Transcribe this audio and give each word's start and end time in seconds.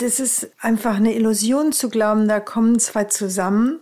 Das 0.00 0.20
ist 0.20 0.48
einfach 0.60 0.94
eine 0.94 1.12
Illusion 1.14 1.72
zu 1.72 1.88
glauben, 1.88 2.28
da 2.28 2.38
kommen 2.38 2.78
zwei 2.78 3.04
zusammen 3.04 3.80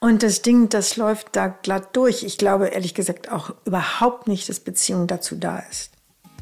und 0.00 0.22
das 0.22 0.40
Ding, 0.40 0.70
das 0.70 0.96
läuft 0.96 1.36
da 1.36 1.48
glatt 1.48 1.94
durch. 1.94 2.22
Ich 2.22 2.38
glaube 2.38 2.68
ehrlich 2.68 2.94
gesagt 2.94 3.30
auch 3.30 3.54
überhaupt 3.66 4.28
nicht, 4.28 4.48
dass 4.48 4.60
Beziehung 4.60 5.06
dazu 5.06 5.36
da 5.36 5.58
ist. 5.70 5.90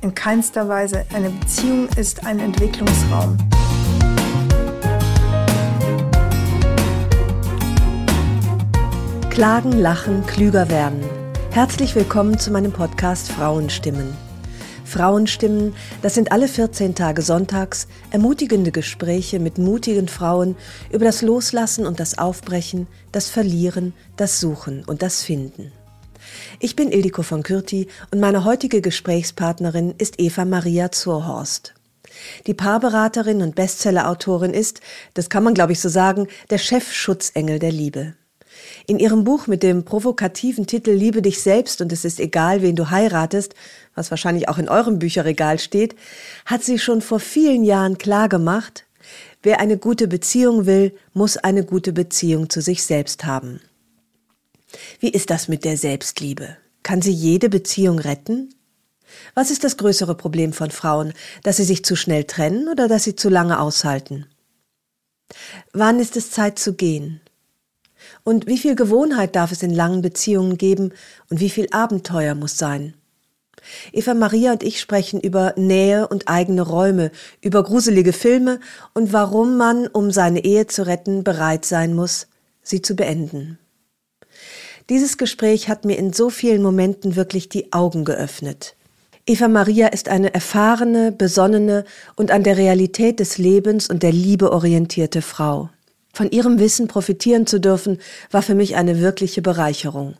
In 0.00 0.14
keinster 0.14 0.68
Weise. 0.68 1.06
Eine 1.12 1.30
Beziehung 1.30 1.88
ist 1.96 2.24
ein 2.24 2.38
Entwicklungsraum. 2.38 3.36
Klagen, 9.30 9.72
lachen, 9.72 10.24
klüger 10.26 10.70
werden. 10.70 11.02
Herzlich 11.50 11.96
willkommen 11.96 12.38
zu 12.38 12.52
meinem 12.52 12.70
Podcast 12.70 13.32
Frauenstimmen. 13.32 14.25
Frauenstimmen, 14.86 15.74
das 16.00 16.14
sind 16.14 16.30
alle 16.30 16.46
14 16.46 16.94
Tage 16.94 17.20
sonntags 17.20 17.88
ermutigende 18.12 18.70
Gespräche 18.70 19.40
mit 19.40 19.58
mutigen 19.58 20.06
Frauen 20.06 20.56
über 20.92 21.04
das 21.04 21.22
Loslassen 21.22 21.86
und 21.86 21.98
das 21.98 22.18
Aufbrechen, 22.18 22.86
das 23.10 23.28
Verlieren, 23.28 23.94
das 24.16 24.38
Suchen 24.38 24.84
und 24.84 25.02
das 25.02 25.22
Finden. 25.22 25.72
Ich 26.60 26.76
bin 26.76 26.92
Ildiko 26.92 27.22
von 27.22 27.42
Kürti 27.42 27.88
und 28.12 28.20
meine 28.20 28.44
heutige 28.44 28.80
Gesprächspartnerin 28.80 29.94
ist 29.98 30.20
Eva 30.20 30.44
Maria 30.44 30.92
Zurhorst. 30.92 31.74
Die 32.46 32.54
Paarberaterin 32.54 33.42
und 33.42 33.56
Bestsellerautorin 33.56 34.54
ist, 34.54 34.80
das 35.14 35.28
kann 35.28 35.42
man 35.42 35.54
glaube 35.54 35.72
ich 35.72 35.80
so 35.80 35.88
sagen, 35.88 36.28
der 36.50 36.58
Chefschutzengel 36.58 37.58
der 37.58 37.72
Liebe. 37.72 38.14
In 38.86 38.98
ihrem 38.98 39.24
Buch 39.24 39.46
mit 39.46 39.62
dem 39.62 39.84
provokativen 39.84 40.66
Titel 40.66 40.92
Liebe 40.92 41.22
dich 41.22 41.42
selbst 41.42 41.80
und 41.80 41.92
es 41.92 42.04
ist 42.04 42.20
egal, 42.20 42.62
wen 42.62 42.76
du 42.76 42.90
heiratest, 42.90 43.54
was 43.96 44.10
wahrscheinlich 44.10 44.48
auch 44.48 44.58
in 44.58 44.68
eurem 44.68 45.00
Bücherregal 45.00 45.58
steht, 45.58 45.96
hat 46.44 46.62
sie 46.62 46.78
schon 46.78 47.00
vor 47.00 47.18
vielen 47.18 47.64
Jahren 47.64 47.98
klargemacht, 47.98 48.84
wer 49.42 49.58
eine 49.58 49.78
gute 49.78 50.06
Beziehung 50.06 50.66
will, 50.66 50.96
muss 51.12 51.36
eine 51.36 51.64
gute 51.64 51.92
Beziehung 51.92 52.48
zu 52.48 52.60
sich 52.60 52.84
selbst 52.84 53.24
haben. 53.24 53.60
Wie 55.00 55.10
ist 55.10 55.30
das 55.30 55.48
mit 55.48 55.64
der 55.64 55.76
Selbstliebe? 55.76 56.56
Kann 56.82 57.02
sie 57.02 57.12
jede 57.12 57.48
Beziehung 57.48 57.98
retten? 57.98 58.54
Was 59.34 59.50
ist 59.50 59.64
das 59.64 59.76
größere 59.76 60.14
Problem 60.14 60.52
von 60.52 60.70
Frauen, 60.70 61.12
dass 61.42 61.56
sie 61.56 61.64
sich 61.64 61.84
zu 61.84 61.96
schnell 61.96 62.24
trennen 62.24 62.68
oder 62.68 62.88
dass 62.88 63.04
sie 63.04 63.16
zu 63.16 63.28
lange 63.28 63.58
aushalten? 63.58 64.26
Wann 65.72 65.98
ist 66.00 66.16
es 66.16 66.30
Zeit 66.30 66.58
zu 66.58 66.74
gehen? 66.74 67.20
Und 68.24 68.46
wie 68.46 68.58
viel 68.58 68.74
Gewohnheit 68.74 69.34
darf 69.36 69.52
es 69.52 69.62
in 69.62 69.74
langen 69.74 70.02
Beziehungen 70.02 70.58
geben 70.58 70.92
und 71.30 71.40
wie 71.40 71.50
viel 71.50 71.68
Abenteuer 71.70 72.34
muss 72.34 72.58
sein? 72.58 72.94
Eva 73.92 74.14
Maria 74.14 74.52
und 74.52 74.62
ich 74.62 74.80
sprechen 74.80 75.20
über 75.20 75.54
Nähe 75.56 76.08
und 76.08 76.28
eigene 76.28 76.62
Räume, 76.62 77.10
über 77.40 77.62
gruselige 77.62 78.12
Filme 78.12 78.60
und 78.94 79.12
warum 79.12 79.56
man, 79.56 79.86
um 79.86 80.10
seine 80.10 80.44
Ehe 80.44 80.66
zu 80.66 80.86
retten, 80.86 81.24
bereit 81.24 81.64
sein 81.64 81.94
muss, 81.94 82.28
sie 82.62 82.82
zu 82.82 82.96
beenden. 82.96 83.58
Dieses 84.88 85.18
Gespräch 85.18 85.68
hat 85.68 85.84
mir 85.84 85.98
in 85.98 86.12
so 86.12 86.30
vielen 86.30 86.62
Momenten 86.62 87.16
wirklich 87.16 87.48
die 87.48 87.72
Augen 87.72 88.04
geöffnet. 88.04 88.76
Eva 89.26 89.48
Maria 89.48 89.88
ist 89.88 90.08
eine 90.08 90.32
erfahrene, 90.32 91.10
besonnene 91.10 91.84
und 92.14 92.30
an 92.30 92.44
der 92.44 92.56
Realität 92.56 93.18
des 93.18 93.38
Lebens 93.38 93.90
und 93.90 94.04
der 94.04 94.12
Liebe 94.12 94.52
orientierte 94.52 95.20
Frau. 95.20 95.68
Von 96.12 96.30
ihrem 96.30 96.60
Wissen 96.60 96.86
profitieren 96.86 97.46
zu 97.46 97.58
dürfen, 97.58 97.98
war 98.30 98.42
für 98.42 98.54
mich 98.54 98.76
eine 98.76 99.00
wirkliche 99.00 99.42
Bereicherung. 99.42 100.14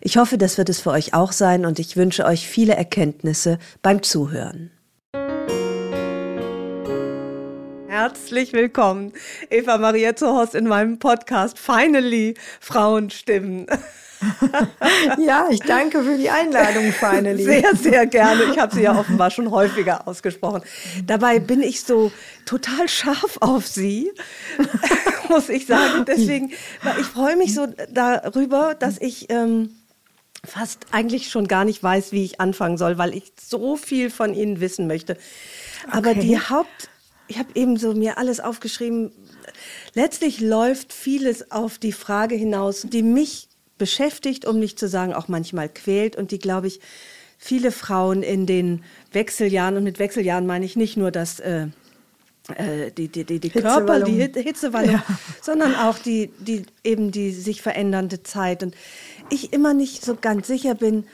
Ich 0.00 0.16
hoffe, 0.16 0.38
das 0.38 0.58
wird 0.58 0.68
es 0.68 0.80
für 0.80 0.90
euch 0.90 1.14
auch 1.14 1.32
sein 1.32 1.66
und 1.66 1.78
ich 1.78 1.96
wünsche 1.96 2.24
euch 2.24 2.48
viele 2.48 2.74
Erkenntnisse 2.74 3.58
beim 3.82 4.02
Zuhören. 4.02 4.70
Herzlich 7.88 8.52
willkommen, 8.52 9.12
Eva 9.50 9.76
Maria 9.76 10.16
Zuhorst 10.16 10.54
in 10.54 10.66
meinem 10.66 10.98
Podcast 10.98 11.58
Finally 11.58 12.34
Frauenstimmen. 12.60 13.66
Ja, 15.18 15.46
ich 15.50 15.60
danke 15.60 16.02
für 16.02 16.18
die 16.18 16.30
Einladung, 16.30 16.92
finally. 16.92 17.44
Sehr, 17.44 17.74
sehr 17.74 18.06
gerne. 18.06 18.44
Ich 18.52 18.58
habe 18.58 18.74
sie 18.74 18.82
ja 18.82 18.98
offenbar 18.98 19.30
schon 19.30 19.50
häufiger 19.50 20.06
ausgesprochen. 20.06 20.62
Dabei 21.06 21.38
bin 21.38 21.62
ich 21.62 21.82
so 21.82 22.12
total 22.44 22.88
scharf 22.88 23.38
auf 23.40 23.66
sie, 23.66 24.12
muss 25.28 25.48
ich 25.48 25.66
sagen. 25.66 26.04
Deswegen, 26.06 26.52
ich 27.00 27.06
freue 27.06 27.36
mich 27.36 27.54
so 27.54 27.66
darüber, 27.90 28.74
dass 28.74 28.98
ich 29.00 29.30
ähm, 29.30 29.70
fast 30.44 30.86
eigentlich 30.90 31.30
schon 31.30 31.48
gar 31.48 31.64
nicht 31.64 31.82
weiß, 31.82 32.12
wie 32.12 32.24
ich 32.24 32.40
anfangen 32.40 32.78
soll, 32.78 32.98
weil 32.98 33.14
ich 33.14 33.32
so 33.40 33.76
viel 33.76 34.10
von 34.10 34.34
Ihnen 34.34 34.60
wissen 34.60 34.86
möchte. 34.86 35.16
Aber 35.90 36.10
okay. 36.10 36.20
die 36.20 36.38
Haupt, 36.38 36.90
ich 37.28 37.38
habe 37.38 37.50
eben 37.54 37.76
so 37.76 37.94
mir 37.94 38.18
alles 38.18 38.40
aufgeschrieben. 38.40 39.12
Letztlich 39.94 40.40
läuft 40.40 40.92
vieles 40.92 41.50
auf 41.50 41.78
die 41.78 41.92
Frage 41.92 42.34
hinaus, 42.34 42.82
die 42.82 43.02
mich 43.02 43.49
beschäftigt, 43.80 44.44
um 44.44 44.60
nicht 44.60 44.78
zu 44.78 44.86
sagen 44.86 45.12
auch 45.12 45.26
manchmal 45.26 45.68
quält 45.68 46.14
und 46.14 46.30
die, 46.30 46.38
glaube 46.38 46.68
ich, 46.68 46.78
viele 47.36 47.72
Frauen 47.72 48.22
in 48.22 48.46
den 48.46 48.84
Wechseljahren, 49.10 49.76
und 49.76 49.82
mit 49.82 49.98
Wechseljahren 49.98 50.46
meine 50.46 50.64
ich 50.64 50.76
nicht 50.76 50.96
nur 50.96 51.10
das 51.10 51.40
äh, 51.40 51.66
äh, 52.54 52.90
die, 52.92 53.08
die, 53.08 53.24
die, 53.24 53.40
die 53.40 53.50
Körper, 53.50 54.00
die 54.00 54.20
Hitzewallung, 54.20 54.92
ja. 54.92 55.04
sondern 55.42 55.74
auch 55.74 55.98
die, 55.98 56.30
die, 56.38 56.64
eben 56.84 57.10
die 57.10 57.32
sich 57.32 57.62
verändernde 57.62 58.22
Zeit. 58.22 58.62
Und 58.62 58.74
ich 59.30 59.52
immer 59.52 59.74
nicht 59.74 60.04
so 60.04 60.16
ganz 60.20 60.46
sicher 60.46 60.74
bin, 60.74 61.04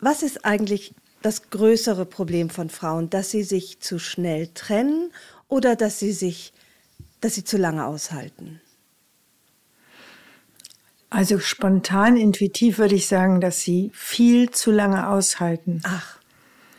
was 0.00 0.22
ist 0.22 0.44
eigentlich 0.44 0.94
das 1.22 1.50
größere 1.50 2.04
Problem 2.06 2.50
von 2.50 2.70
Frauen, 2.70 3.10
dass 3.10 3.30
sie 3.30 3.42
sich 3.42 3.80
zu 3.80 3.98
schnell 3.98 4.48
trennen 4.54 5.10
oder 5.48 5.74
dass 5.74 5.98
sie 5.98 6.12
sich, 6.12 6.52
dass 7.20 7.34
sie 7.34 7.44
zu 7.44 7.56
lange 7.56 7.86
aushalten? 7.86 8.60
Also 11.14 11.38
spontan, 11.38 12.16
intuitiv 12.16 12.78
würde 12.78 12.96
ich 12.96 13.06
sagen, 13.06 13.40
dass 13.40 13.60
sie 13.60 13.90
viel 13.94 14.50
zu 14.50 14.72
lange 14.72 15.08
aushalten. 15.08 15.80
Ach. 15.84 16.18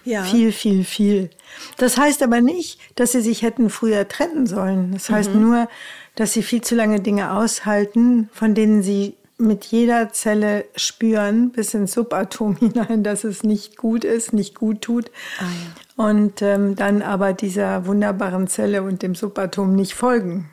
Ja. 0.04 0.24
Viel, 0.24 0.52
viel, 0.52 0.84
viel. 0.84 1.30
Das 1.78 1.98
heißt 1.98 2.22
aber 2.22 2.42
nicht, 2.42 2.80
dass 2.96 3.14
sie 3.14 3.22
sich 3.22 3.42
hätten 3.42 3.70
früher 3.70 4.08
trennen 4.08 4.46
sollen. 4.46 4.92
Das 4.92 5.10
heißt 5.10 5.34
mhm. 5.34 5.42
nur, 5.42 5.70
dass 6.16 6.34
sie 6.34 6.44
viel 6.44 6.62
zu 6.62 6.76
lange 6.76 7.00
Dinge 7.00 7.32
aushalten, 7.32 8.30
von 8.34 8.54
denen 8.54 8.84
sie 8.84 9.16
mit 9.38 9.66
jeder 9.66 10.12
Zelle 10.12 10.66
spüren, 10.76 11.52
bis 11.52 11.74
ins 11.74 11.94
Subatom 11.94 12.56
hinein, 12.60 13.04
dass 13.04 13.24
es 13.24 13.44
nicht 13.44 13.78
gut 13.78 14.04
ist, 14.04 14.34
nicht 14.34 14.56
gut 14.56 14.82
tut. 14.82 15.12
Ah, 15.40 15.44
ja. 15.44 16.06
Und 16.06 16.42
ähm, 16.42 16.76
dann 16.76 17.02
aber 17.02 17.34
dieser 17.34 17.86
wunderbaren 17.88 18.48
Zelle 18.48 18.84
und 18.84 19.02
dem 19.02 19.16
Subatom 19.16 19.76
nicht 19.76 19.94
folgen. 19.94 20.50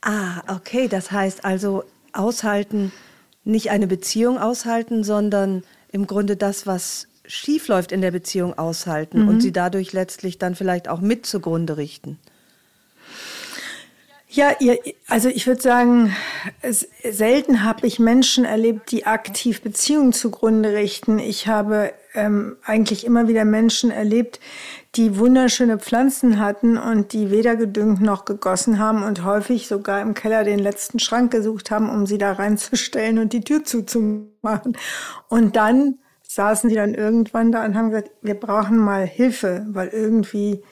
Ah, 0.00 0.42
okay. 0.46 0.88
Das 0.88 1.10
heißt 1.10 1.44
also, 1.44 1.84
aushalten, 2.18 2.92
nicht 3.44 3.70
eine 3.70 3.86
Beziehung 3.86 4.38
aushalten, 4.38 5.04
sondern 5.04 5.62
im 5.90 6.06
Grunde 6.06 6.36
das, 6.36 6.66
was 6.66 7.08
schief 7.26 7.68
läuft 7.68 7.92
in 7.92 8.00
der 8.00 8.10
Beziehung 8.10 8.58
aushalten 8.58 9.22
mhm. 9.22 9.28
und 9.28 9.40
sie 9.40 9.52
dadurch 9.52 9.92
letztlich 9.92 10.38
dann 10.38 10.54
vielleicht 10.54 10.88
auch 10.88 11.00
mit 11.00 11.26
zugrunde 11.26 11.76
richten. 11.76 12.18
Ja, 14.30 14.54
ihr, 14.60 14.78
also 15.06 15.28
ich 15.28 15.46
würde 15.46 15.62
sagen, 15.62 16.14
es, 16.60 16.86
selten 17.02 17.64
habe 17.64 17.86
ich 17.86 17.98
Menschen 17.98 18.44
erlebt, 18.44 18.90
die 18.92 19.06
aktiv 19.06 19.62
Beziehungen 19.62 20.12
zugrunde 20.12 20.74
richten. 20.74 21.18
Ich 21.18 21.48
habe 21.48 21.94
ähm, 22.18 22.56
eigentlich 22.64 23.06
immer 23.06 23.28
wieder 23.28 23.44
Menschen 23.44 23.90
erlebt, 23.90 24.40
die 24.96 25.18
wunderschöne 25.18 25.78
Pflanzen 25.78 26.38
hatten 26.38 26.76
und 26.76 27.12
die 27.12 27.30
weder 27.30 27.56
gedüngt 27.56 28.00
noch 28.00 28.24
gegossen 28.24 28.78
haben 28.78 29.02
und 29.02 29.24
häufig 29.24 29.68
sogar 29.68 30.02
im 30.02 30.14
Keller 30.14 30.44
den 30.44 30.58
letzten 30.58 30.98
Schrank 30.98 31.30
gesucht 31.30 31.70
haben, 31.70 31.88
um 31.88 32.06
sie 32.06 32.18
da 32.18 32.32
reinzustellen 32.32 33.18
und 33.18 33.32
die 33.32 33.42
Tür 33.42 33.64
zuzumachen. 33.64 34.76
Und 35.28 35.56
dann 35.56 35.98
saßen 36.22 36.68
sie 36.68 36.76
dann 36.76 36.94
irgendwann 36.94 37.52
da 37.52 37.64
und 37.64 37.76
haben 37.76 37.90
gesagt, 37.90 38.10
wir 38.20 38.34
brauchen 38.34 38.78
mal 38.78 39.06
Hilfe, 39.06 39.66
weil 39.70 39.88
irgendwie 39.88 40.62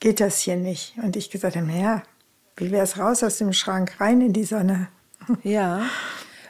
geht 0.00 0.20
das 0.20 0.40
hier 0.40 0.56
nicht. 0.56 0.96
Und 1.02 1.16
ich 1.16 1.30
gesagt 1.30 1.56
habe, 1.56 1.70
ja, 1.70 2.02
wie 2.56 2.70
wäre 2.70 2.84
es 2.84 2.98
raus 2.98 3.22
aus 3.22 3.38
dem 3.38 3.52
Schrank 3.52 4.00
rein 4.00 4.20
in 4.20 4.32
die 4.32 4.44
Sonne? 4.44 4.88
Ja. 5.42 5.82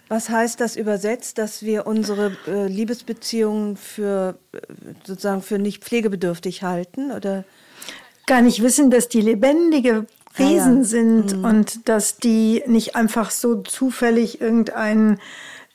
Was 0.09 0.29
heißt 0.29 0.61
das 0.61 0.77
übersetzt, 0.77 1.39
dass 1.39 1.63
wir 1.63 1.87
unsere 1.87 2.37
äh, 2.47 2.69
Liebesbeziehungen 2.69 3.77
für 3.77 4.39
äh, 4.53 4.59
sozusagen 5.05 5.43
für 5.43 5.59
nicht 5.59 5.83
pflegebedürftig 5.83 6.63
halten 6.63 7.11
oder 7.11 7.45
gar 8.27 8.41
nicht 8.41 8.63
wissen, 8.63 8.91
dass 8.91 9.09
die 9.09 9.21
lebendige 9.21 10.07
Wesen 10.37 10.77
ja, 10.77 10.79
ja. 10.79 10.85
sind 10.85 11.37
mhm. 11.37 11.45
und 11.45 11.89
dass 11.89 12.19
die 12.19 12.63
nicht 12.67 12.95
einfach 12.95 13.31
so 13.31 13.63
zufällig 13.63 14.41
irgendein 14.41 15.19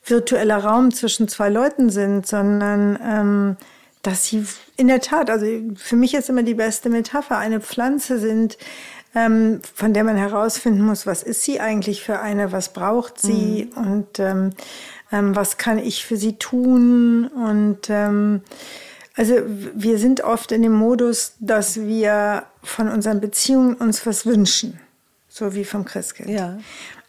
virtueller 0.04 0.58
Raum 0.58 0.92
zwischen 0.92 1.28
zwei 1.28 1.48
Leuten 1.48 1.90
sind, 1.90 2.26
sondern 2.26 2.98
ähm, 3.04 3.56
dass 4.02 4.26
sie 4.26 4.44
in 4.76 4.88
der 4.88 5.00
Tat, 5.00 5.30
also 5.30 5.46
für 5.76 5.96
mich 5.96 6.14
ist 6.14 6.28
immer 6.28 6.42
die 6.42 6.54
beste 6.54 6.88
Metapher, 6.88 7.38
eine 7.38 7.60
Pflanze 7.60 8.18
sind, 8.18 8.58
ähm, 9.14 9.60
von 9.74 9.92
der 9.92 10.04
man 10.04 10.16
herausfinden 10.16 10.82
muss, 10.82 11.06
was 11.06 11.22
ist 11.22 11.44
sie 11.44 11.60
eigentlich 11.60 12.02
für 12.02 12.20
eine, 12.20 12.52
was 12.52 12.72
braucht 12.72 13.20
sie 13.20 13.70
mhm. 13.74 13.86
und 13.86 14.18
ähm, 14.18 14.50
ähm, 15.10 15.36
was 15.36 15.58
kann 15.58 15.78
ich 15.78 16.04
für 16.04 16.16
sie 16.16 16.34
tun 16.34 17.26
und 17.28 17.90
ähm, 17.90 18.42
also 19.14 19.34
wir 19.46 19.98
sind 19.98 20.22
oft 20.22 20.52
in 20.52 20.62
dem 20.62 20.72
Modus, 20.72 21.34
dass 21.38 21.80
wir 21.80 22.44
von 22.62 22.88
unseren 22.88 23.20
Beziehungen 23.20 23.74
uns 23.74 24.06
was 24.06 24.24
wünschen, 24.24 24.80
so 25.28 25.54
wie 25.54 25.64
vom 25.64 25.84
Christkind. 25.84 26.30
Ja. 26.30 26.58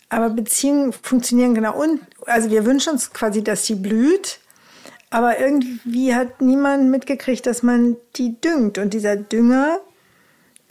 Aber 0.09 0.29
Beziehungen 0.29 0.91
funktionieren 0.91 1.55
genau 1.55 1.81
und 1.81 2.01
also 2.25 2.51
wir 2.51 2.65
wünschen 2.65 2.93
uns 2.93 3.13
quasi, 3.13 3.43
dass 3.43 3.65
sie 3.65 3.75
blüht 3.75 4.39
aber 5.13 5.39
irgendwie 5.39 6.15
hat 6.15 6.41
niemand 6.41 6.89
mitgekriegt, 6.89 7.45
dass 7.45 7.61
man 7.61 7.97
die 8.15 8.41
düngt. 8.41 8.79
Und 8.79 8.95
dieser 8.95 9.15
Dünger, 9.15 9.79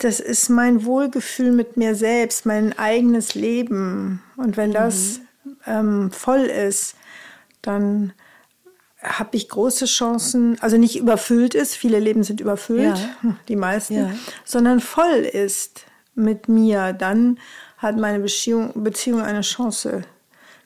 das 0.03 0.19
ist 0.19 0.49
mein 0.49 0.85
Wohlgefühl 0.85 1.51
mit 1.51 1.77
mir 1.77 1.95
selbst, 1.95 2.45
mein 2.45 2.77
eigenes 2.77 3.35
Leben. 3.35 4.21
Und 4.37 4.57
wenn 4.57 4.71
das 4.71 5.19
mhm. 5.43 5.57
ähm, 5.65 6.11
voll 6.11 6.41
ist, 6.41 6.95
dann 7.61 8.13
habe 9.01 9.35
ich 9.35 9.49
große 9.49 9.85
Chancen, 9.85 10.57
also 10.61 10.77
nicht 10.77 10.97
überfüllt 10.97 11.55
ist, 11.55 11.75
viele 11.75 11.99
Leben 11.99 12.23
sind 12.23 12.39
überfüllt, 12.39 12.97
ja. 12.97 13.35
die 13.47 13.55
meisten, 13.55 13.95
ja. 13.95 14.11
sondern 14.45 14.79
voll 14.79 15.19
ist 15.19 15.85
mit 16.15 16.47
mir, 16.47 16.93
dann 16.93 17.37
hat 17.77 17.97
meine 17.97 18.19
Beziehung, 18.19 18.71
Beziehung 18.83 19.21
eine 19.21 19.41
Chance, 19.41 20.03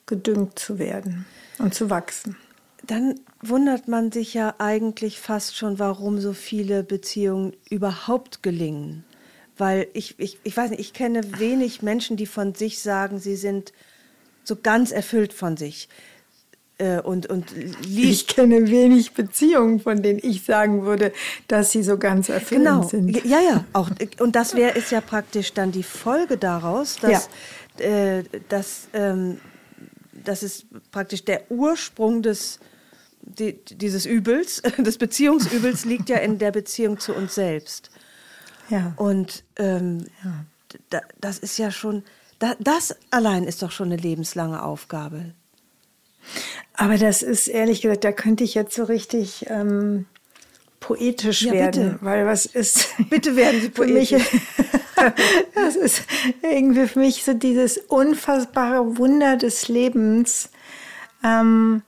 gedüngt 0.05 0.59
zu 0.59 0.77
werden 0.77 1.25
und 1.57 1.73
zu 1.73 1.89
wachsen 1.89 2.37
dann 2.87 3.19
wundert 3.41 3.87
man 3.87 4.11
sich 4.11 4.33
ja 4.33 4.55
eigentlich 4.57 5.19
fast 5.19 5.55
schon, 5.55 5.77
warum 5.77 6.19
so 6.19 6.33
viele 6.33 6.83
Beziehungen 6.83 7.53
überhaupt 7.69 8.41
gelingen. 8.41 9.03
Weil 9.57 9.87
ich, 9.93 10.15
ich, 10.19 10.37
ich 10.43 10.55
weiß 10.55 10.71
nicht, 10.71 10.79
ich 10.79 10.93
kenne 10.93 11.39
wenig 11.39 11.81
Menschen, 11.81 12.17
die 12.17 12.25
von 12.25 12.53
sich 12.53 12.79
sagen, 12.79 13.19
sie 13.19 13.35
sind 13.35 13.73
so 14.43 14.55
ganz 14.55 14.91
erfüllt 14.91 15.33
von 15.33 15.57
sich. 15.57 15.89
Äh, 16.77 17.01
und, 17.01 17.25
und 17.27 17.45
ich 17.87 18.27
kenne 18.27 18.67
wenig 18.67 19.13
Beziehungen, 19.13 19.79
von 19.79 20.01
denen 20.01 20.19
ich 20.21 20.43
sagen 20.43 20.83
würde, 20.83 21.11
dass 21.47 21.71
sie 21.71 21.83
so 21.83 21.97
ganz 21.97 22.29
erfüllt 22.29 22.61
genau. 22.61 22.83
sind. 22.83 23.09
Ja, 23.25 23.39
ja, 23.39 23.65
auch. 23.73 23.89
Und 24.19 24.35
das 24.35 24.55
wäre 24.55 24.77
ist 24.77 24.91
ja 24.91 25.01
praktisch 25.01 25.53
dann 25.53 25.71
die 25.71 25.83
Folge 25.83 26.37
daraus, 26.37 26.97
dass, 26.97 27.29
ja. 27.79 27.85
äh, 27.85 28.23
dass, 28.49 28.89
ähm, 28.93 29.39
dass 30.23 30.43
es 30.43 30.65
praktisch 30.91 31.25
der 31.25 31.49
Ursprung 31.49 32.21
des 32.21 32.59
die, 33.21 33.59
dieses 33.65 34.05
Übels, 34.05 34.61
des 34.77 34.97
Beziehungsübels 34.97 35.85
liegt 35.85 36.09
ja 36.09 36.17
in 36.17 36.37
der 36.37 36.51
Beziehung 36.51 36.99
zu 36.99 37.13
uns 37.13 37.35
selbst. 37.35 37.89
Ja. 38.69 38.93
Und 38.97 39.43
ähm, 39.57 40.05
ja. 40.23 40.45
Da, 40.89 41.01
das 41.19 41.39
ist 41.39 41.57
ja 41.57 41.71
schon, 41.71 42.03
da, 42.39 42.55
das 42.59 42.95
allein 43.09 43.45
ist 43.45 43.61
doch 43.61 43.71
schon 43.71 43.87
eine 43.87 44.01
lebenslange 44.01 44.61
Aufgabe. 44.61 45.33
Aber 46.73 46.97
das 46.97 47.21
ist 47.21 47.47
ehrlich 47.47 47.81
gesagt, 47.81 48.03
da 48.03 48.11
könnte 48.11 48.43
ich 48.43 48.53
jetzt 48.53 48.75
so 48.75 48.83
richtig 48.83 49.45
ähm, 49.49 50.07
poetisch 50.81 51.43
ja, 51.43 51.53
werden, 51.53 51.91
bitte. 51.93 52.05
weil 52.05 52.25
was 52.25 52.45
ist? 52.45 52.89
Bitte 53.09 53.35
werden 53.35 53.61
Sie 53.61 53.69
poetisch. 53.69 54.11
Mich, 54.11 54.41
das 55.55 55.75
ist 55.75 56.03
irgendwie 56.41 56.87
für 56.87 56.99
mich 56.99 57.23
so 57.23 57.33
dieses 57.33 57.77
unfassbare 57.77 58.97
Wunder 58.97 59.37
des 59.37 59.69
Lebens. 59.69 60.49
Ähm, 61.23 61.81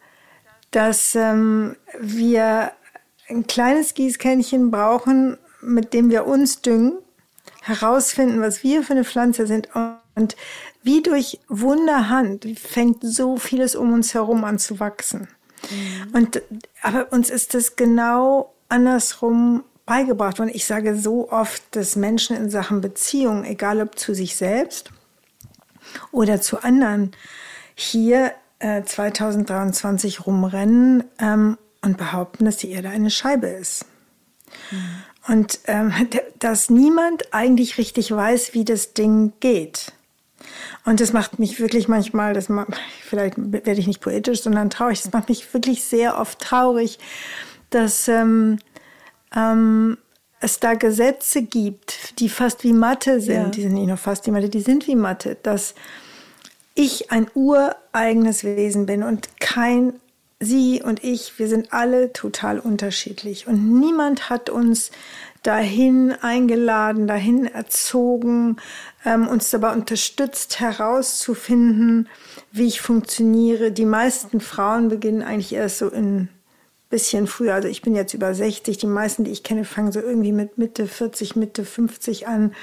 dass 0.71 1.15
ähm, 1.15 1.75
wir 1.99 2.71
ein 3.27 3.47
kleines 3.47 3.93
Gießkännchen 3.93 4.71
brauchen, 4.71 5.37
mit 5.61 5.94
dem 5.94 6.09
wir 6.09 6.25
uns 6.25 6.61
düngen, 6.61 6.97
herausfinden, 7.61 8.41
was 8.41 8.63
wir 8.63 8.83
für 8.83 8.94
eine 8.94 9.03
Pflanze 9.03 9.47
sind 9.47 9.69
und 10.15 10.35
wie 10.83 11.01
durch 11.01 11.39
Wunderhand 11.47 12.45
fängt 12.57 13.03
so 13.03 13.38
vieles 13.38 13.75
um 13.75 13.94
uns 13.94 14.13
herum 14.13 14.44
an 14.44 14.59
zu 14.59 14.79
wachsen. 14.79 15.27
Mhm. 15.69 16.15
Und 16.15 16.41
aber 16.81 17.11
uns 17.11 17.29
ist 17.29 17.53
das 17.53 17.75
genau 17.75 18.53
andersrum 18.69 19.63
beigebracht 19.85 20.39
worden. 20.39 20.51
Ich 20.53 20.65
sage 20.65 20.95
so 20.95 21.31
oft, 21.31 21.63
dass 21.71 21.95
Menschen 21.95 22.35
in 22.35 22.50
Sachen 22.50 22.81
Beziehung, 22.81 23.44
egal 23.44 23.81
ob 23.81 23.97
zu 23.97 24.13
sich 24.13 24.35
selbst 24.35 24.91
oder 26.12 26.39
zu 26.41 26.63
anderen, 26.63 27.12
hier 27.75 28.33
2023 28.59 30.17
äh, 30.17 30.21
rumrennen 30.21 31.05
ähm, 31.19 31.57
und 31.81 31.97
behaupten, 31.97 32.45
dass 32.45 32.57
die 32.57 32.71
Erde 32.71 32.89
eine 32.89 33.09
Scheibe 33.09 33.47
ist. 33.47 33.85
Mhm. 34.71 35.03
Und 35.29 35.59
ähm, 35.65 35.93
dass 36.39 36.71
niemand 36.71 37.33
eigentlich 37.33 37.77
richtig 37.77 38.11
weiß, 38.11 38.55
wie 38.55 38.65
das 38.65 38.93
Ding 38.93 39.31
geht. 39.39 39.91
Und 40.85 41.01
das 41.01 41.13
macht 41.13 41.37
mich 41.37 41.59
wirklich 41.59 41.87
manchmal, 41.87 42.33
das 42.33 42.49
macht, 42.49 42.69
vielleicht 43.03 43.35
werde 43.37 43.79
ich 43.79 43.85
nicht 43.85 44.01
poetisch, 44.01 44.41
sondern 44.41 44.71
traurig, 44.71 45.03
das 45.03 45.13
macht 45.13 45.29
mich 45.29 45.53
wirklich 45.53 45.83
sehr 45.83 46.17
oft 46.17 46.39
traurig, 46.39 46.97
dass 47.69 48.07
ähm, 48.07 48.57
ähm, 49.35 49.99
es 50.39 50.59
da 50.59 50.73
Gesetze 50.73 51.43
gibt, 51.43 52.19
die 52.19 52.29
fast 52.29 52.63
wie 52.63 52.73
Mathe 52.73 53.21
sind. 53.21 53.35
Ja. 53.35 53.49
Die 53.49 53.61
sind 53.61 53.73
nicht 53.73 53.87
nur 53.87 53.97
fast 53.97 54.25
wie 54.25 54.31
Mathe, 54.31 54.49
die 54.49 54.61
sind 54.61 54.87
wie 54.87 54.95
Mathe. 54.95 55.37
Dass 55.43 55.75
ich 56.73 57.11
ein 57.11 57.29
ureigenes 57.35 58.43
Wesen 58.43 58.87
bin 58.87 59.03
und 59.03 59.29
kein 59.39 59.93
Sie 60.39 60.81
und 60.81 61.03
ich, 61.03 61.38
wir 61.38 61.50
sind 61.50 61.74
alle 61.74 62.13
total 62.13 62.59
unterschiedlich. 62.59 63.47
Und 63.47 63.80
niemand 63.80 64.30
hat 64.30 64.50
uns 64.50 64.91
dahin 65.44 66.13
eingeladen, 66.21 67.07
dahin 67.07 67.45
erzogen, 67.45 68.57
ähm, 69.06 69.27
uns 69.27 69.50
dabei 69.50 69.74
unterstützt, 69.74 70.59
herauszufinden, 70.59 72.07
wie 72.51 72.68
ich 72.68 72.80
funktioniere. 72.80 73.71
Die 73.71 73.86
meisten 73.86 74.39
Frauen 74.39 74.88
beginnen 74.88 75.24
eigentlich 75.24 75.53
erst 75.53 75.80
so 75.80 75.89
in 75.89 76.30
bisschen 76.89 77.27
früher. 77.27 77.53
Also 77.53 77.68
ich 77.68 77.81
bin 77.81 77.95
jetzt 77.95 78.13
über 78.13 78.33
60. 78.33 78.77
Die 78.77 78.88
meisten, 78.88 79.24
die 79.24 79.31
ich 79.31 79.44
kenne, 79.44 79.63
fangen 79.63 79.91
so 79.91 80.00
irgendwie 80.00 80.31
mit 80.31 80.57
Mitte 80.57 80.88
40, 80.88 81.36
Mitte 81.36 81.63
50 81.63 82.27
an 82.27 82.53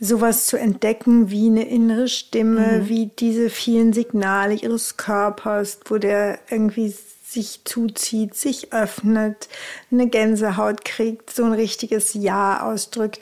sowas 0.00 0.46
zu 0.46 0.56
entdecken 0.56 1.30
wie 1.30 1.46
eine 1.46 1.68
innere 1.68 2.08
Stimme, 2.08 2.80
mhm. 2.80 2.88
wie 2.88 3.06
diese 3.06 3.50
vielen 3.50 3.92
Signale 3.92 4.54
ihres 4.54 4.96
Körpers, 4.96 5.80
wo 5.84 5.98
der 5.98 6.38
irgendwie 6.48 6.92
sich 7.26 7.60
zuzieht, 7.64 8.34
sich 8.34 8.72
öffnet, 8.72 9.48
eine 9.92 10.08
Gänsehaut 10.08 10.84
kriegt, 10.84 11.30
so 11.30 11.44
ein 11.44 11.52
richtiges 11.52 12.14
Ja 12.14 12.62
ausdrückt. 12.62 13.20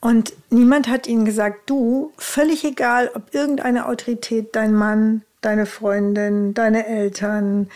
Und 0.00 0.32
niemand 0.48 0.88
hat 0.88 1.08
ihnen 1.08 1.24
gesagt, 1.24 1.68
du, 1.68 2.12
völlig 2.16 2.64
egal, 2.64 3.10
ob 3.14 3.34
irgendeine 3.34 3.86
Autorität, 3.86 4.54
dein 4.54 4.72
Mann, 4.72 5.22
deine 5.40 5.66
Freundin, 5.66 6.54
deine 6.54 6.86
Eltern, 6.86 7.68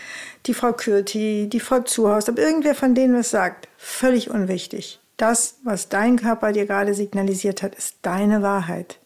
die 0.45 0.53
Frau 0.53 0.71
Kürti, 0.71 1.49
die 1.51 1.59
Frau 1.59 1.81
Zuhaus, 1.81 2.29
ob 2.29 2.39
irgendwer 2.39 2.75
von 2.75 2.95
denen 2.95 3.13
was 3.13 3.29
sagt, 3.29 3.67
völlig 3.77 4.29
unwichtig 4.29 5.00
das, 5.21 5.55
was 5.63 5.89
dein 5.89 6.17
Körper 6.17 6.51
dir 6.51 6.65
gerade 6.65 6.93
signalisiert 6.93 7.61
hat, 7.61 7.75
ist 7.75 7.97
deine 8.01 8.41
Wahrheit. 8.41 8.99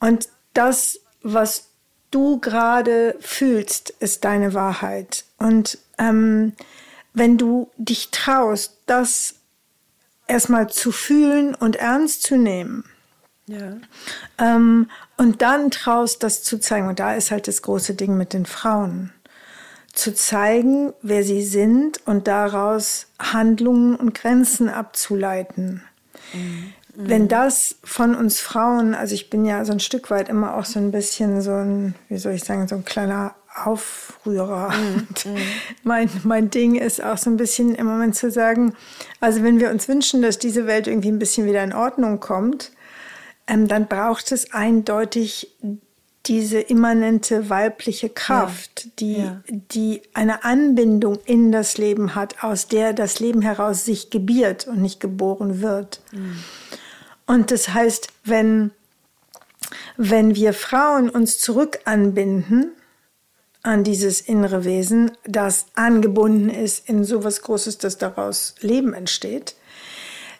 Und 0.00 0.28
das, 0.54 1.00
was 1.22 1.68
du 2.10 2.38
gerade 2.38 3.16
fühlst, 3.20 3.90
ist 3.90 4.24
deine 4.24 4.54
Wahrheit. 4.54 5.24
Und 5.38 5.78
ähm, 5.98 6.52
wenn 7.12 7.38
du 7.38 7.70
dich 7.76 8.10
traust, 8.10 8.78
das 8.86 9.36
erstmal 10.26 10.70
zu 10.70 10.92
fühlen 10.92 11.54
und 11.54 11.76
ernst 11.76 12.22
zu 12.22 12.36
nehmen, 12.36 12.84
ja. 13.46 13.76
ähm, 14.38 14.90
und 15.16 15.42
dann 15.42 15.70
traust, 15.70 16.22
das 16.22 16.42
zu 16.42 16.58
zeigen, 16.58 16.88
und 16.88 16.98
da 16.98 17.14
ist 17.14 17.30
halt 17.30 17.48
das 17.48 17.62
große 17.62 17.94
Ding 17.94 18.16
mit 18.16 18.32
den 18.32 18.46
Frauen 18.46 19.13
zu 19.94 20.14
zeigen, 20.14 20.92
wer 21.02 21.22
sie 21.22 21.42
sind 21.42 22.00
und 22.06 22.26
daraus 22.26 23.06
Handlungen 23.18 23.96
und 23.96 24.14
Grenzen 24.14 24.68
abzuleiten. 24.68 25.82
Mhm. 26.32 26.72
Wenn 26.96 27.28
das 27.28 27.76
von 27.82 28.14
uns 28.14 28.40
Frauen, 28.40 28.94
also 28.94 29.14
ich 29.14 29.28
bin 29.28 29.44
ja 29.44 29.64
so 29.64 29.72
ein 29.72 29.80
Stück 29.80 30.10
weit 30.10 30.28
immer 30.28 30.56
auch 30.56 30.64
so 30.64 30.78
ein 30.78 30.92
bisschen 30.92 31.40
so 31.42 31.52
ein, 31.52 31.94
wie 32.08 32.18
soll 32.18 32.34
ich 32.34 32.44
sagen, 32.44 32.68
so 32.68 32.76
ein 32.76 32.84
kleiner 32.84 33.34
Aufrührer. 33.64 34.70
Mhm. 34.70 35.06
mhm. 35.32 35.38
mein, 35.82 36.10
mein 36.24 36.50
Ding 36.50 36.76
ist 36.76 37.02
auch 37.02 37.18
so 37.18 37.30
ein 37.30 37.36
bisschen 37.36 37.74
im 37.74 37.86
Moment 37.86 38.14
zu 38.14 38.30
sagen, 38.30 38.74
also 39.20 39.42
wenn 39.42 39.60
wir 39.60 39.70
uns 39.70 39.88
wünschen, 39.88 40.22
dass 40.22 40.38
diese 40.38 40.66
Welt 40.66 40.86
irgendwie 40.86 41.10
ein 41.10 41.18
bisschen 41.18 41.46
wieder 41.46 41.64
in 41.64 41.72
Ordnung 41.72 42.20
kommt, 42.20 42.72
ähm, 43.46 43.68
dann 43.68 43.86
braucht 43.88 44.32
es 44.32 44.52
eindeutig 44.52 45.56
diese 46.26 46.58
immanente 46.58 47.50
weibliche 47.50 48.08
Kraft, 48.08 48.84
ja. 48.84 48.90
die, 48.98 49.18
ja. 49.18 49.42
die 49.46 50.02
eine 50.14 50.44
Anbindung 50.44 51.18
in 51.26 51.52
das 51.52 51.76
Leben 51.76 52.14
hat, 52.14 52.42
aus 52.42 52.68
der 52.68 52.92
das 52.92 53.20
Leben 53.20 53.42
heraus 53.42 53.84
sich 53.84 54.10
gebiert 54.10 54.66
und 54.66 54.80
nicht 54.80 55.00
geboren 55.00 55.60
wird. 55.60 56.00
Mhm. 56.12 56.38
Und 57.26 57.50
das 57.50 57.74
heißt, 57.74 58.08
wenn, 58.24 58.70
wenn 59.96 60.34
wir 60.34 60.54
Frauen 60.54 61.10
uns 61.10 61.38
zurück 61.38 61.80
anbinden 61.84 62.72
an 63.62 63.84
dieses 63.84 64.20
innere 64.20 64.64
Wesen, 64.64 65.12
das 65.24 65.66
angebunden 65.74 66.50
ist 66.50 66.88
in 66.88 67.04
so 67.04 67.24
was 67.24 67.42
Großes, 67.42 67.78
dass 67.78 67.98
daraus 67.98 68.54
Leben 68.60 68.92
entsteht, 68.92 69.56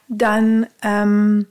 dann 0.08 0.66
ähm, 0.82 1.46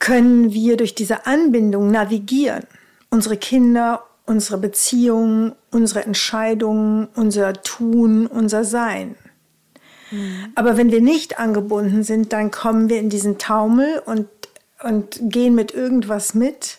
können 0.00 0.52
wir 0.52 0.76
durch 0.76 0.96
diese 0.96 1.26
Anbindung 1.26 1.90
navigieren. 1.90 2.64
Unsere 3.10 3.36
Kinder, 3.36 4.02
unsere 4.26 4.58
Beziehungen, 4.58 5.52
unsere 5.70 6.04
Entscheidungen, 6.04 7.08
unser 7.14 7.52
Tun, 7.62 8.26
unser 8.26 8.64
Sein. 8.64 9.14
Mhm. 10.10 10.52
Aber 10.56 10.76
wenn 10.76 10.90
wir 10.90 11.00
nicht 11.00 11.38
angebunden 11.38 12.02
sind, 12.02 12.32
dann 12.32 12.50
kommen 12.50 12.88
wir 12.88 12.98
in 12.98 13.10
diesen 13.10 13.38
Taumel 13.38 14.02
und, 14.04 14.28
und 14.82 15.20
gehen 15.20 15.54
mit 15.54 15.72
irgendwas 15.72 16.34
mit, 16.34 16.78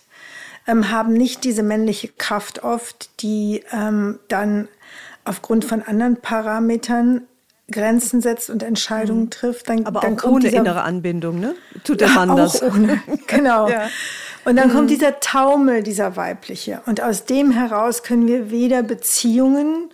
ähm, 0.66 0.90
haben 0.90 1.12
nicht 1.12 1.44
diese 1.44 1.62
männliche 1.62 2.08
Kraft 2.08 2.64
oft, 2.64 3.22
die 3.22 3.62
ähm, 3.72 4.18
dann 4.28 4.68
aufgrund 5.24 5.64
von 5.64 5.82
anderen 5.82 6.16
Parametern 6.16 7.22
Grenzen 7.72 8.20
setzt 8.20 8.50
und 8.50 8.62
Entscheidungen 8.62 9.24
mhm. 9.24 9.30
trifft, 9.30 9.68
dann, 9.68 9.86
Aber 9.86 10.00
dann 10.00 10.14
auch 10.14 10.22
kommt 10.22 10.34
ohne 10.34 10.44
dieser, 10.44 10.60
innere 10.60 10.82
Anbindung, 10.82 11.40
ne? 11.40 11.54
Tut 11.82 12.00
der 12.00 12.08
Mann 12.10 12.36
das? 12.36 12.62
Ohne, 12.62 13.02
genau. 13.26 13.68
ja. 13.68 13.88
Und 14.44 14.56
dann 14.56 14.68
mhm. 14.68 14.72
kommt 14.72 14.90
dieser 14.90 15.20
Taumel, 15.20 15.82
dieser 15.82 16.16
weibliche. 16.16 16.82
Und 16.86 17.00
aus 17.00 17.24
dem 17.24 17.50
heraus 17.50 18.02
können 18.02 18.26
wir 18.26 18.50
weder 18.50 18.82
Beziehungen 18.82 19.90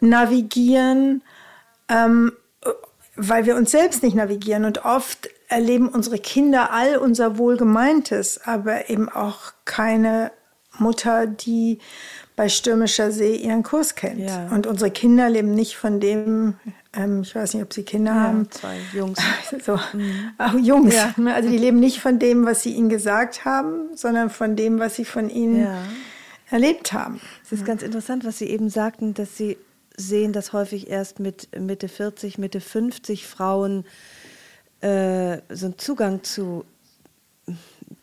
navigieren, 0.00 1.22
ähm, 1.88 2.32
weil 3.16 3.46
wir 3.46 3.56
uns 3.56 3.70
selbst 3.70 4.02
nicht 4.02 4.14
navigieren. 4.14 4.64
Und 4.64 4.84
oft 4.84 5.28
erleben 5.48 5.88
unsere 5.88 6.18
Kinder 6.18 6.72
all 6.72 6.96
unser 6.96 7.38
Wohlgemeintes, 7.38 8.40
aber 8.44 8.90
eben 8.90 9.08
auch 9.08 9.52
keine 9.64 10.32
Mutter, 10.78 11.26
die 11.26 11.78
bei 12.34 12.48
stürmischer 12.48 13.10
See 13.10 13.36
ihren 13.36 13.62
Kurs 13.62 13.94
kennt. 13.94 14.20
Ja. 14.20 14.48
Und 14.50 14.66
unsere 14.66 14.90
Kinder 14.90 15.30
leben 15.30 15.54
nicht 15.54 15.76
von 15.76 16.00
dem, 16.00 16.54
ähm, 16.96 17.22
ich 17.22 17.34
weiß 17.34 17.54
nicht, 17.54 17.62
ob 17.62 17.72
sie 17.72 17.82
Kinder 17.82 18.14
ja, 18.14 18.20
haben. 18.22 18.50
Zwei 18.50 18.78
Jungs. 18.92 19.18
so, 19.64 19.78
mhm. 19.92 20.32
Auch 20.38 20.54
Jungs. 20.54 20.94
Ja. 20.94 21.14
Ne? 21.16 21.34
Also 21.34 21.48
die 21.48 21.58
leben 21.58 21.78
nicht 21.78 22.00
von 22.00 22.18
dem, 22.18 22.46
was 22.46 22.62
sie 22.62 22.72
ihnen 22.72 22.88
gesagt 22.88 23.44
haben, 23.44 23.94
sondern 23.94 24.30
von 24.30 24.56
dem, 24.56 24.78
was 24.78 24.96
sie 24.96 25.04
von 25.04 25.30
ihnen 25.30 25.66
erlebt 26.50 26.92
haben. 26.92 27.20
Es 27.44 27.52
ist 27.52 27.64
ganz 27.64 27.82
interessant, 27.82 28.24
was 28.24 28.38
Sie 28.38 28.46
eben 28.46 28.70
sagten, 28.70 29.14
dass 29.14 29.36
Sie 29.36 29.56
sehen, 29.96 30.32
dass 30.32 30.52
häufig 30.52 30.88
erst 30.88 31.20
mit 31.20 31.48
Mitte 31.58 31.88
40, 31.88 32.38
Mitte 32.38 32.60
50 32.60 33.26
Frauen 33.26 33.84
äh, 34.80 35.38
so 35.48 35.66
einen 35.66 35.78
Zugang 35.78 36.22
zu 36.22 36.64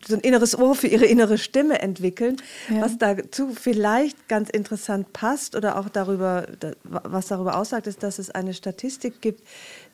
so 0.05 0.15
ein 0.15 0.22
inneres 0.22 0.57
Ohr 0.57 0.75
für 0.75 0.88
ihre 0.88 1.05
innere 1.05 1.38
Stimme 1.38 1.81
entwickeln, 1.81 2.38
ja. 2.69 2.81
was 2.81 2.98
dazu 2.98 3.51
vielleicht 3.53 4.27
ganz 4.27 4.50
interessant 4.50 5.13
passt 5.13 5.55
oder 5.55 5.77
auch 5.77 5.89
darüber, 5.89 6.48
was 6.83 7.27
darüber 7.27 7.57
aussagt, 7.57 7.88
ist, 7.88 8.03
dass 8.03 8.19
es 8.19 8.29
eine 8.29 8.53
Statistik 8.53 9.22
gibt, 9.22 9.43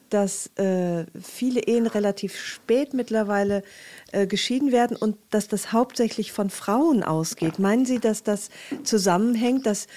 dass 0.10 0.48
äh, 0.58 1.06
viele 1.22 1.62
Ehen 1.62 1.86
relativ 1.86 2.36
spät 2.36 2.94
mittlerweile 2.94 3.64
äh, 4.12 4.26
geschieden 4.26 4.72
werden 4.72 4.98
und 4.98 5.18
dass 5.30 5.48
das 5.48 5.72
hauptsächlich 5.72 6.32
von 6.32 6.50
Frauen 6.50 7.04
ausgeht. 7.04 7.60
Meinen 7.60 7.86
Sie, 7.86 8.00
dass 8.00 8.24
das 8.24 8.50
zusammenhängt, 8.84 9.66
dass 9.66 9.88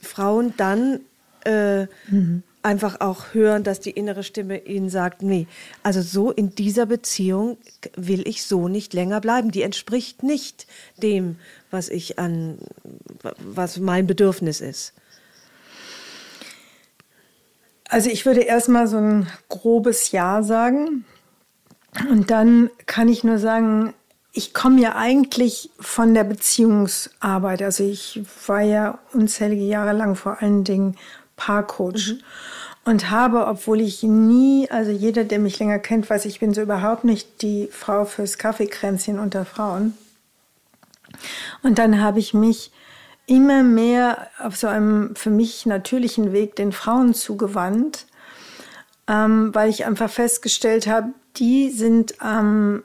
Frauen 0.00 0.52
dann 0.56 1.00
äh, 1.44 1.86
mhm 2.08 2.42
einfach 2.62 3.00
auch 3.00 3.34
hören, 3.34 3.64
dass 3.64 3.80
die 3.80 3.90
innere 3.90 4.22
Stimme 4.22 4.64
ihnen 4.64 4.88
sagt, 4.88 5.22
nee, 5.22 5.46
also 5.82 6.00
so 6.00 6.30
in 6.30 6.54
dieser 6.54 6.86
Beziehung 6.86 7.58
will 7.96 8.26
ich 8.26 8.44
so 8.44 8.68
nicht 8.68 8.94
länger 8.94 9.20
bleiben. 9.20 9.50
Die 9.50 9.62
entspricht 9.62 10.22
nicht 10.22 10.66
dem, 10.96 11.36
was 11.70 11.88
ich 11.88 12.18
an, 12.18 12.58
was 13.38 13.78
mein 13.78 14.06
Bedürfnis 14.06 14.60
ist. 14.60 14.92
Also 17.88 18.08
ich 18.08 18.24
würde 18.24 18.40
erstmal 18.40 18.86
so 18.86 18.96
ein 18.96 19.26
grobes 19.48 20.12
Ja 20.12 20.42
sagen. 20.42 21.04
Und 22.08 22.30
dann 22.30 22.70
kann 22.86 23.08
ich 23.08 23.22
nur 23.22 23.38
sagen, 23.38 23.92
ich 24.32 24.54
komme 24.54 24.80
ja 24.80 24.96
eigentlich 24.96 25.68
von 25.78 26.14
der 26.14 26.24
Beziehungsarbeit. 26.24 27.60
Also 27.60 27.84
ich 27.84 28.22
war 28.46 28.62
ja 28.62 28.98
unzählige 29.12 29.64
Jahre 29.64 29.92
lang 29.92 30.14
vor 30.14 30.40
allen 30.40 30.64
Dingen 30.64 30.96
Paarcoach. 31.42 32.14
Mhm. 32.14 32.20
Und 32.84 33.10
habe, 33.10 33.46
obwohl 33.46 33.80
ich 33.80 34.02
nie, 34.02 34.68
also 34.68 34.90
jeder, 34.90 35.22
der 35.22 35.38
mich 35.38 35.58
länger 35.60 35.78
kennt, 35.78 36.10
weiß, 36.10 36.24
ich 36.24 36.40
bin 36.40 36.52
so 36.52 36.62
überhaupt 36.62 37.04
nicht 37.04 37.40
die 37.42 37.68
Frau 37.70 38.04
fürs 38.04 38.38
Kaffeekränzchen 38.38 39.20
unter 39.20 39.44
Frauen. 39.44 39.96
Und 41.62 41.78
dann 41.78 42.00
habe 42.00 42.18
ich 42.18 42.34
mich 42.34 42.72
immer 43.26 43.62
mehr 43.62 44.28
auf 44.40 44.56
so 44.56 44.66
einem 44.66 45.14
für 45.14 45.30
mich 45.30 45.64
natürlichen 45.64 46.32
Weg 46.32 46.56
den 46.56 46.72
Frauen 46.72 47.14
zugewandt, 47.14 48.06
ähm, 49.06 49.54
weil 49.54 49.70
ich 49.70 49.86
einfach 49.86 50.10
festgestellt 50.10 50.88
habe, 50.88 51.10
die 51.36 51.70
sind 51.70 52.20
am 52.20 52.82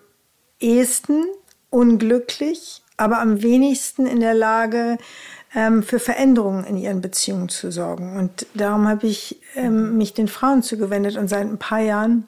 ehesten 0.59 1.25
unglücklich, 1.71 2.83
aber 2.97 3.19
am 3.19 3.41
wenigsten 3.41 4.05
in 4.05 4.19
der 4.19 4.35
Lage, 4.35 4.99
ähm, 5.55 5.83
für 5.83 5.99
Veränderungen 5.99 6.65
in 6.65 6.77
ihren 6.77 7.01
Beziehungen 7.01 7.49
zu 7.49 7.71
sorgen. 7.71 8.17
Und 8.17 8.45
darum 8.53 8.87
habe 8.87 9.07
ich 9.07 9.39
ähm, 9.55 9.97
mich 9.97 10.13
den 10.13 10.27
Frauen 10.27 10.63
zugewendet 10.63 11.17
und 11.17 11.27
seit 11.27 11.47
ein 11.47 11.57
paar 11.57 11.79
Jahren 11.79 12.27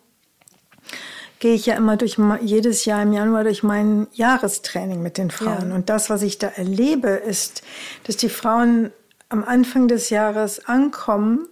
gehe 1.39 1.53
ich 1.53 1.65
ja 1.65 1.75
immer 1.75 1.95
durch 1.95 2.17
jedes 2.41 2.85
Jahr 2.85 3.01
im 3.01 3.13
Januar 3.13 3.43
durch 3.43 3.63
mein 3.63 4.07
Jahrestraining 4.11 5.01
mit 5.01 5.17
den 5.17 5.31
Frauen. 5.31 5.69
Ja. 5.69 5.75
Und 5.75 5.89
das, 5.89 6.09
was 6.09 6.21
ich 6.21 6.37
da 6.37 6.47
erlebe, 6.47 7.09
ist, 7.09 7.63
dass 8.03 8.17
die 8.17 8.29
Frauen 8.29 8.91
am 9.29 9.43
Anfang 9.43 9.87
des 9.87 10.09
Jahres 10.09 10.65
ankommen 10.65 11.47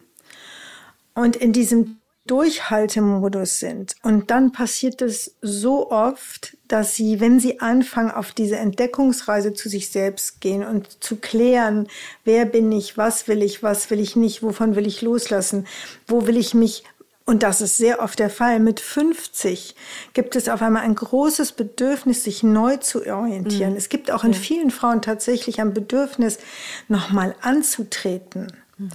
und 1.13 1.35
in 1.35 1.53
diesem 1.53 1.97
Durchhaltemodus 2.27 3.59
sind. 3.59 3.95
Und 4.03 4.29
dann 4.29 4.51
passiert 4.51 5.01
es 5.01 5.35
so 5.41 5.89
oft, 5.89 6.57
dass 6.67 6.95
sie, 6.95 7.19
wenn 7.19 7.39
sie 7.39 7.59
anfangen, 7.59 8.11
auf 8.11 8.33
diese 8.33 8.57
Entdeckungsreise 8.57 9.53
zu 9.53 9.69
sich 9.69 9.89
selbst 9.89 10.41
gehen 10.41 10.65
und 10.65 11.03
zu 11.03 11.15
klären, 11.15 11.87
wer 12.25 12.45
bin 12.45 12.71
ich, 12.71 12.97
was 12.97 13.27
will 13.27 13.41
ich, 13.41 13.63
was 13.63 13.89
will 13.89 13.99
ich 13.99 14.15
nicht, 14.15 14.43
wovon 14.43 14.75
will 14.75 14.85
ich 14.85 15.01
loslassen, 15.01 15.65
wo 16.07 16.27
will 16.27 16.37
ich 16.37 16.53
mich 16.53 16.83
und 17.27 17.43
das 17.43 17.59
ist 17.59 17.75
sehr 17.75 18.01
oft 18.01 18.19
der 18.19 18.29
Fall. 18.29 18.61
Mit 18.61 18.79
50 18.79 19.75
gibt 20.13 20.37
es 20.37 20.47
auf 20.47 20.61
einmal 20.61 20.83
ein 20.83 20.95
großes 20.95 21.51
Bedürfnis, 21.51 22.23
sich 22.23 22.41
neu 22.41 22.77
zu 22.77 23.05
orientieren. 23.05 23.71
Mhm. 23.71 23.77
Es 23.77 23.89
gibt 23.89 24.11
auch 24.11 24.23
in 24.23 24.33
vielen 24.33 24.71
Frauen 24.71 25.01
tatsächlich 25.01 25.59
ein 25.59 25.73
Bedürfnis, 25.73 26.39
nochmal 26.87 27.35
anzutreten. 27.41 28.53
Mhm. 28.77 28.91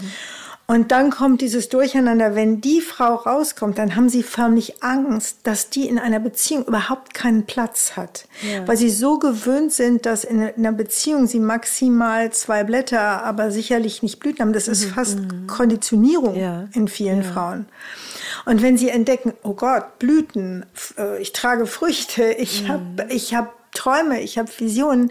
Und 0.67 0.93
dann 0.93 1.11
kommt 1.11 1.41
dieses 1.41 1.69
Durcheinander, 1.69 2.35
wenn 2.35 2.61
die 2.61 2.81
Frau 2.81 3.17
rauskommt, 3.17 3.79
dann 3.79 3.97
haben 3.97 4.09
sie 4.09 4.23
förmlich 4.23 4.83
Angst, 4.83 5.39
dass 5.43 5.71
die 5.71 5.89
in 5.89 5.99
einer 5.99 6.21
Beziehung 6.21 6.65
überhaupt 6.65 7.15
keinen 7.15 7.45
Platz 7.47 7.97
hat. 7.97 8.27
Ja. 8.43 8.67
Weil 8.67 8.77
sie 8.77 8.89
so 8.89 9.19
gewöhnt 9.19 9.73
sind, 9.73 10.07
dass 10.07 10.25
in 10.25 10.41
einer 10.41 10.73
Beziehung 10.73 11.27
sie 11.27 11.41
maximal 11.41 12.33
zwei 12.33 12.65
Blätter, 12.65 13.25
aber 13.25 13.51
sicherlich 13.51 14.03
nicht 14.03 14.21
Blüten 14.21 14.41
haben. 14.41 14.53
Das 14.53 14.69
ist 14.69 14.87
mhm. 14.87 14.91
fast 14.91 15.19
mhm. 15.19 15.47
Konditionierung 15.47 16.37
ja. 16.37 16.69
in 16.73 16.89
vielen 16.89 17.23
ja. 17.23 17.33
Frauen. 17.33 17.67
Und 18.47 18.63
wenn 18.63 18.79
sie 18.79 18.89
entdecken, 18.89 19.35
oh 19.43 19.55
Gott, 19.55 19.99
Blüten, 19.99 20.65
äh, 20.97 21.21
ich 21.21 21.33
trage 21.33 21.67
Früchte, 21.67 22.25
ich 22.25 22.63
mhm. 22.63 22.69
habe 22.69 23.07
ich 23.11 23.35
hab 23.35 23.73
Träume, 23.73 24.21
ich 24.21 24.39
habe 24.39 24.49
Visionen, 24.57 25.11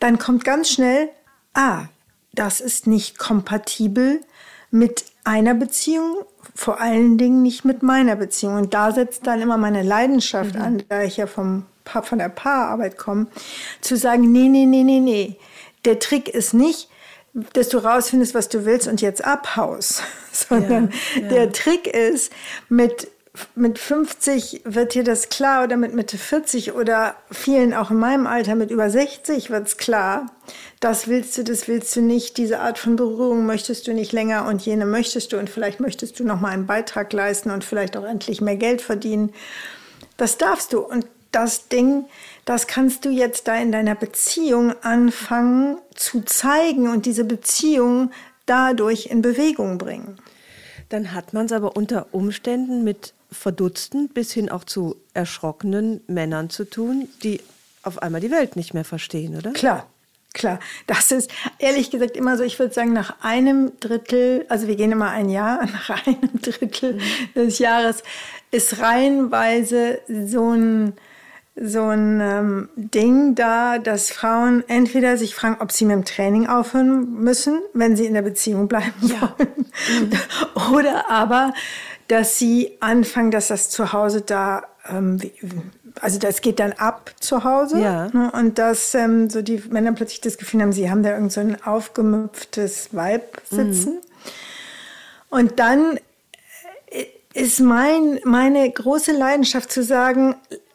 dann 0.00 0.18
kommt 0.18 0.44
ganz 0.44 0.70
schnell, 0.70 1.08
ah, 1.54 1.84
das 2.32 2.60
ist 2.60 2.86
nicht 2.86 3.18
kompatibel 3.18 4.20
mit 4.70 5.04
einer 5.24 5.54
Beziehung, 5.54 6.24
vor 6.54 6.80
allen 6.80 7.18
Dingen 7.18 7.42
nicht 7.42 7.64
mit 7.64 7.82
meiner 7.82 8.16
Beziehung. 8.16 8.56
Und 8.56 8.74
da 8.74 8.92
setzt 8.92 9.26
dann 9.26 9.40
immer 9.40 9.56
meine 9.56 9.82
Leidenschaft 9.82 10.54
mhm. 10.54 10.60
an, 10.60 10.82
da 10.88 11.02
ich 11.02 11.16
ja 11.16 11.26
vom 11.26 11.66
von 12.02 12.18
der 12.18 12.28
Paararbeit 12.28 12.98
komme, 12.98 13.28
zu 13.80 13.96
sagen, 13.96 14.30
nee, 14.30 14.48
nee, 14.48 14.66
nee, 14.66 14.82
nee, 14.82 15.00
nee. 15.00 15.36
Der 15.86 15.98
Trick 15.98 16.28
ist 16.28 16.52
nicht, 16.52 16.90
dass 17.52 17.68
du 17.68 17.78
rausfindest, 17.78 18.34
was 18.34 18.48
du 18.48 18.64
willst 18.64 18.88
und 18.88 19.00
jetzt 19.00 19.24
abhaust, 19.24 20.02
sondern 20.32 20.92
ja, 21.14 21.22
ja. 21.22 21.28
der 21.28 21.52
Trick 21.52 21.86
ist, 21.86 22.32
mit 22.68 23.08
mit 23.54 23.78
50 23.78 24.62
wird 24.64 24.94
dir 24.94 25.04
das 25.04 25.28
klar 25.28 25.64
oder 25.64 25.76
mit 25.76 25.94
Mitte 25.94 26.18
40 26.18 26.72
oder 26.72 27.14
vielen 27.30 27.74
auch 27.74 27.90
in 27.90 27.98
meinem 27.98 28.26
Alter 28.26 28.54
mit 28.54 28.70
über 28.70 28.90
60 28.90 29.50
wird 29.50 29.66
es 29.66 29.76
klar. 29.76 30.26
Das 30.80 31.08
willst 31.08 31.36
du, 31.36 31.44
das 31.44 31.68
willst 31.68 31.94
du 31.96 32.00
nicht. 32.00 32.36
Diese 32.36 32.60
Art 32.60 32.78
von 32.78 32.96
Berührung 32.96 33.46
möchtest 33.46 33.86
du 33.86 33.92
nicht 33.92 34.12
länger 34.12 34.46
und 34.46 34.62
jene 34.62 34.86
möchtest 34.86 35.32
du 35.32 35.38
und 35.38 35.50
vielleicht 35.50 35.80
möchtest 35.80 36.18
du 36.18 36.24
noch 36.24 36.40
mal 36.40 36.50
einen 36.50 36.66
Beitrag 36.66 37.12
leisten 37.12 37.50
und 37.50 37.64
vielleicht 37.64 37.96
auch 37.96 38.04
endlich 38.04 38.40
mehr 38.40 38.56
Geld 38.56 38.80
verdienen. 38.80 39.32
Das 40.16 40.38
darfst 40.38 40.72
du 40.72 40.80
und 40.80 41.06
das 41.32 41.68
Ding, 41.68 42.06
das 42.44 42.66
kannst 42.66 43.04
du 43.04 43.10
jetzt 43.10 43.48
da 43.48 43.56
in 43.56 43.72
deiner 43.72 43.94
Beziehung 43.94 44.72
anfangen 44.82 45.78
zu 45.94 46.22
zeigen 46.22 46.88
und 46.88 47.06
diese 47.06 47.24
Beziehung 47.24 48.10
dadurch 48.46 49.06
in 49.06 49.22
Bewegung 49.22 49.78
bringen. 49.78 50.18
Dann 50.88 51.12
hat 51.12 51.34
man 51.34 51.46
es 51.46 51.52
aber 51.52 51.76
unter 51.76 52.06
Umständen 52.12 52.82
mit 52.82 53.12
verdutzten 53.30 54.08
bis 54.08 54.32
hin 54.32 54.50
auch 54.50 54.64
zu 54.64 54.96
erschrockenen 55.14 56.00
Männern 56.06 56.50
zu 56.50 56.64
tun, 56.64 57.08
die 57.22 57.40
auf 57.82 58.02
einmal 58.02 58.20
die 58.20 58.30
Welt 58.30 58.56
nicht 58.56 58.74
mehr 58.74 58.84
verstehen, 58.84 59.36
oder? 59.36 59.52
Klar, 59.52 59.86
klar. 60.34 60.58
Das 60.86 61.10
ist 61.12 61.30
ehrlich 61.58 61.90
gesagt 61.90 62.16
immer 62.16 62.36
so, 62.36 62.42
ich 62.42 62.58
würde 62.58 62.74
sagen, 62.74 62.92
nach 62.92 63.22
einem 63.22 63.72
Drittel, 63.80 64.46
also 64.48 64.66
wir 64.66 64.76
gehen 64.76 64.92
immer 64.92 65.10
ein 65.10 65.28
Jahr, 65.28 65.64
nach 65.72 66.06
einem 66.06 66.40
Drittel 66.40 66.94
mhm. 66.94 67.00
des 67.34 67.58
Jahres 67.58 68.02
ist 68.50 68.80
reihenweise 68.80 70.00
so 70.08 70.50
ein 70.52 70.94
so 71.60 71.88
ein 71.88 72.20
ähm, 72.20 72.68
Ding 72.76 73.34
da, 73.34 73.78
dass 73.78 74.10
Frauen 74.10 74.62
entweder 74.68 75.16
sich 75.16 75.34
fragen, 75.34 75.56
ob 75.60 75.72
sie 75.72 75.84
mit 75.84 75.96
dem 75.96 76.04
Training 76.04 76.46
aufhören 76.46 77.14
müssen, 77.14 77.60
wenn 77.74 77.96
sie 77.96 78.06
in 78.06 78.14
der 78.14 78.22
Beziehung 78.22 78.68
bleiben 78.68 78.92
ja. 79.02 79.34
wollen, 79.36 79.66
mhm. 80.00 80.72
oder 80.74 81.10
aber, 81.10 81.52
dass 82.08 82.38
sie 82.38 82.76
anfangen, 82.80 83.30
dass 83.30 83.48
das 83.48 83.70
zu 83.70 83.92
Hause 83.92 84.22
da, 84.22 84.64
ähm, 84.88 85.20
also 86.00 86.18
das 86.18 86.40
geht 86.40 86.58
dann 86.58 86.72
ab 86.72 87.14
zu 87.20 87.44
Hause 87.44 87.80
ja. 87.80 88.08
ne, 88.08 88.30
und 88.32 88.58
dass 88.58 88.94
ähm, 88.94 89.28
so 89.30 89.42
die 89.42 89.62
Männer 89.70 89.92
plötzlich 89.92 90.22
das 90.22 90.38
Gefühl 90.38 90.62
haben, 90.62 90.72
sie 90.72 90.90
haben 90.90 91.02
da 91.02 91.10
irgend 91.10 91.32
so 91.32 91.40
ein 91.40 91.62
aufgemüpftes 91.62 92.94
Weib 92.94 93.42
sitzen. 93.50 93.94
Mhm. 93.94 94.00
Und 95.30 95.58
dann 95.60 95.98
äh, 96.90 97.04
ist 97.34 97.60
mein, 97.60 98.20
meine 98.24 98.70
große 98.70 99.12
Leidenschaft 99.12 99.70
zu 99.70 99.82
sagen, 99.82 100.34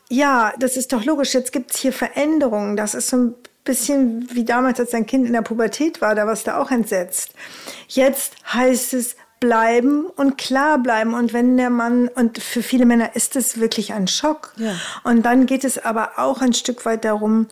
ja, 0.10 0.54
das 0.60 0.78
ist 0.78 0.94
doch 0.94 1.04
logisch, 1.04 1.34
jetzt 1.34 1.52
gibt 1.52 1.72
es 1.72 1.78
hier 1.78 1.94
Veränderungen. 1.94 2.78
Das 2.78 2.94
ist 2.94 3.08
so 3.08 3.18
ein 3.18 3.36
bisschen 3.64 4.28
wie 4.32 4.46
damals, 4.46 4.80
als 4.80 4.94
ein 4.94 5.08
Kind 5.08 5.26
in 5.26 5.34
der 5.34 5.42
Pubertät 5.42 6.02
war, 6.02 6.14
da 6.14 6.28
warst 6.28 6.46
du 6.46 6.56
auch 6.56 6.70
entsetzt. 6.70 7.32
Jetzt 7.88 8.36
heißt 8.54 8.94
es 8.94 9.16
bleiben 9.44 10.06
und 10.06 10.38
klar 10.38 10.78
bleiben. 10.78 11.14
Und 11.14 11.34
wenn 11.34 11.58
der 11.58 11.70
Mann, 11.70 12.08
und 12.08 12.38
für 12.42 12.64
viele 12.64 12.86
Männer 12.86 13.14
ist 13.14 13.36
es 13.36 13.60
wirklich 13.60 13.92
ein 13.92 14.08
Schock. 14.08 14.54
Ja. 14.56 14.74
Und 15.04 15.24
dann 15.24 15.48
geht 15.48 15.66
es 15.66 15.84
aber 15.84 16.12
auch 16.16 16.40
ein 16.40 16.54
Stück 16.54 16.86
weit 16.86 17.04
darum, 17.04 17.48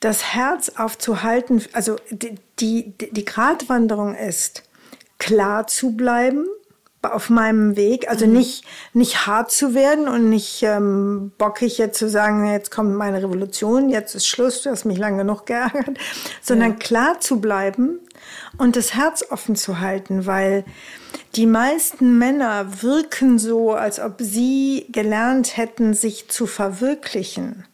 das 0.00 0.34
Herz 0.34 0.72
aufzuhalten. 0.76 1.64
Also 1.72 1.96
die, 2.10 2.34
die, 2.60 2.92
die 3.10 3.24
Gratwanderung 3.24 4.14
ist, 4.14 4.64
klar 5.18 5.66
zu 5.66 5.92
bleiben, 5.92 6.44
auf 7.00 7.30
meinem 7.30 7.74
Weg. 7.74 8.10
Also 8.10 8.26
mhm. 8.26 8.34
nicht, 8.34 8.64
nicht 8.92 9.26
hart 9.26 9.50
zu 9.50 9.74
werden 9.74 10.08
und 10.08 10.28
nicht 10.28 10.62
ähm, 10.62 11.32
bockig 11.38 11.78
jetzt 11.78 11.98
zu 11.98 12.10
sagen, 12.10 12.50
jetzt 12.50 12.70
kommt 12.70 12.94
meine 12.96 13.22
Revolution, 13.22 13.88
jetzt 13.88 14.14
ist 14.14 14.26
Schluss, 14.26 14.60
du 14.60 14.70
hast 14.70 14.84
mich 14.84 14.98
lange 14.98 15.18
genug 15.18 15.46
geärgert, 15.46 15.98
sondern 16.42 16.72
ja. 16.72 16.76
klar 16.76 17.20
zu 17.20 17.40
bleiben 17.40 17.98
und 18.58 18.76
das 18.76 18.94
Herz 18.94 19.24
offen 19.30 19.56
zu 19.56 19.80
halten, 19.80 20.26
weil 20.26 20.64
die 21.36 21.46
meisten 21.46 22.18
Männer 22.18 22.82
wirken 22.82 23.38
so, 23.38 23.72
als 23.72 23.98
ob 23.98 24.16
sie 24.18 24.86
gelernt 24.90 25.56
hätten, 25.56 25.94
sich 25.94 26.28
zu 26.28 26.46
verwirklichen, 26.46 27.64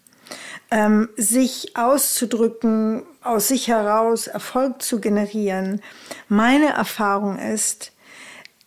ähm, 0.70 1.10
sich 1.16 1.76
auszudrücken, 1.76 3.02
aus 3.22 3.48
sich 3.48 3.68
heraus 3.68 4.28
Erfolg 4.28 4.80
zu 4.82 5.00
generieren. 5.00 5.82
Meine 6.28 6.68
Erfahrung 6.72 7.38
ist, 7.38 7.92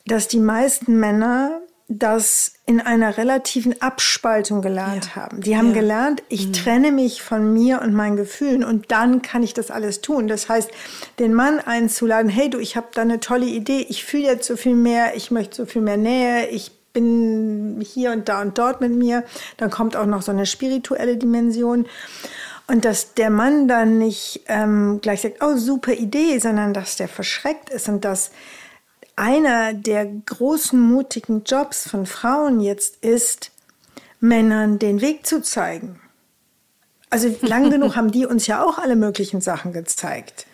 dass 0.06 0.28
die 0.28 0.40
meisten 0.40 1.00
Männer 1.00 1.62
das 1.90 2.54
in 2.66 2.80
einer 2.80 3.18
relativen 3.18 3.82
Abspaltung 3.82 4.62
gelernt 4.62 5.12
ja. 5.16 5.22
haben. 5.22 5.42
Die 5.42 5.58
haben 5.58 5.70
ja. 5.70 5.74
gelernt, 5.74 6.24
ich 6.30 6.48
mhm. 6.48 6.54
trenne 6.54 6.92
mich 6.92 7.22
von 7.22 7.54
mir 7.54 7.82
und 7.82 7.94
meinen 7.94 8.16
Gefühlen 8.16 8.64
und 8.64 8.92
dann 8.92 9.22
kann 9.22 9.44
ich 9.44 9.54
das 9.54 9.70
alles 9.70 10.02
tun. 10.02 10.28
Das 10.28 10.48
heißt, 10.50 10.72
den 11.20 11.34
Mann 11.34 11.60
einzuladen, 11.60 12.30
hey 12.30 12.50
du, 12.50 12.60
ich 12.60 12.78
habe 12.78 12.88
da 12.94 13.02
eine 13.02 13.20
tolle 13.20 13.46
Idee, 13.46 13.86
ich 13.90 14.06
fühle 14.06 14.24
jetzt 14.24 14.48
so 14.48 14.56
viel 14.56 14.76
mehr, 14.76 15.16
ich 15.16 15.30
möchte 15.30 15.58
so 15.58 15.66
viel 15.66 15.82
mehr 15.82 15.98
Nähe, 15.98 16.48
ich 16.48 16.72
bin 16.94 17.84
hier 17.86 18.12
und 18.12 18.30
da 18.30 18.42
und 18.42 18.58
dort 18.58 18.80
mit 18.80 18.94
mir. 18.94 19.24
Dann 19.58 19.70
kommt 19.70 19.96
auch 19.96 20.06
noch 20.06 20.22
so 20.22 20.32
eine 20.32 20.46
spirituelle 20.46 21.18
Dimension. 21.18 21.88
Und 22.68 22.86
dass 22.86 23.14
der 23.16 23.30
Mann 23.30 23.68
dann 23.68 23.98
nicht 23.98 24.42
ähm, 24.48 25.00
gleich 25.02 25.22
sagt, 25.22 25.44
oh 25.44 25.58
super 25.58 25.92
Idee, 25.92 26.40
sondern 26.40 26.74
dass 26.74 26.96
der 26.96 27.10
verschreckt 27.10 27.70
ist 27.70 27.90
und 27.90 28.06
dass 28.06 28.32
einer 29.16 29.74
der 29.74 30.06
großen 30.06 30.80
mutigen 30.80 31.44
Jobs 31.44 31.88
von 31.88 32.06
Frauen 32.06 32.60
jetzt 32.60 33.04
ist, 33.04 33.52
Männern 34.20 34.80
den 34.80 35.02
Weg 35.02 35.26
zu 35.28 35.42
zeigen. 35.42 36.00
Also 37.10 37.36
lang 37.42 37.70
genug 37.70 37.96
haben 37.96 38.12
die 38.12 38.26
uns 38.26 38.48
ja 38.48 38.64
auch 38.64 38.78
alle 38.80 38.96
möglichen 38.96 39.42
Sachen 39.42 39.74
gezeigt. 39.74 40.48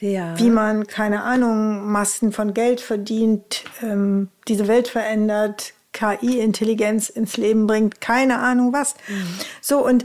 Ja. 0.00 0.38
Wie 0.38 0.50
man, 0.50 0.86
keine 0.86 1.22
Ahnung, 1.22 1.90
Massen 1.90 2.32
von 2.32 2.52
Geld 2.52 2.80
verdient, 2.80 3.64
ähm, 3.82 4.28
diese 4.46 4.68
Welt 4.68 4.88
verändert, 4.88 5.72
KI-Intelligenz 5.92 7.08
ins 7.08 7.38
Leben 7.38 7.66
bringt, 7.66 8.00
keine 8.02 8.38
Ahnung 8.40 8.74
was. 8.74 8.94
Mhm. 9.08 9.26
So, 9.62 9.84
und 9.84 10.04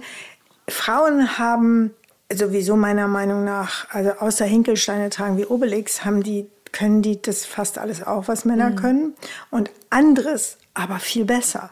Frauen 0.69 1.37
haben 1.37 1.93
sowieso 2.33 2.77
meiner 2.77 3.09
Meinung 3.09 3.43
nach, 3.43 3.89
also 3.89 4.11
außer 4.11 4.45
Hinkelsteine 4.45 5.09
tragen 5.09 5.37
wie 5.37 5.45
Obelix, 5.45 6.05
haben 6.05 6.23
die 6.23 6.49
können 6.71 7.01
die 7.01 7.21
das 7.21 7.45
fast 7.45 7.77
alles 7.77 8.03
auch, 8.03 8.27
was 8.27 8.45
Männer 8.45 8.71
mhm. 8.71 8.75
können. 8.75 9.13
Und 9.49 9.71
anderes, 9.89 10.57
aber 10.73 10.99
viel 10.99 11.25
besser. 11.25 11.71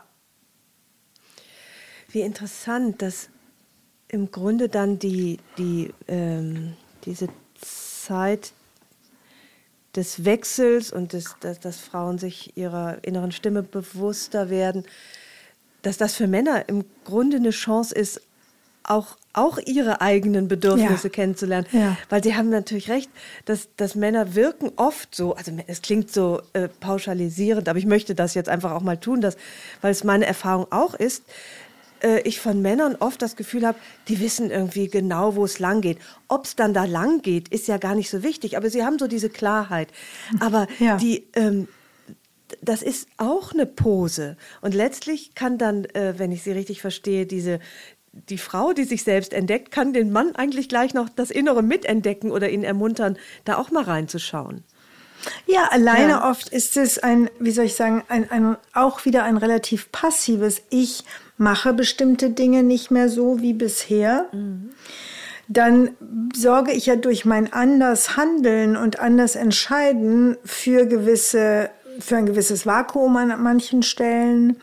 Wie 2.11 2.21
interessant, 2.21 3.01
dass 3.01 3.29
im 4.07 4.31
Grunde 4.31 4.69
dann 4.69 4.99
die, 4.99 5.39
die, 5.57 5.93
ähm, 6.07 6.75
diese 7.05 7.29
Zeit 7.61 8.53
des 9.95 10.25
Wechsels 10.25 10.91
und 10.91 11.13
des, 11.13 11.35
dass, 11.39 11.59
dass 11.59 11.79
Frauen 11.79 12.17
sich 12.17 12.57
ihrer 12.57 13.03
inneren 13.03 13.31
Stimme 13.31 13.63
bewusster 13.63 14.49
werden, 14.49 14.85
dass 15.81 15.97
das 15.97 16.15
für 16.15 16.27
Männer 16.27 16.67
im 16.67 16.85
Grunde 17.05 17.37
eine 17.37 17.51
Chance 17.51 17.95
ist, 17.95 18.21
auch, 18.83 19.17
auch 19.33 19.59
ihre 19.65 20.01
eigenen 20.01 20.47
Bedürfnisse 20.47 21.07
ja. 21.07 21.13
kennenzulernen. 21.13 21.67
Ja. 21.71 21.97
Weil 22.09 22.23
Sie 22.23 22.35
haben 22.35 22.49
natürlich 22.49 22.89
recht, 22.89 23.09
dass, 23.45 23.69
dass 23.77 23.95
Männer 23.95 24.35
wirken 24.35 24.71
oft 24.75 25.13
so, 25.13 25.35
also 25.35 25.51
es 25.67 25.81
klingt 25.81 26.11
so 26.11 26.41
äh, 26.53 26.67
pauschalisierend, 26.67 27.69
aber 27.69 27.79
ich 27.79 27.85
möchte 27.85 28.15
das 28.15 28.33
jetzt 28.33 28.49
einfach 28.49 28.71
auch 28.71 28.81
mal 28.81 28.97
tun, 28.97 29.21
dass, 29.21 29.37
weil 29.81 29.91
es 29.91 30.03
meine 30.03 30.25
Erfahrung 30.25 30.67
auch 30.71 30.95
ist, 30.95 31.23
äh, 32.01 32.21
ich 32.21 32.39
von 32.39 32.61
Männern 32.61 32.95
oft 32.99 33.21
das 33.21 33.35
Gefühl 33.35 33.65
habe, 33.65 33.77
die 34.07 34.19
wissen 34.19 34.51
irgendwie 34.51 34.87
genau, 34.87 35.35
wo 35.35 35.45
es 35.45 35.59
lang 35.59 35.81
geht. 35.81 35.99
Ob 36.27 36.45
es 36.45 36.55
dann 36.55 36.73
da 36.73 36.85
lang 36.85 37.21
geht, 37.21 37.49
ist 37.49 37.67
ja 37.67 37.77
gar 37.77 37.95
nicht 37.95 38.09
so 38.09 38.23
wichtig, 38.23 38.57
aber 38.57 38.69
sie 38.69 38.83
haben 38.83 38.99
so 38.99 39.07
diese 39.07 39.29
Klarheit. 39.29 39.89
Aber 40.39 40.67
ja. 40.79 40.97
die... 40.97 41.27
Ähm, 41.33 41.67
das 42.63 42.81
ist 42.81 43.07
auch 43.17 43.53
eine 43.53 43.67
Pose. 43.67 44.35
Und 44.61 44.73
letztlich 44.73 45.35
kann 45.35 45.59
dann, 45.59 45.85
äh, 45.85 46.15
wenn 46.17 46.31
ich 46.31 46.41
sie 46.41 46.51
richtig 46.51 46.81
verstehe, 46.81 47.27
diese, 47.27 47.59
die 48.29 48.37
Frau, 48.37 48.73
die 48.73 48.83
sich 48.83 49.03
selbst 49.03 49.33
entdeckt, 49.33 49.71
kann 49.71 49.93
den 49.93 50.11
Mann 50.11 50.35
eigentlich 50.35 50.69
gleich 50.69 50.93
noch 50.93 51.09
das 51.09 51.31
Innere 51.31 51.63
mitentdecken 51.63 52.31
oder 52.31 52.49
ihn 52.49 52.63
ermuntern, 52.63 53.17
da 53.45 53.57
auch 53.57 53.71
mal 53.71 53.83
reinzuschauen. 53.83 54.63
Ja, 55.45 55.67
alleine 55.71 56.11
ja. 56.13 56.29
oft 56.29 56.49
ist 56.49 56.77
es 56.77 56.97
ein, 56.97 57.29
wie 57.39 57.51
soll 57.51 57.65
ich 57.65 57.75
sagen, 57.75 58.03
ein, 58.07 58.29
ein, 58.31 58.55
auch 58.73 59.05
wieder 59.05 59.23
ein 59.23 59.37
relativ 59.37 59.91
passives. 59.91 60.61
Ich 60.69 61.03
mache 61.37 61.73
bestimmte 61.73 62.29
Dinge 62.29 62.63
nicht 62.63 62.91
mehr 62.91 63.09
so 63.09 63.41
wie 63.41 63.53
bisher. 63.53 64.27
Mhm. 64.31 64.71
Dann 65.47 65.95
sorge 66.35 66.71
ich 66.71 66.85
ja 66.85 66.95
durch 66.95 67.25
mein 67.25 67.51
anders 67.51 68.15
Handeln 68.15 68.77
und 68.77 68.99
anders 68.99 69.35
Entscheiden 69.35 70.37
für 70.45 70.85
gewisse, 70.85 71.71
für 71.99 72.17
ein 72.17 72.27
gewisses 72.27 72.65
Vakuum 72.65 73.17
an 73.17 73.41
manchen 73.41 73.81
Stellen 73.81 74.61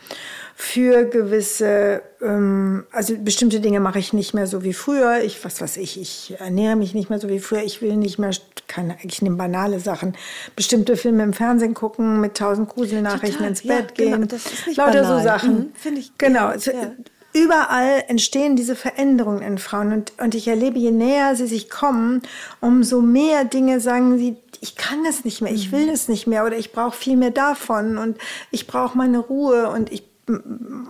für 0.59 1.05
gewisse, 1.05 2.01
ähm, 2.23 2.87
also 2.91 3.15
bestimmte 3.19 3.61
Dinge 3.61 3.79
mache 3.79 3.99
ich 3.99 4.15
nicht 4.15 4.33
mehr 4.33 4.47
so 4.47 4.65
wie 4.65 4.73
früher. 4.73 5.23
Ich, 5.23 5.45
was 5.45 5.61
weiß 5.61 5.77
ich, 5.77 6.01
ich 6.01 6.35
ernähre 6.41 6.77
mich 6.77 6.95
nicht 6.95 7.11
mehr 7.11 7.19
so 7.19 7.29
wie 7.29 7.41
früher. 7.41 7.63
Ich 7.63 7.83
will 7.83 7.95
nicht 7.99 8.19
mehr, 8.19 8.31
keine, 8.67 8.97
ich 9.03 9.21
nehme 9.21 9.37
banale 9.37 9.81
Sachen, 9.81 10.17
bestimmte 10.57 10.97
Filme 10.97 11.25
im 11.25 11.35
Fernsehen 11.35 11.75
gucken, 11.75 12.23
mit 12.23 12.39
tausend 12.39 12.71
Gruselnachrichten 12.71 13.33
Total, 13.33 13.49
ins 13.49 13.63
Bett 13.65 13.99
ja, 13.99 14.05
gehen. 14.05 14.29
Genau, 14.29 14.87
Lauter 14.87 15.03
banal. 15.03 15.19
so 15.19 15.25
Sachen. 15.25 15.55
Mhm, 15.59 15.73
Finde 15.75 16.01
ich. 16.01 16.17
Genau. 16.17 16.51
Ja, 16.53 16.73
ja. 16.73 16.93
Überall 17.35 18.05
entstehen 18.09 18.57
diese 18.57 18.75
Veränderungen 18.75 19.43
in 19.43 19.59
Frauen 19.59 19.93
und, 19.93 20.13
und 20.19 20.35
ich 20.35 20.49
erlebe, 20.49 20.79
je 20.79 20.91
näher 20.91 21.37
sie 21.37 21.47
sich 21.47 21.69
kommen, 21.69 22.23
umso 22.63 23.03
mehr 23.03 23.45
Dinge 23.45 23.81
sagen 23.81 24.17
sie, 24.17 24.39
ich 24.63 24.75
kann 24.75 25.05
das 25.05 25.27
nicht 25.27 25.43
mehr, 25.43 25.53
ich 25.53 25.71
will 25.71 25.87
das 25.87 26.09
nicht 26.09 26.27
mehr 26.27 26.47
oder 26.47 26.57
ich 26.57 26.73
brauche 26.73 26.97
viel 26.97 27.19
mehr 27.19 27.31
davon 27.31 27.99
und 27.99 28.17
ich 28.51 28.67
brauche 28.67 28.97
meine 28.97 29.19
Ruhe 29.19 29.69
und 29.69 29.93
ich 29.93 30.16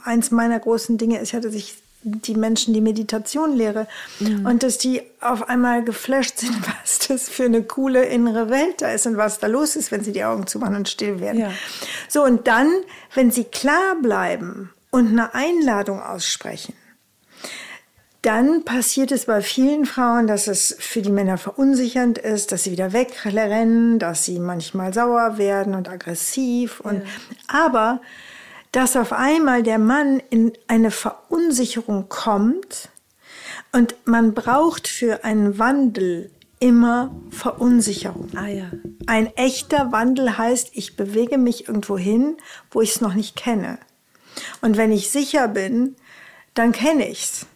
eins 0.05 0.31
meiner 0.31 0.59
großen 0.59 0.99
Dinge 0.99 1.20
ist 1.20 1.33
ja, 1.33 1.40
dass 1.40 1.55
ich 1.55 1.75
die 2.03 2.35
Menschen 2.35 2.72
die 2.72 2.81
Meditation 2.81 3.57
lehre 3.57 3.88
mhm. 4.20 4.46
und 4.46 4.62
dass 4.62 4.79
die 4.79 5.03
auf 5.20 5.49
einmal 5.49 5.83
geflasht 5.83 6.38
sind, 6.38 6.57
was 6.83 7.01
das 7.01 7.29
für 7.29 7.44
eine 7.44 7.62
coole 7.62 8.05
innere 8.05 8.49
Welt 8.49 8.81
da 8.81 8.90
ist 8.92 9.07
und 9.07 9.16
was 9.16 9.40
da 9.40 9.49
los 9.49 9.77
ist, 9.77 9.90
wenn 9.90 10.05
sie 10.05 10.12
die 10.12 10.25
Augen 10.25 10.46
zumachen 10.46 10.77
und 10.77 10.88
still 10.88 11.20
werden. 11.20 11.40
Ja. 11.40 11.53
So, 12.09 12.22
und 12.22 12.46
dann, 12.46 12.70
wenn 13.14 13.31
sie 13.31 13.44
klar 13.44 13.96
bleiben 14.01 14.70
und 14.90 15.09
eine 15.09 15.35
Einladung 15.35 16.01
aussprechen, 16.01 16.75
dann 18.22 18.64
passiert 18.64 19.12
es 19.12 19.27
bei 19.27 19.40
vielen 19.40 19.87
Frauen, 19.87 20.27
dass 20.27 20.49
es 20.49 20.77
für 20.81 21.01
die 21.01 21.12
Männer 21.12 21.38
verunsichernd 21.38 22.18
ist, 22.18 22.51
dass 22.51 22.64
sie 22.64 22.72
wieder 22.72 22.92
wegrennen, 22.92 24.01
dass 24.01 24.25
sie 24.25 24.40
manchmal 24.40 24.92
sauer 24.92 25.38
werden 25.38 25.75
und 25.75 25.88
aggressiv. 25.88 26.81
Und, 26.81 27.03
ja. 27.05 27.09
Aber 27.46 28.01
dass 28.76 28.94
auf 28.94 29.14
einmal 29.14 29.62
der 29.62 29.78
Mann 29.78 30.20
in 30.28 30.52
eine 30.68 30.90
Verunsicherung 30.90 32.10
kommt 32.10 32.90
und 33.72 33.94
man 34.04 34.34
braucht 34.34 34.86
für 34.86 35.24
einen 35.24 35.58
Wandel 35.58 36.30
immer 36.58 37.10
Verunsicherung. 37.30 38.28
Ah, 38.36 38.48
ja. 38.48 38.70
Ein 39.06 39.34
echter 39.34 39.92
Wandel 39.92 40.36
heißt, 40.36 40.72
ich 40.74 40.94
bewege 40.94 41.38
mich 41.38 41.68
irgendwo 41.68 41.96
hin, 41.96 42.36
wo 42.70 42.82
ich 42.82 42.96
es 42.96 43.00
noch 43.00 43.14
nicht 43.14 43.34
kenne. 43.34 43.78
Und 44.60 44.76
wenn 44.76 44.92
ich 44.92 45.08
sicher 45.08 45.48
bin, 45.48 45.96
dann 46.52 46.72
kenne 46.72 47.08
ich's. 47.08 47.46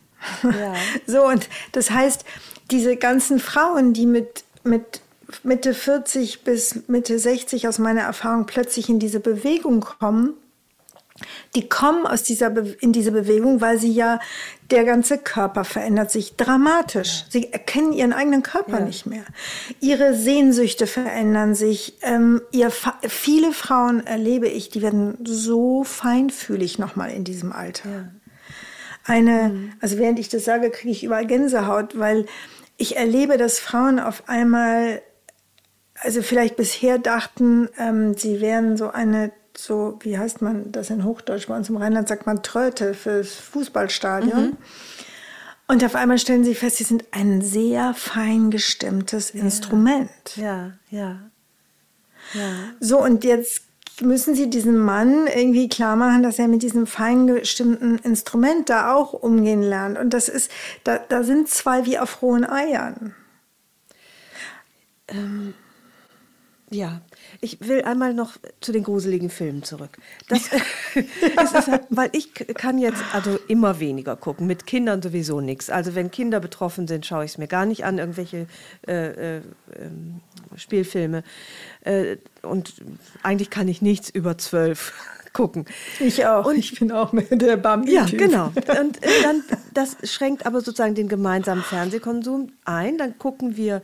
Ja. 0.42 0.72
So, 1.06 1.26
und 1.26 1.50
das 1.72 1.90
heißt, 1.90 2.24
diese 2.70 2.96
ganzen 2.96 3.40
Frauen, 3.40 3.92
die 3.92 4.06
mit, 4.06 4.44
mit 4.64 5.02
Mitte 5.42 5.74
40 5.74 6.44
bis 6.44 6.88
Mitte 6.88 7.18
60 7.18 7.68
aus 7.68 7.78
meiner 7.78 8.04
Erfahrung 8.04 8.46
plötzlich 8.46 8.88
in 8.88 8.98
diese 8.98 9.20
Bewegung 9.20 9.80
kommen, 9.80 10.32
die 11.54 11.68
kommen 11.68 12.06
aus 12.06 12.22
dieser 12.22 12.52
in 12.80 12.92
diese 12.92 13.12
Bewegung, 13.12 13.60
weil 13.60 13.78
sie 13.78 13.92
ja 13.92 14.20
der 14.70 14.84
ganze 14.84 15.18
Körper 15.18 15.64
verändert 15.64 16.10
sich 16.10 16.36
dramatisch. 16.36 17.24
Sie 17.28 17.52
erkennen 17.52 17.92
ihren 17.92 18.12
eigenen 18.12 18.42
Körper 18.42 18.78
ja. 18.78 18.84
nicht 18.84 19.06
mehr. 19.06 19.24
Ihre 19.80 20.14
Sehnsüchte 20.14 20.86
verändern 20.86 21.54
sich. 21.54 21.98
Ähm, 22.02 22.40
ihr 22.52 22.70
viele 22.70 23.52
Frauen 23.52 24.06
erlebe 24.06 24.48
ich, 24.48 24.70
die 24.70 24.82
werden 24.82 25.18
so 25.24 25.84
feinfühlig 25.84 26.78
nochmal 26.78 27.10
in 27.10 27.24
diesem 27.24 27.52
Alter. 27.52 27.90
Ja. 27.90 28.08
Eine, 29.04 29.48
mhm. 29.48 29.72
also 29.80 29.98
während 29.98 30.18
ich 30.18 30.28
das 30.28 30.44
sage, 30.44 30.70
kriege 30.70 30.92
ich 30.92 31.04
überall 31.04 31.26
Gänsehaut, 31.26 31.98
weil 31.98 32.26
ich 32.76 32.96
erlebe, 32.96 33.36
dass 33.36 33.58
Frauen 33.58 33.98
auf 33.98 34.28
einmal 34.28 35.02
also 36.02 36.22
vielleicht 36.22 36.56
bisher 36.56 36.98
dachten, 36.98 37.68
ähm, 37.78 38.14
sie 38.16 38.40
wären 38.40 38.76
so 38.76 38.90
eine 38.90 39.32
so, 39.56 39.98
wie 40.00 40.18
heißt 40.18 40.42
man 40.42 40.72
das 40.72 40.90
in 40.90 41.04
Hochdeutsch? 41.04 41.48
Bei 41.48 41.56
uns 41.56 41.68
im 41.68 41.76
Rheinland 41.76 42.08
sagt 42.08 42.26
man 42.26 42.42
Tröte 42.42 42.94
fürs 42.94 43.34
Fußballstadion. 43.34 44.50
Mhm. 44.50 44.56
Und 45.66 45.84
auf 45.84 45.94
einmal 45.94 46.18
stellen 46.18 46.44
sie 46.44 46.54
fest, 46.54 46.76
sie 46.76 46.84
sind 46.84 47.04
ein 47.12 47.42
sehr 47.42 47.94
fein 47.94 48.50
gestimmtes 48.50 49.32
ja. 49.32 49.42
Instrument. 49.42 50.36
Ja, 50.36 50.72
ja, 50.90 51.20
ja. 52.34 52.50
So, 52.80 53.00
und 53.00 53.22
jetzt 53.22 53.62
müssen 54.00 54.34
sie 54.34 54.50
diesem 54.50 54.78
Mann 54.78 55.26
irgendwie 55.26 55.68
klar 55.68 55.94
machen, 55.94 56.22
dass 56.22 56.38
er 56.38 56.48
mit 56.48 56.62
diesem 56.62 56.86
fein 56.86 57.26
gestimmten 57.26 57.98
Instrument 57.98 58.68
da 58.68 58.94
auch 58.94 59.12
umgehen 59.12 59.62
lernt. 59.62 59.98
Und 59.98 60.10
das 60.10 60.28
ist, 60.28 60.50
da, 60.84 60.98
da 60.98 61.22
sind 61.22 61.48
zwei 61.48 61.86
wie 61.86 61.98
auf 61.98 62.22
rohen 62.22 62.44
Eiern. 62.44 63.14
Ähm, 65.08 65.54
ja, 66.70 67.00
ich 67.40 67.58
will 67.60 67.82
einmal 67.82 68.12
noch 68.12 68.36
zu 68.60 68.72
den 68.72 68.82
gruseligen 68.82 69.30
Filmen 69.30 69.62
zurück. 69.62 69.96
Das, 70.28 70.50
das 71.36 71.52
ist 71.52 71.68
halt, 71.68 71.82
weil 71.88 72.10
ich 72.12 72.34
kann 72.34 72.78
jetzt 72.78 73.02
also 73.12 73.38
immer 73.48 73.80
weniger 73.80 74.16
gucken, 74.16 74.46
mit 74.46 74.66
Kindern 74.66 75.00
sowieso 75.00 75.40
nichts. 75.40 75.70
Also 75.70 75.94
wenn 75.94 76.10
Kinder 76.10 76.40
betroffen 76.40 76.86
sind, 76.86 77.06
schaue 77.06 77.24
ich 77.24 77.32
es 77.32 77.38
mir 77.38 77.48
gar 77.48 77.64
nicht 77.64 77.84
an, 77.84 77.98
irgendwelche 77.98 78.46
äh, 78.86 79.36
äh, 79.36 79.42
ähm, 79.78 80.20
Spielfilme. 80.56 81.22
Äh, 81.82 82.16
und 82.42 82.74
eigentlich 83.22 83.48
kann 83.48 83.68
ich 83.68 83.80
nichts 83.80 84.10
über 84.10 84.36
zwölf 84.36 84.92
gucken. 85.32 85.64
Ich 85.98 86.26
auch. 86.26 86.44
Und 86.44 86.58
ich 86.58 86.78
bin 86.78 86.92
auch 86.92 87.12
mit 87.12 87.40
der 87.40 87.56
Bambi. 87.56 87.94
Ja, 87.94 88.04
genau. 88.04 88.46
Und 88.54 89.02
äh, 89.02 89.22
dann, 89.22 89.44
das 89.72 89.96
schränkt 90.02 90.44
aber 90.44 90.60
sozusagen 90.60 90.94
den 90.94 91.08
gemeinsamen 91.08 91.62
Fernsehkonsum 91.62 92.52
ein. 92.64 92.98
Dann 92.98 93.16
gucken 93.16 93.56
wir 93.56 93.80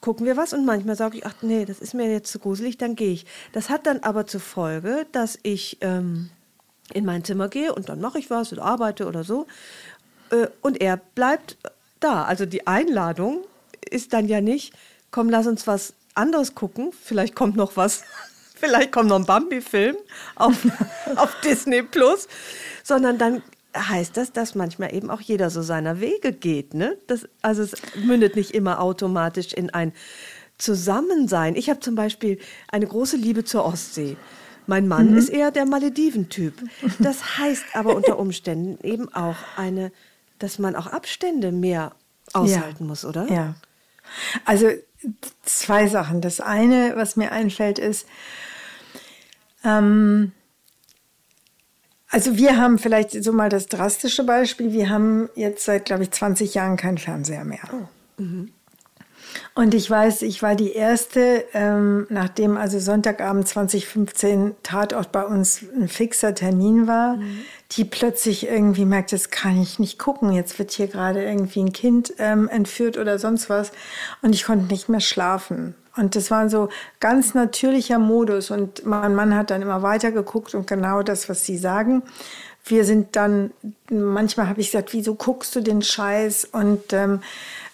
gucken 0.00 0.26
wir 0.26 0.36
was. 0.36 0.52
Und 0.52 0.64
manchmal 0.64 0.96
sage 0.96 1.18
ich, 1.18 1.26
ach 1.26 1.34
nee, 1.42 1.64
das 1.64 1.80
ist 1.80 1.94
mir 1.94 2.10
jetzt 2.10 2.30
zu 2.30 2.38
gruselig, 2.38 2.78
dann 2.78 2.96
gehe 2.96 3.12
ich. 3.12 3.26
Das 3.52 3.70
hat 3.70 3.86
dann 3.86 4.00
aber 4.00 4.26
zur 4.26 4.40
Folge, 4.40 5.06
dass 5.12 5.38
ich 5.42 5.78
ähm, 5.80 6.30
in 6.92 7.04
mein 7.04 7.24
Zimmer 7.24 7.48
gehe 7.48 7.74
und 7.74 7.88
dann 7.88 8.00
mache 8.00 8.18
ich 8.18 8.30
was 8.30 8.52
oder 8.52 8.64
arbeite 8.64 9.06
oder 9.06 9.24
so. 9.24 9.46
Äh, 10.30 10.48
und 10.62 10.80
er 10.80 10.96
bleibt 10.96 11.56
da. 12.00 12.24
Also 12.24 12.46
die 12.46 12.66
Einladung 12.66 13.44
ist 13.88 14.12
dann 14.12 14.28
ja 14.28 14.40
nicht, 14.40 14.72
komm, 15.10 15.28
lass 15.30 15.46
uns 15.46 15.66
was 15.66 15.94
anderes 16.14 16.54
gucken, 16.54 16.92
vielleicht 16.92 17.34
kommt 17.34 17.56
noch 17.56 17.76
was, 17.76 18.02
vielleicht 18.54 18.92
kommt 18.92 19.08
noch 19.08 19.18
ein 19.18 19.26
Bambi-Film 19.26 19.96
auf, 20.34 20.56
auf 21.16 21.40
Disney 21.42 21.82
Plus, 21.82 22.28
sondern 22.82 23.18
dann 23.18 23.42
heißt 23.76 24.16
das, 24.16 24.32
dass 24.32 24.54
manchmal 24.54 24.94
eben 24.94 25.10
auch 25.10 25.20
jeder 25.20 25.50
so 25.50 25.62
seiner 25.62 26.00
Wege 26.00 26.32
geht. 26.32 26.74
Ne? 26.74 26.98
Das, 27.06 27.28
also 27.42 27.62
es 27.62 27.72
mündet 27.96 28.36
nicht 28.36 28.52
immer 28.52 28.80
automatisch 28.80 29.52
in 29.52 29.70
ein 29.70 29.92
Zusammensein. 30.56 31.54
Ich 31.54 31.70
habe 31.70 31.80
zum 31.80 31.94
Beispiel 31.94 32.38
eine 32.68 32.86
große 32.86 33.16
Liebe 33.16 33.44
zur 33.44 33.64
Ostsee. 33.64 34.16
Mein 34.66 34.88
Mann 34.88 35.12
mhm. 35.12 35.16
ist 35.16 35.28
eher 35.28 35.50
der 35.50 35.66
Malediven-Typ. 35.66 36.54
Das 36.98 37.38
heißt 37.38 37.64
aber 37.74 37.94
unter 37.94 38.18
Umständen 38.18 38.78
eben 38.86 39.12
auch 39.14 39.36
eine, 39.56 39.92
dass 40.38 40.58
man 40.58 40.76
auch 40.76 40.86
Abstände 40.86 41.52
mehr 41.52 41.92
aushalten 42.32 42.84
ja. 42.84 42.86
muss, 42.86 43.04
oder? 43.04 43.30
Ja. 43.30 43.54
Also 44.44 44.68
zwei 45.42 45.86
Sachen. 45.86 46.20
Das 46.20 46.40
eine, 46.40 46.92
was 46.96 47.16
mir 47.16 47.32
einfällt, 47.32 47.78
ist, 47.78 48.06
ähm, 49.64 50.32
also 52.10 52.36
wir 52.36 52.56
haben 52.56 52.78
vielleicht 52.78 53.22
so 53.22 53.32
mal 53.32 53.48
das 53.48 53.66
drastische 53.66 54.24
Beispiel. 54.24 54.72
Wir 54.72 54.88
haben 54.88 55.28
jetzt 55.34 55.64
seit, 55.64 55.84
glaube 55.84 56.04
ich, 56.04 56.10
20 56.10 56.54
Jahren 56.54 56.76
keinen 56.76 56.98
Fernseher 56.98 57.44
mehr. 57.44 57.60
Oh. 57.72 58.22
Mhm. 58.22 58.52
Und 59.54 59.74
ich 59.74 59.90
weiß, 59.90 60.22
ich 60.22 60.42
war 60.42 60.54
die 60.54 60.72
erste, 60.72 61.44
ähm, 61.52 62.06
nachdem 62.10 62.56
also 62.56 62.78
Sonntagabend 62.78 63.46
2015 63.46 64.54
Tatort 64.62 65.12
bei 65.12 65.24
uns 65.24 65.62
ein 65.62 65.88
fixer 65.88 66.34
Termin 66.34 66.86
war, 66.86 67.16
mhm. 67.16 67.40
die 67.72 67.84
plötzlich 67.84 68.46
irgendwie 68.46 68.84
merkt, 68.84 69.12
das 69.12 69.30
kann 69.30 69.60
ich 69.60 69.78
nicht 69.78 69.98
gucken. 69.98 70.32
Jetzt 70.32 70.58
wird 70.58 70.70
hier 70.70 70.86
gerade 70.86 71.22
irgendwie 71.22 71.60
ein 71.60 71.72
Kind 71.72 72.14
ähm, 72.18 72.48
entführt 72.48 72.96
oder 72.96 73.18
sonst 73.18 73.50
was. 73.50 73.72
Und 74.22 74.34
ich 74.34 74.44
konnte 74.44 74.66
nicht 74.72 74.88
mehr 74.88 75.00
schlafen. 75.00 75.74
Und 75.98 76.16
das 76.16 76.30
war 76.30 76.48
so 76.48 76.68
ganz 77.00 77.34
natürlicher 77.34 77.98
Modus. 77.98 78.50
Und 78.50 78.86
mein 78.86 79.14
Mann 79.14 79.34
hat 79.34 79.50
dann 79.50 79.62
immer 79.62 79.82
weiter 79.82 80.12
geguckt 80.12 80.54
und 80.54 80.66
genau 80.66 81.02
das, 81.02 81.28
was 81.28 81.44
Sie 81.44 81.58
sagen. 81.58 82.02
Wir 82.64 82.84
sind 82.84 83.16
dann, 83.16 83.52
manchmal 83.90 84.48
habe 84.48 84.60
ich 84.60 84.70
gesagt, 84.70 84.92
wieso 84.92 85.14
guckst 85.14 85.56
du 85.56 85.60
den 85.60 85.82
Scheiß? 85.82 86.46
Und 86.52 86.92
ähm, 86.92 87.20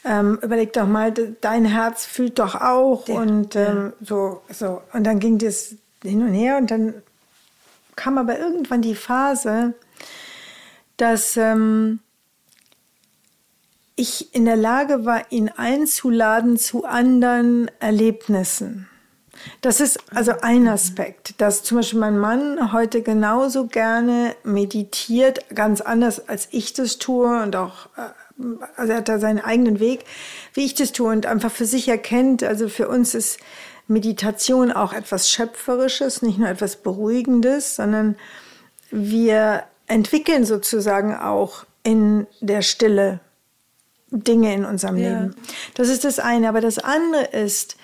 ähm, 0.05 0.39
überleg 0.43 0.73
doch 0.73 0.87
mal, 0.87 1.13
dein 1.41 1.65
Herz 1.65 2.05
fühlt 2.05 2.39
doch 2.39 2.55
auch. 2.55 3.09
Ja, 3.09 3.15
und 3.17 3.57
ähm, 3.57 3.93
ja. 4.01 4.07
so, 4.07 4.43
so. 4.51 4.83
Und 4.93 5.05
dann 5.05 5.19
ging 5.19 5.39
das 5.39 5.75
hin 6.03 6.23
und 6.23 6.33
her. 6.33 6.59
Und 6.59 6.71
dann 6.71 6.95
kam 7.97 8.19
aber 8.19 8.39
irgendwann 8.39 8.83
die 8.83 8.95
Phase, 8.95 9.75
dass 10.97 11.37
ähm, 11.37 12.01
ich 13.97 14.35
in 14.35 14.45
der 14.45 14.57
Lage 14.57 15.05
war, 15.05 15.31
ihn 15.31 15.49
einzuladen 15.49 16.57
zu 16.57 16.85
anderen 16.85 17.71
Erlebnissen. 17.81 18.89
Das 19.61 19.81
ist 19.81 19.99
also 20.15 20.33
ein 20.43 20.69
Aspekt, 20.69 21.41
dass 21.41 21.63
zum 21.63 21.79
Beispiel 21.79 21.99
mein 21.99 22.19
Mann 22.19 22.73
heute 22.73 23.03
genauso 23.03 23.67
gerne 23.67 24.35
meditiert, 24.45 25.41
ganz 25.55 25.81
anders 25.81 26.29
als 26.29 26.49
ich 26.51 26.73
das 26.73 26.99
tue 26.99 27.43
und 27.43 27.57
auch, 27.57 27.87
äh, 27.97 28.43
also 28.77 28.93
er 28.93 28.99
hat 28.99 29.09
da 29.09 29.19
seinen 29.19 29.41
eigenen 29.41 29.81
Weg, 29.81 30.05
wie 30.55 30.65
ich 30.65 30.75
das 30.75 30.93
tue 30.93 31.11
und 31.11 31.27
einfach 31.27 31.51
für 31.51 31.67
sich 31.67 31.89
erkennt, 31.89 32.43
also 32.43 32.69
für 32.69 32.89
uns 32.89 33.15
ist 33.15 33.39
Meditation 33.87 34.73
auch 34.73 34.93
etwas 34.93 35.31
Schöpferisches, 35.31 36.23
nicht 36.23 36.39
nur 36.39 36.49
etwas 36.49 36.77
Beruhigendes, 36.77 37.77
sondern 37.77 38.17
wir 38.91 39.65
entwickeln 39.87 40.45
sozusagen 40.45 41.15
auch 41.15 41.65
in 41.83 42.27
der 42.41 42.63
Stille 42.63 43.21
Dinge 44.15 44.55
in 44.55 44.65
unserem 44.65 44.97
ja. 44.97 45.21
Leben. 45.21 45.37
Das 45.75 45.89
ist 45.89 46.05
das 46.05 46.19
eine. 46.19 46.49
Aber 46.49 46.61
das 46.61 46.79
andere 46.79 47.25
ist, 47.25 47.77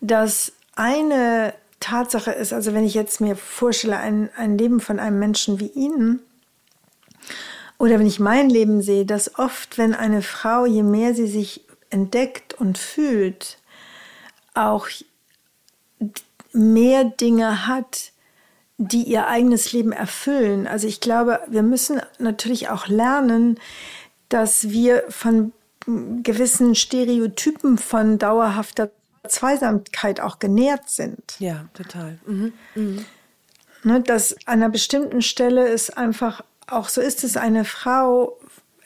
dass 0.00 0.52
eine 0.74 1.54
Tatsache 1.80 2.32
ist, 2.32 2.52
also 2.52 2.74
wenn 2.74 2.84
ich 2.84 2.94
jetzt 2.94 3.20
mir 3.20 3.36
vorstelle, 3.36 3.98
ein, 3.98 4.30
ein 4.36 4.58
Leben 4.58 4.80
von 4.80 4.98
einem 4.98 5.18
Menschen 5.18 5.60
wie 5.60 5.68
Ihnen, 5.68 6.20
oder 7.78 7.98
wenn 7.98 8.06
ich 8.06 8.20
mein 8.20 8.48
Leben 8.48 8.80
sehe, 8.80 9.04
dass 9.04 9.38
oft, 9.38 9.76
wenn 9.76 9.94
eine 9.94 10.22
Frau, 10.22 10.64
je 10.64 10.82
mehr 10.82 11.14
sie 11.14 11.26
sich 11.26 11.62
entdeckt 11.90 12.54
und 12.54 12.78
fühlt, 12.78 13.58
auch 14.54 14.88
mehr 16.52 17.04
Dinge 17.04 17.66
hat, 17.66 18.12
die 18.78 19.04
ihr 19.04 19.26
eigenes 19.26 19.72
Leben 19.72 19.92
erfüllen. 19.92 20.66
Also 20.66 20.86
ich 20.86 21.00
glaube, 21.00 21.40
wir 21.48 21.62
müssen 21.62 22.00
natürlich 22.18 22.68
auch 22.70 22.88
lernen, 22.88 23.58
dass 24.28 24.70
wir 24.70 25.04
von 25.08 25.52
gewissen 25.86 26.74
Stereotypen 26.74 27.78
von 27.78 28.18
dauerhafter 28.18 28.90
Zweisamkeit 29.28 30.20
auch 30.20 30.38
genährt 30.38 30.88
sind. 30.88 31.36
Ja, 31.38 31.66
total. 31.74 32.18
Mhm. 32.26 32.52
Mhm. 32.74 33.04
Ne, 33.82 34.00
dass 34.00 34.34
an 34.46 34.54
einer 34.54 34.68
bestimmten 34.68 35.22
Stelle 35.22 35.68
ist 35.68 35.96
einfach 35.96 36.42
auch 36.66 36.88
so 36.88 37.00
ist 37.00 37.22
es, 37.22 37.36
eine 37.36 37.64
Frau 37.64 38.36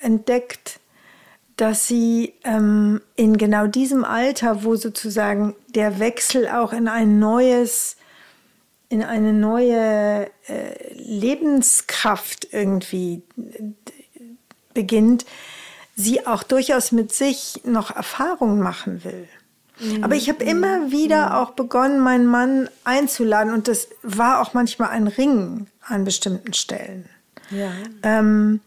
entdeckt 0.01 0.81
dass 1.61 1.87
sie 1.87 2.33
ähm, 2.45 3.03
in 3.17 3.37
genau 3.37 3.67
diesem 3.67 4.03
Alter, 4.03 4.65
wo 4.65 4.77
sozusagen 4.77 5.55
der 5.69 5.99
Wechsel 5.99 6.49
auch 6.49 6.73
in 6.73 6.89
ein 6.89 7.19
neues, 7.19 7.97
in 8.89 9.05
eine 9.05 9.35
neue 9.35 10.31
äh, 10.49 10.95
Lebenskraft 10.95 12.49
irgendwie 12.51 13.23
beginnt, 14.73 15.27
sie 15.97 16.27
auch 16.27 16.43
durchaus 16.43 16.93
mit 16.93 17.13
sich 17.13 17.61
noch 17.65 17.95
Erfahrungen 17.95 18.61
machen 18.61 19.05
will. 19.05 19.29
Mhm. 19.81 20.05
Aber 20.05 20.15
ich 20.15 20.29
habe 20.29 20.45
immer 20.45 20.91
wieder 20.91 21.27
mhm. 21.27 21.33
auch 21.33 21.51
begonnen, 21.51 22.01
meinen 22.01 22.27
Mann 22.27 22.69
einzuladen 22.85 23.53
und 23.53 23.69
das 23.69 23.89
war 24.03 24.41
auch 24.41 24.55
manchmal 24.55 24.91
ein 24.91 25.07
Ringen 25.07 25.69
an 25.83 26.05
bestimmten 26.05 26.53
Stellen. 26.53 27.09
Ja. 27.51 27.73
Ähm, 28.03 28.61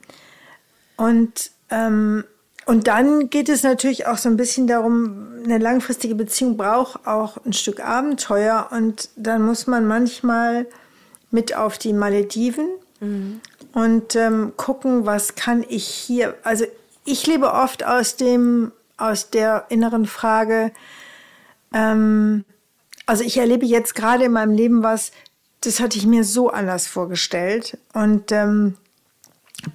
und, 0.97 1.51
ähm, 1.69 2.23
und 2.65 2.88
dann 2.88 3.29
geht 3.29 3.49
es 3.49 3.63
natürlich 3.63 4.07
auch 4.07 4.17
so 4.17 4.29
ein 4.29 4.38
bisschen 4.38 4.67
darum, 4.67 5.27
eine 5.43 5.57
langfristige 5.57 6.15
Beziehung 6.15 6.57
braucht 6.57 7.05
auch 7.05 7.38
ein 7.45 7.53
Stück 7.53 7.81
Abenteuer 7.81 8.69
und 8.71 9.09
dann 9.15 9.41
muss 9.41 9.67
man 9.67 9.86
manchmal 9.86 10.65
mit 11.31 11.55
auf 11.55 11.77
die 11.77 11.93
Malediven 11.93 12.67
mhm. 12.99 13.41
und 13.73 14.15
ähm, 14.15 14.53
gucken, 14.55 15.05
was 15.05 15.36
kann 15.36 15.65
ich 15.67 15.86
hier, 15.86 16.36
also 16.43 16.65
ich 17.05 17.27
lebe 17.27 17.53
oft 17.53 17.85
aus 17.85 18.15
dem, 18.15 18.71
aus 18.97 19.29
der 19.29 19.65
inneren 19.69 20.05
Frage, 20.05 20.71
ähm, 21.73 22.45
also 23.05 23.23
ich 23.23 23.37
erlebe 23.37 23.65
jetzt 23.65 23.95
gerade 23.95 24.25
in 24.25 24.31
meinem 24.31 24.53
Leben 24.53 24.83
was, 24.83 25.11
das 25.61 25.79
hatte 25.79 25.97
ich 25.97 26.05
mir 26.05 26.23
so 26.23 26.49
anders 26.49 26.87
vorgestellt 26.87 27.77
und 27.93 28.31
ähm, 28.31 28.77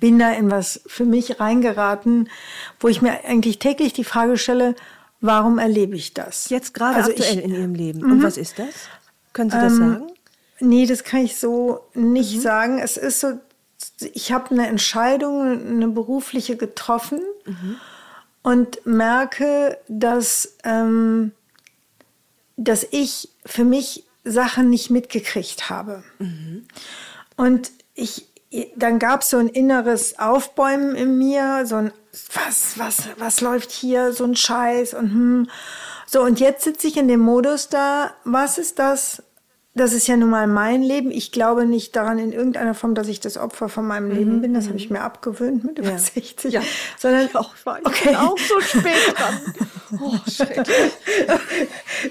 bin 0.00 0.18
da 0.18 0.32
in 0.32 0.50
was 0.50 0.80
für 0.86 1.04
mich 1.04 1.40
reingeraten, 1.40 2.28
wo 2.80 2.88
ich 2.88 3.02
mir 3.02 3.24
eigentlich 3.24 3.58
täglich 3.58 3.92
die 3.92 4.04
Frage 4.04 4.36
stelle, 4.36 4.74
warum 5.20 5.58
erlebe 5.58 5.96
ich 5.96 6.14
das? 6.14 6.50
Jetzt 6.50 6.74
gerade 6.74 6.96
also 6.96 7.10
aktuell 7.10 7.38
ich, 7.38 7.44
in 7.44 7.54
Ihrem 7.54 7.74
Leben. 7.74 8.02
Und 8.02 8.18
mhm. 8.18 8.22
was 8.22 8.36
ist 8.36 8.58
das? 8.58 8.88
Können 9.32 9.50
Sie 9.50 9.56
das 9.56 9.72
ähm, 9.72 9.78
sagen? 9.78 10.06
Nee, 10.60 10.86
das 10.86 11.04
kann 11.04 11.20
ich 11.20 11.38
so 11.38 11.80
nicht 11.94 12.36
mhm. 12.36 12.40
sagen. 12.40 12.78
Es 12.78 12.96
ist 12.96 13.20
so, 13.20 13.38
ich 14.00 14.32
habe 14.32 14.50
eine 14.50 14.66
Entscheidung, 14.66 15.42
eine 15.42 15.88
berufliche 15.88 16.56
getroffen 16.56 17.20
mhm. 17.44 17.76
und 18.42 18.84
merke, 18.86 19.78
dass, 19.88 20.56
ähm, 20.64 21.32
dass 22.56 22.86
ich 22.90 23.30
für 23.44 23.64
mich 23.64 24.04
Sachen 24.24 24.70
nicht 24.70 24.90
mitgekriegt 24.90 25.70
habe. 25.70 26.02
Mhm. 26.18 26.66
Und 27.36 27.70
ich, 27.94 28.26
dann 28.76 28.98
gab 28.98 29.22
es 29.22 29.30
so 29.30 29.38
ein 29.38 29.48
inneres 29.48 30.18
Aufbäumen 30.18 30.96
in 30.96 31.18
mir, 31.18 31.66
so 31.66 31.76
ein, 31.76 31.92
was, 32.32 32.78
was, 32.78 33.08
was 33.18 33.40
läuft 33.40 33.70
hier, 33.70 34.12
so 34.12 34.24
ein 34.24 34.36
Scheiß 34.36 34.94
und 34.94 35.10
hm. 35.10 35.50
So, 36.10 36.22
und 36.22 36.40
jetzt 36.40 36.64
sitze 36.64 36.86
ich 36.86 36.96
in 36.96 37.06
dem 37.06 37.20
Modus 37.20 37.68
da, 37.68 38.14
was 38.24 38.56
ist 38.56 38.78
das, 38.78 39.22
das 39.78 39.92
ist 39.92 40.06
ja 40.06 40.16
nun 40.16 40.30
mal 40.30 40.46
mein 40.46 40.82
Leben. 40.82 41.10
Ich 41.10 41.32
glaube 41.32 41.64
nicht 41.64 41.96
daran 41.96 42.18
in 42.18 42.32
irgendeiner 42.32 42.74
Form, 42.74 42.94
dass 42.94 43.08
ich 43.08 43.20
das 43.20 43.38
Opfer 43.38 43.68
von 43.68 43.86
meinem 43.86 44.08
mhm. 44.08 44.14
Leben 44.14 44.40
bin. 44.42 44.54
Das 44.54 44.66
habe 44.66 44.76
ich 44.76 44.90
mhm. 44.90 44.96
mir 44.96 45.02
abgewöhnt 45.02 45.64
mit 45.64 45.78
über 45.78 45.90
ja. 45.90 45.98
60. 45.98 46.52
Ja. 46.52 46.60
Sondern 46.98 47.26
ich 47.26 47.34
auch, 47.34 47.54
ich 47.54 47.86
okay. 47.86 48.08
bin 48.08 48.16
auch 48.16 48.38
so 48.38 48.60
spät 48.60 49.14
dran. 49.16 49.54
Oh, 50.00 50.16
schrecklich. 50.30 50.92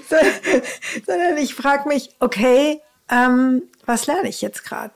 sondern 1.06 1.36
ich 1.36 1.54
frage 1.54 1.88
mich, 1.88 2.10
okay, 2.18 2.80
ähm, 3.08 3.62
was 3.86 4.06
lerne 4.06 4.28
ich 4.28 4.42
jetzt 4.42 4.64
gerade? 4.64 4.94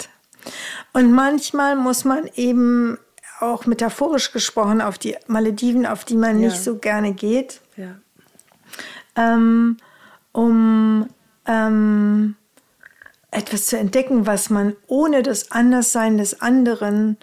Und 0.93 1.13
manchmal 1.13 1.77
muss 1.77 2.05
man 2.05 2.29
eben 2.35 2.99
auch 3.41 3.67
metaphorisch 3.67 4.33
gesprochen 4.33 4.81
auf 4.81 4.99
die 4.99 5.17
Malediven, 5.27 5.87
auf 5.87 6.05
die 6.05 6.17
man 6.17 6.41
ja. 6.41 6.49
nicht 6.49 6.63
so 6.63 6.77
gerne 6.79 7.13
geht, 7.13 7.61
ja. 7.77 7.97
ähm, 9.17 9.77
um 10.33 11.09
ähm, 11.47 12.37
etwas 13.33 13.67
zu 13.67 13.79
entdecken, 13.79 14.27
was 14.27 14.51
man 14.51 14.77
ohne 14.87 15.23
das 15.23 15.51
Anderssein 15.51 16.19
des 16.19 16.41
anderen 16.41 17.17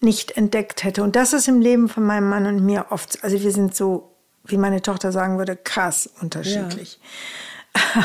nicht 0.00 0.36
entdeckt 0.36 0.84
hätte. 0.84 1.02
Und 1.02 1.16
das 1.16 1.32
ist 1.32 1.48
im 1.48 1.60
Leben 1.60 1.88
von 1.88 2.04
meinem 2.04 2.28
Mann 2.28 2.46
und 2.46 2.64
mir 2.64 2.86
oft, 2.90 3.22
also 3.24 3.40
wir 3.40 3.52
sind 3.52 3.74
so, 3.74 4.12
wie 4.44 4.58
meine 4.58 4.82
Tochter 4.82 5.12
sagen 5.12 5.38
würde, 5.38 5.56
krass 5.56 6.10
unterschiedlich. 6.20 7.00
Ja. 7.00 7.08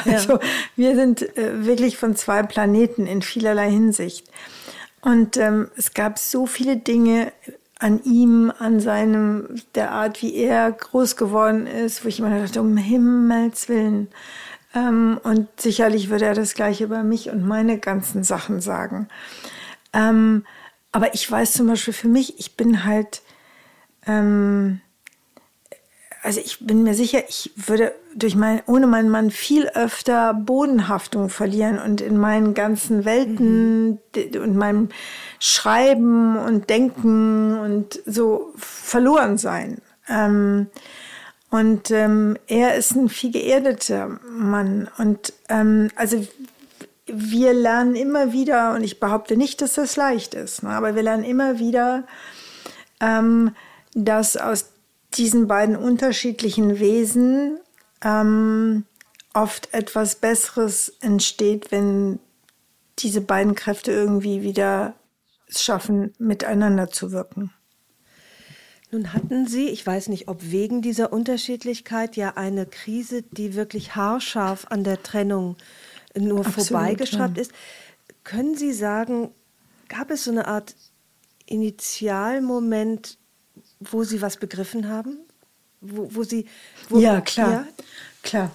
Also 0.05 0.33
ja. 0.33 0.39
wir 0.75 0.95
sind 0.95 1.37
äh, 1.37 1.65
wirklich 1.65 1.95
von 1.97 2.17
zwei 2.17 2.43
Planeten 2.43 3.07
in 3.07 3.21
vielerlei 3.21 3.71
Hinsicht. 3.71 4.29
Und 4.99 5.37
ähm, 5.37 5.71
es 5.77 5.93
gab 5.93 6.19
so 6.19 6.45
viele 6.45 6.75
Dinge 6.75 7.31
an 7.79 8.03
ihm, 8.03 8.51
an 8.59 8.81
seinem, 8.81 9.61
der 9.73 9.91
Art, 9.91 10.21
wie 10.21 10.35
er 10.35 10.73
groß 10.73 11.15
geworden 11.15 11.67
ist, 11.67 12.03
wo 12.03 12.09
ich 12.09 12.19
immer 12.19 12.37
dachte, 12.37 12.59
um 12.59 12.75
Himmels 12.75 13.69
Willen, 13.69 14.09
ähm, 14.73 15.19
und 15.23 15.47
sicherlich 15.59 16.09
würde 16.09 16.25
er 16.25 16.33
das 16.33 16.53
Gleiche 16.53 16.85
über 16.85 17.03
mich 17.03 17.29
und 17.29 17.45
meine 17.45 17.77
ganzen 17.77 18.23
Sachen 18.23 18.61
sagen. 18.61 19.07
Ähm, 19.93 20.45
aber 20.91 21.13
ich 21.13 21.29
weiß 21.29 21.53
zum 21.53 21.67
Beispiel 21.67 21.93
für 21.93 22.07
mich, 22.07 22.39
ich 22.39 22.55
bin 22.55 22.85
halt, 22.85 23.21
ähm, 24.07 24.81
also 26.23 26.39
ich 26.39 26.65
bin 26.65 26.83
mir 26.83 26.93
sicher, 26.93 27.23
ich 27.27 27.51
würde 27.55 27.93
durch 28.15 28.35
mein, 28.35 28.61
ohne 28.67 28.87
meinen 28.87 29.09
Mann 29.09 29.31
viel 29.31 29.67
öfter 29.69 30.33
Bodenhaftung 30.33 31.29
verlieren 31.29 31.79
und 31.79 31.99
in 32.01 32.17
meinen 32.17 32.53
ganzen 32.53 33.05
Welten 33.05 33.99
mhm. 34.15 34.41
und 34.41 34.55
meinem 34.55 34.89
Schreiben 35.39 36.37
und 36.37 36.69
Denken 36.69 37.59
und 37.59 38.01
so 38.05 38.53
verloren 38.55 39.37
sein. 39.37 39.81
Ähm, 40.07 40.67
und 41.51 41.91
ähm, 41.91 42.37
er 42.47 42.75
ist 42.75 42.95
ein 42.95 43.09
viel 43.09 43.31
geerdeter 43.31 44.19
Mann. 44.25 44.89
Und 44.97 45.33
ähm, 45.49 45.91
also 45.95 46.25
wir 47.05 47.53
lernen 47.53 47.95
immer 47.95 48.31
wieder, 48.31 48.73
und 48.73 48.83
ich 48.83 49.01
behaupte 49.01 49.35
nicht, 49.35 49.61
dass 49.61 49.73
das 49.73 49.97
leicht 49.97 50.33
ist, 50.33 50.63
ne, 50.63 50.69
aber 50.69 50.95
wir 50.95 51.03
lernen 51.03 51.25
immer 51.25 51.59
wieder, 51.59 52.07
ähm, 53.01 53.53
dass 53.93 54.37
aus 54.37 54.69
diesen 55.13 55.47
beiden 55.47 55.75
unterschiedlichen 55.75 56.79
Wesen 56.79 57.59
ähm, 58.01 58.85
oft 59.33 59.73
etwas 59.73 60.15
Besseres 60.15 60.93
entsteht, 61.01 61.69
wenn 61.73 62.19
diese 62.99 63.19
beiden 63.19 63.55
Kräfte 63.55 63.91
irgendwie 63.91 64.41
wieder 64.41 64.93
es 65.49 65.61
schaffen, 65.61 66.13
miteinander 66.17 66.89
zu 66.89 67.11
wirken. 67.11 67.51
Nun 68.91 69.13
hatten 69.13 69.47
Sie, 69.47 69.69
ich 69.69 69.87
weiß 69.87 70.09
nicht, 70.09 70.27
ob 70.27 70.51
wegen 70.51 70.81
dieser 70.81 71.13
Unterschiedlichkeit, 71.13 72.17
ja 72.17 72.35
eine 72.35 72.65
Krise, 72.65 73.23
die 73.31 73.55
wirklich 73.55 73.95
haarscharf 73.95 74.67
an 74.69 74.83
der 74.83 75.01
Trennung 75.01 75.55
nur 76.13 76.45
Absolut, 76.45 76.67
vorbeigeschraubt 76.67 77.37
ja. 77.37 77.41
ist. 77.41 77.53
Können 78.25 78.55
Sie 78.55 78.73
sagen, 78.73 79.31
gab 79.87 80.11
es 80.11 80.25
so 80.25 80.31
eine 80.31 80.47
Art 80.47 80.75
Initialmoment, 81.45 83.17
wo 83.79 84.03
Sie 84.03 84.21
was 84.21 84.37
begriffen 84.37 84.89
haben? 84.89 85.19
Wo, 85.79 86.13
wo 86.13 86.23
Sie. 86.23 86.45
Wo, 86.89 86.99
ja, 86.99 87.21
klar. 87.21 87.51
Ja? 87.51 87.67
Klar. 88.23 88.51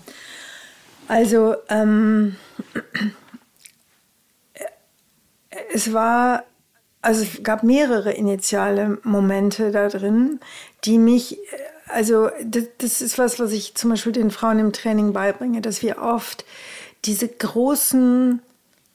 Also, 1.09 1.57
ähm, 1.69 2.37
es 5.73 5.93
war 5.93 6.45
also 7.07 7.23
es 7.23 7.45
gab 7.45 7.63
mehrere 7.63 8.11
initiale 8.11 8.99
Momente 9.05 9.71
da 9.71 9.89
drin, 9.89 10.41
die 10.85 10.99
mich, 10.99 11.39
also 11.87 12.31
das, 12.45 12.65
das, 12.79 13.01
ist 13.01 13.17
was, 13.17 13.39
was 13.39 13.53
ich 13.53 13.77
zum 13.77 13.91
Beispiel 13.91 14.11
den 14.11 14.33
Frauen 14.33 14.59
im 14.59 14.73
Training 14.73 15.13
beibringe, 15.13 15.61
dass 15.61 15.83
wir 15.83 16.03
oft 16.03 16.45
diese 17.05 17.29
großen 17.29 18.43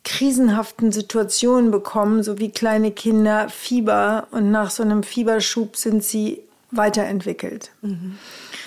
krisenhaften 0.04 0.92
Situationen 0.92 1.72
bekommen, 1.72 2.22
so 2.22 2.38
wie 2.38 2.50
kleine 2.52 2.92
Kinder 2.92 3.48
Fieber 3.48 4.28
und 4.32 4.52
nach 4.52 4.72
so 4.72 4.84
einem 4.84 5.04
Fieberschub 5.04 5.78
sind 5.78 6.04
sie 6.04 6.42
weiterentwickelt. 6.72 7.72
Mhm. 7.82 8.18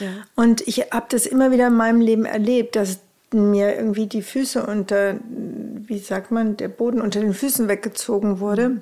Ja. 0.00 0.08
Und 0.36 0.66
ich 0.66 0.90
habe 0.90 1.06
das 1.10 1.26
immer 1.26 1.50
wieder 1.50 1.66
in 1.66 1.74
meinem 1.74 2.00
Leben 2.00 2.24
erlebt, 2.24 2.76
dass 2.76 3.00
mir 3.30 3.76
irgendwie 3.76 4.06
die 4.06 4.22
Füße 4.22 4.64
unter, 4.64 5.16
wie 5.28 5.98
sagt 5.98 6.30
man, 6.30 6.56
der 6.56 6.68
Boden 6.68 7.02
unter 7.02 7.20
den 7.20 7.34
Füßen 7.34 7.68
weggezogen 7.68 8.40
wurde. 8.40 8.80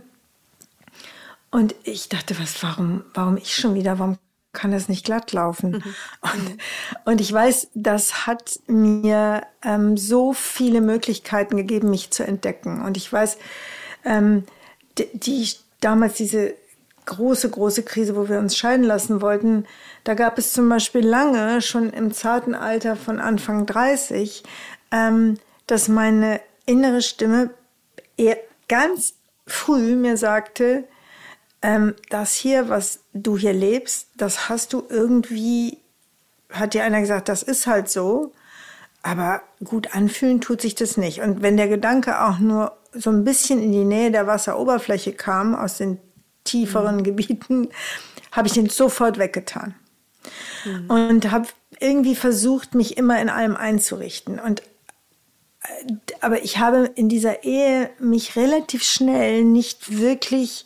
Und 1.52 1.74
ich 1.84 2.08
dachte, 2.08 2.38
was, 2.40 2.62
warum, 2.62 3.04
warum 3.14 3.36
ich 3.36 3.54
schon 3.54 3.74
wieder, 3.74 3.98
warum 3.98 4.18
kann 4.52 4.72
das 4.72 4.88
nicht 4.88 5.04
glatt 5.04 5.32
laufen? 5.32 5.70
Mhm. 5.72 5.94
Und, 6.22 6.58
und 7.04 7.20
ich 7.20 7.32
weiß, 7.32 7.68
das 7.74 8.26
hat 8.26 8.58
mir 8.66 9.42
ähm, 9.62 9.96
so 9.98 10.32
viele 10.32 10.80
Möglichkeiten 10.80 11.56
gegeben, 11.56 11.90
mich 11.90 12.10
zu 12.10 12.26
entdecken. 12.26 12.82
Und 12.82 12.96
ich 12.96 13.12
weiß, 13.12 13.36
ähm, 14.04 14.44
die, 14.96 15.08
die 15.12 15.50
damals 15.80 16.14
diese 16.14 16.54
große, 17.04 17.50
große 17.50 17.82
Krise, 17.82 18.16
wo 18.16 18.30
wir 18.30 18.38
uns 18.38 18.56
scheiden 18.56 18.84
lassen 18.84 19.20
wollten, 19.20 19.66
da 20.04 20.14
gab 20.14 20.38
es 20.38 20.54
zum 20.54 20.68
Beispiel 20.70 21.06
lange, 21.06 21.60
schon 21.60 21.90
im 21.90 22.12
zarten 22.12 22.54
Alter 22.54 22.96
von 22.96 23.20
Anfang 23.20 23.66
30, 23.66 24.42
ähm, 24.90 25.36
dass 25.66 25.88
meine 25.88 26.40
innere 26.64 27.02
Stimme 27.02 27.50
eher 28.16 28.38
ganz 28.68 29.14
früh 29.46 29.96
mir 29.96 30.16
sagte, 30.16 30.84
ähm, 31.62 31.94
das 32.10 32.34
hier, 32.34 32.68
was 32.68 33.00
du 33.14 33.38
hier 33.38 33.52
lebst, 33.52 34.08
das 34.16 34.48
hast 34.48 34.72
du 34.72 34.84
irgendwie, 34.88 35.78
hat 36.50 36.74
dir 36.74 36.84
einer 36.84 37.00
gesagt, 37.00 37.28
das 37.28 37.42
ist 37.42 37.66
halt 37.66 37.88
so. 37.88 38.32
Aber 39.04 39.42
gut 39.64 39.94
anfühlen 39.94 40.40
tut 40.40 40.60
sich 40.60 40.74
das 40.74 40.96
nicht. 40.96 41.22
Und 41.22 41.42
wenn 41.42 41.56
der 41.56 41.68
Gedanke 41.68 42.22
auch 42.22 42.38
nur 42.38 42.76
so 42.92 43.10
ein 43.10 43.24
bisschen 43.24 43.60
in 43.60 43.72
die 43.72 43.84
Nähe 43.84 44.10
der 44.10 44.26
Wasseroberfläche 44.26 45.12
kam, 45.12 45.54
aus 45.54 45.78
den 45.78 45.98
tieferen 46.44 46.98
mhm. 46.98 47.02
Gebieten, 47.04 47.68
habe 48.30 48.48
ich 48.48 48.54
den 48.54 48.68
sofort 48.68 49.18
weggetan. 49.18 49.74
Mhm. 50.64 50.90
Und 50.90 51.30
habe 51.30 51.48
irgendwie 51.80 52.14
versucht, 52.14 52.74
mich 52.74 52.96
immer 52.96 53.20
in 53.20 53.28
allem 53.28 53.56
einzurichten. 53.56 54.38
Und 54.38 54.60
äh, 55.62 55.94
aber 56.20 56.42
ich 56.44 56.58
habe 56.58 56.90
in 56.94 57.08
dieser 57.08 57.44
Ehe 57.44 57.90
mich 57.98 58.36
relativ 58.36 58.84
schnell 58.84 59.44
nicht 59.44 59.98
wirklich 59.98 60.64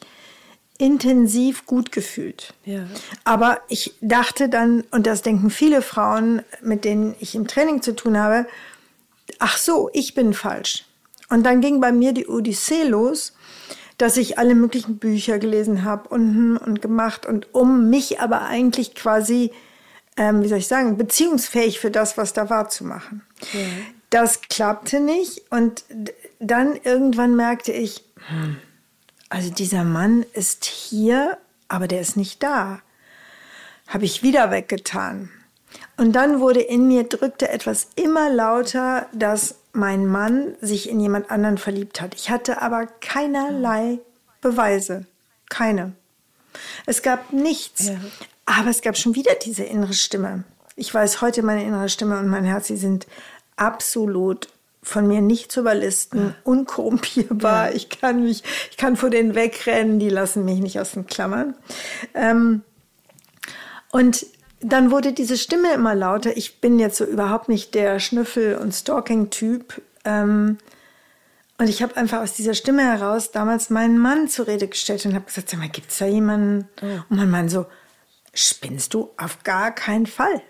intensiv 0.78 1.66
gut 1.66 1.92
gefühlt. 1.92 2.54
Ja. 2.64 2.86
Aber 3.24 3.60
ich 3.68 3.94
dachte 4.00 4.48
dann, 4.48 4.84
und 4.90 5.06
das 5.06 5.22
denken 5.22 5.50
viele 5.50 5.82
Frauen, 5.82 6.42
mit 6.62 6.84
denen 6.84 7.14
ich 7.18 7.34
im 7.34 7.46
Training 7.46 7.82
zu 7.82 7.94
tun 7.94 8.18
habe, 8.18 8.46
ach 9.38 9.56
so, 9.56 9.90
ich 9.92 10.14
bin 10.14 10.34
falsch. 10.34 10.84
Und 11.28 11.44
dann 11.44 11.60
ging 11.60 11.80
bei 11.80 11.92
mir 11.92 12.12
die 12.12 12.26
Odyssee 12.26 12.84
los, 12.84 13.32
dass 13.98 14.16
ich 14.16 14.38
alle 14.38 14.54
möglichen 14.54 14.98
Bücher 14.98 15.38
gelesen 15.38 15.84
habe 15.84 16.08
und, 16.10 16.58
und 16.58 16.82
gemacht 16.82 17.26
und 17.26 17.54
um 17.54 17.88
mich 17.88 18.20
aber 18.20 18.42
eigentlich 18.42 18.94
quasi, 18.94 19.52
ähm, 20.16 20.42
wie 20.42 20.48
soll 20.48 20.58
ich 20.58 20.68
sagen, 20.68 20.96
beziehungsfähig 20.98 21.80
für 21.80 21.90
das, 21.90 22.18
was 22.18 22.32
da 22.32 22.50
war, 22.50 22.68
zu 22.68 22.84
machen. 22.84 23.22
Ja. 23.52 23.60
Das 24.10 24.42
klappte 24.42 25.00
nicht 25.00 25.50
und 25.50 25.84
dann 26.38 26.76
irgendwann 26.84 27.34
merkte 27.34 27.72
ich, 27.72 28.04
hm, 28.28 28.58
also 29.28 29.50
dieser 29.50 29.84
Mann 29.84 30.24
ist 30.32 30.64
hier, 30.64 31.38
aber 31.68 31.88
der 31.88 32.00
ist 32.00 32.16
nicht 32.16 32.42
da. 32.42 32.80
Habe 33.88 34.04
ich 34.04 34.22
wieder 34.22 34.50
weggetan. 34.50 35.30
Und 35.96 36.12
dann 36.12 36.40
wurde 36.40 36.60
in 36.60 36.86
mir, 36.88 37.04
drückte 37.04 37.48
etwas 37.48 37.88
immer 37.96 38.30
lauter, 38.30 39.06
dass 39.12 39.56
mein 39.72 40.06
Mann 40.06 40.54
sich 40.60 40.88
in 40.88 41.00
jemand 41.00 41.30
anderen 41.30 41.58
verliebt 41.58 42.00
hat. 42.00 42.14
Ich 42.14 42.30
hatte 42.30 42.62
aber 42.62 42.86
keinerlei 42.86 43.98
Beweise. 44.40 45.06
Keine. 45.48 45.92
Es 46.86 47.02
gab 47.02 47.32
nichts. 47.32 47.88
Ja. 47.88 48.00
Aber 48.46 48.70
es 48.70 48.80
gab 48.80 48.96
schon 48.96 49.14
wieder 49.14 49.34
diese 49.34 49.64
innere 49.64 49.92
Stimme. 49.92 50.44
Ich 50.76 50.92
weiß 50.92 51.20
heute, 51.20 51.42
meine 51.42 51.64
innere 51.64 51.88
Stimme 51.88 52.18
und 52.18 52.28
mein 52.28 52.44
Herz, 52.44 52.68
sie 52.68 52.76
sind 52.76 53.06
absolut 53.56 54.48
von 54.86 55.08
mir 55.08 55.20
nicht 55.20 55.50
zu 55.50 55.60
überlisten, 55.60 56.34
unkorrumpierbar. 56.44 57.70
Ja. 57.70 57.74
Ich 57.74 57.88
kann 57.88 58.22
mich, 58.22 58.44
ich 58.70 58.76
kann 58.76 58.96
vor 58.96 59.10
denen 59.10 59.34
wegrennen, 59.34 59.98
die 59.98 60.08
lassen 60.08 60.44
mich 60.44 60.60
nicht 60.60 60.78
aus 60.78 60.92
den 60.92 61.06
Klammern. 61.06 61.54
Ähm, 62.14 62.62
und 63.90 64.26
dann 64.60 64.90
wurde 64.90 65.12
diese 65.12 65.36
Stimme 65.36 65.74
immer 65.74 65.94
lauter. 65.94 66.36
Ich 66.36 66.60
bin 66.60 66.78
jetzt 66.78 66.98
so 66.98 67.04
überhaupt 67.04 67.48
nicht 67.48 67.74
der 67.74 67.98
Schnüffel- 67.98 68.56
und 68.56 68.72
Stalking-Typ. 68.72 69.82
Ähm, 70.04 70.58
und 71.58 71.68
ich 71.68 71.82
habe 71.82 71.96
einfach 71.96 72.20
aus 72.20 72.34
dieser 72.34 72.54
Stimme 72.54 72.82
heraus 72.82 73.32
damals 73.32 73.70
meinen 73.70 73.98
Mann 73.98 74.28
zur 74.28 74.46
Rede 74.46 74.68
gestellt 74.68 75.04
und 75.04 75.14
habe 75.14 75.24
gesagt, 75.24 75.50
sag 75.50 75.58
mal, 75.58 75.68
gibt 75.68 75.90
es 75.90 75.98
da 75.98 76.06
jemanden? 76.06 76.68
Oh. 76.80 76.86
Und 77.08 77.16
mein 77.16 77.30
Mann 77.30 77.48
so, 77.48 77.66
spinnst 78.34 78.94
du? 78.94 79.10
Auf 79.16 79.42
gar 79.42 79.74
keinen 79.74 80.06
Fall. 80.06 80.42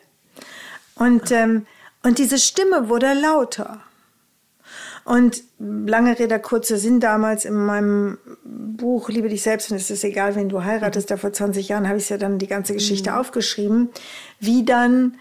Und, 0.94 1.30
ähm, 1.30 1.66
und 2.02 2.18
diese 2.18 2.38
Stimme 2.38 2.88
wurde 2.88 3.14
lauter. 3.14 3.80
Und 5.06 5.44
lange 5.60 6.18
Rede, 6.18 6.40
kurzer 6.40 6.78
Sinn, 6.78 6.98
damals 6.98 7.44
in 7.44 7.54
meinem 7.54 8.18
Buch 8.42 9.08
Liebe 9.08 9.28
dich 9.28 9.42
selbst 9.42 9.70
und 9.70 9.76
es 9.76 9.88
ist 9.88 10.02
egal, 10.02 10.34
wen 10.34 10.48
du 10.48 10.64
heiratest, 10.64 11.12
da 11.12 11.16
vor 11.16 11.32
20 11.32 11.68
Jahren 11.68 11.86
habe 11.86 11.98
ich 11.98 12.08
ja 12.08 12.18
dann 12.18 12.40
die 12.40 12.48
ganze 12.48 12.74
Geschichte 12.74 13.12
mhm. 13.12 13.16
aufgeschrieben, 13.18 13.90
wie 14.40 14.64
dann 14.64 15.16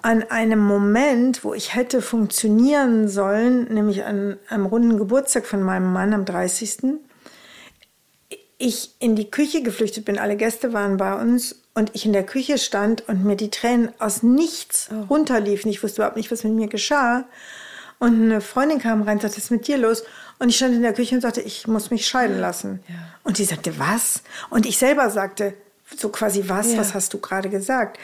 an 0.00 0.22
einem 0.22 0.60
Moment, 0.60 1.44
wo 1.44 1.52
ich 1.52 1.74
hätte 1.74 2.00
funktionieren 2.00 3.06
sollen, 3.08 3.70
nämlich 3.74 4.04
an 4.04 4.38
einem 4.48 4.64
runden 4.64 4.96
Geburtstag 4.96 5.44
von 5.44 5.62
meinem 5.62 5.92
Mann 5.92 6.14
am 6.14 6.24
30. 6.24 6.94
Ich 8.56 8.94
in 8.98 9.14
die 9.14 9.30
Küche 9.30 9.62
geflüchtet 9.62 10.06
bin, 10.06 10.18
alle 10.18 10.36
Gäste 10.36 10.72
waren 10.72 10.96
bei 10.96 11.14
uns 11.20 11.60
und 11.74 11.90
ich 11.92 12.06
in 12.06 12.14
der 12.14 12.24
Küche 12.24 12.56
stand 12.56 13.06
und 13.10 13.26
mir 13.26 13.36
die 13.36 13.50
Tränen 13.50 13.90
aus 13.98 14.22
nichts 14.22 14.88
oh. 14.90 15.04
runterliefen. 15.10 15.70
Ich 15.70 15.82
wusste 15.82 16.00
überhaupt 16.00 16.16
nicht, 16.16 16.30
was 16.30 16.44
mit 16.44 16.54
mir 16.54 16.68
geschah. 16.68 17.26
Und 17.98 18.22
eine 18.22 18.40
Freundin 18.40 18.78
kam 18.78 19.02
rein 19.02 19.16
und 19.16 19.22
sagte, 19.22 19.36
was 19.36 19.44
ist 19.44 19.50
mit 19.50 19.66
dir 19.66 19.76
los? 19.76 20.04
Und 20.38 20.50
ich 20.50 20.56
stand 20.56 20.74
in 20.74 20.82
der 20.82 20.92
Küche 20.92 21.16
und 21.16 21.20
sagte, 21.20 21.40
ich 21.40 21.66
muss 21.66 21.90
mich 21.90 22.06
scheiden 22.06 22.38
lassen. 22.38 22.80
Ja. 22.88 22.94
Und 23.24 23.38
die 23.38 23.44
sagte, 23.44 23.78
was? 23.78 24.22
Und 24.50 24.66
ich 24.66 24.78
selber 24.78 25.10
sagte, 25.10 25.54
so 25.96 26.08
quasi 26.10 26.44
was, 26.48 26.72
ja. 26.72 26.78
was 26.78 26.94
hast 26.94 27.14
du 27.14 27.18
gerade 27.18 27.48
gesagt? 27.48 27.98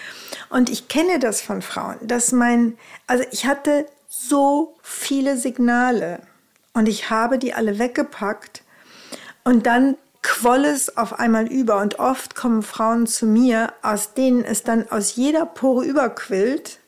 Und 0.49 0.71
ich 0.71 0.89
kenne 0.89 1.19
das 1.19 1.43
von 1.43 1.63
Frauen, 1.63 1.97
dass 2.03 2.33
mein, 2.33 2.77
also 3.07 3.25
ich 3.31 3.47
hatte 3.47 3.87
so 4.09 4.75
viele 4.83 5.37
Signale 5.37 6.21
und 6.73 6.89
ich 6.89 7.11
habe 7.11 7.39
die 7.39 7.55
alle 7.55 7.79
weggepackt 7.79 8.63
und 9.45 9.67
dann 9.67 9.97
quoll 10.23 10.65
es 10.65 10.97
auf 10.97 11.19
einmal 11.19 11.47
über 11.47 11.81
und 11.81 11.99
oft 11.99 12.35
kommen 12.35 12.63
Frauen 12.63 13.07
zu 13.07 13.27
mir, 13.27 13.75
aus 13.83 14.15
denen 14.15 14.43
es 14.43 14.63
dann 14.63 14.91
aus 14.91 15.17
jeder 15.17 15.45
Pore 15.45 15.85
überquillt 15.85 16.79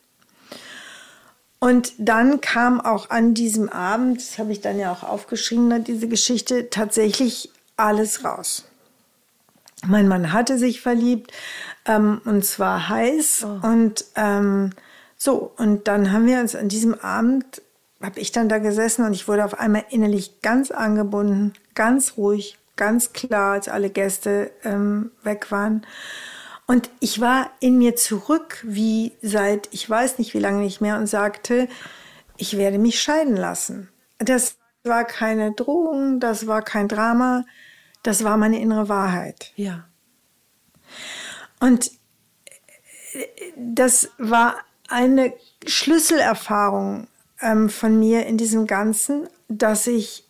und 1.59 1.93
dann 1.99 2.41
kam 2.41 2.81
auch 2.81 3.11
an 3.11 3.35
diesem 3.35 3.69
Abend, 3.69 4.19
das 4.19 4.39
habe 4.39 4.53
ich 4.53 4.61
dann 4.61 4.79
ja 4.79 4.93
auch 4.93 5.03
aufgeschrieben, 5.03 5.85
diese 5.85 6.09
Geschichte, 6.09 6.69
tatsächlich 6.71 7.51
alles 7.77 8.25
raus. 8.25 8.65
Mein 9.87 10.09
Mann 10.09 10.33
hatte 10.33 10.59
sich 10.59 10.81
verliebt 10.81 11.33
ähm, 11.87 12.21
und 12.25 12.45
zwar 12.45 12.89
heiß. 12.89 13.47
Oh. 13.47 13.67
Und 13.67 14.05
ähm, 14.17 14.71
so, 15.17 15.53
und 15.57 15.89
dann 15.89 16.13
haben 16.13 16.27
wir 16.27 16.41
uns 16.41 16.55
an 16.55 16.69
diesem 16.69 16.95
Abend, 16.95 17.63
habe 18.03 18.21
ich 18.21 18.33
dann 18.33 18.49
da 18.49 18.59
gesessen 18.59 19.05
und 19.05 19.13
ich 19.15 19.29
wurde 19.29 19.45
auf 19.45 19.59
einmal 19.59 19.85
innerlich 19.91 20.43
ganz 20.43 20.71
angebunden, 20.71 21.55
ganz 21.75 22.17
ruhig, 22.17 22.59
ganz 22.77 23.13
klar, 23.13 23.53
als 23.53 23.69
alle 23.69 23.91
Gäste 23.91 24.51
ähm, 24.65 25.11
weg 25.23 25.51
waren. 25.51 25.87
Und 26.67 26.91
ich 27.01 27.21
war 27.21 27.51
in 27.61 27.79
mir 27.79 27.95
zurück, 27.95 28.63
wie 28.65 29.13
seit 29.23 29.69
ich 29.73 29.89
weiß 29.89 30.19
nicht 30.19 30.35
wie 30.35 30.41
lange 30.41 30.63
nicht 30.63 30.81
mehr, 30.81 30.99
und 30.99 31.07
sagte, 31.07 31.69
ich 32.37 32.57
werde 32.57 32.79
mich 32.79 33.01
scheiden 33.01 33.37
lassen. 33.37 33.89
Das 34.19 34.57
war 34.83 35.05
keine 35.05 35.53
Drohung, 35.53 36.21
das 36.21 36.47
war 36.47 36.63
kein 36.63 36.89
Drama, 36.89 37.45
das 38.03 38.25
war 38.25 38.37
meine 38.37 38.61
innere 38.61 38.89
Wahrheit. 38.89 39.53
Ja. 39.57 39.85
Und 41.61 41.91
das 43.57 44.11
war 44.19 44.57
eine 44.89 45.33
Schlüsselerfahrung 45.67 47.09
ähm, 47.41 47.69
von 47.69 47.99
mir 47.99 48.27
in 48.27 48.39
diesem 48.39 48.67
Ganzen, 48.67 49.29
dass 49.49 49.87
ich 49.87 50.25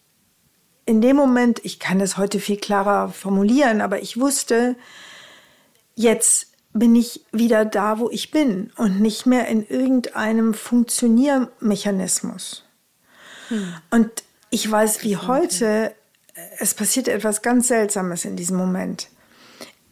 in 0.85 1.01
dem 1.01 1.16
Moment, 1.16 1.64
ich 1.64 1.81
kann 1.81 1.99
das 1.99 2.16
heute 2.16 2.38
viel 2.38 2.59
klarer 2.59 3.09
formulieren, 3.09 3.81
aber 3.81 4.01
ich 4.01 4.20
wusste, 4.20 4.77
jetzt 5.96 6.52
bin 6.72 6.94
ich 6.94 7.24
wieder 7.32 7.64
da, 7.64 7.98
wo 7.98 8.09
ich 8.11 8.30
bin 8.30 8.70
und 8.76 9.00
nicht 9.00 9.26
mehr 9.26 9.48
in 9.48 9.66
irgendeinem 9.66 10.54
Funktioniermechanismus. 10.54 12.62
Hm. 13.48 13.74
Und 13.90 14.22
ich 14.50 14.70
weiß 14.70 15.02
wie 15.02 15.16
heute, 15.16 15.92
es 16.59 16.74
passiert 16.74 17.09
etwas 17.09 17.42
ganz 17.42 17.68
Seltsames 17.68 18.24
in 18.24 18.37
diesem 18.37 18.56
Moment. 18.56 19.09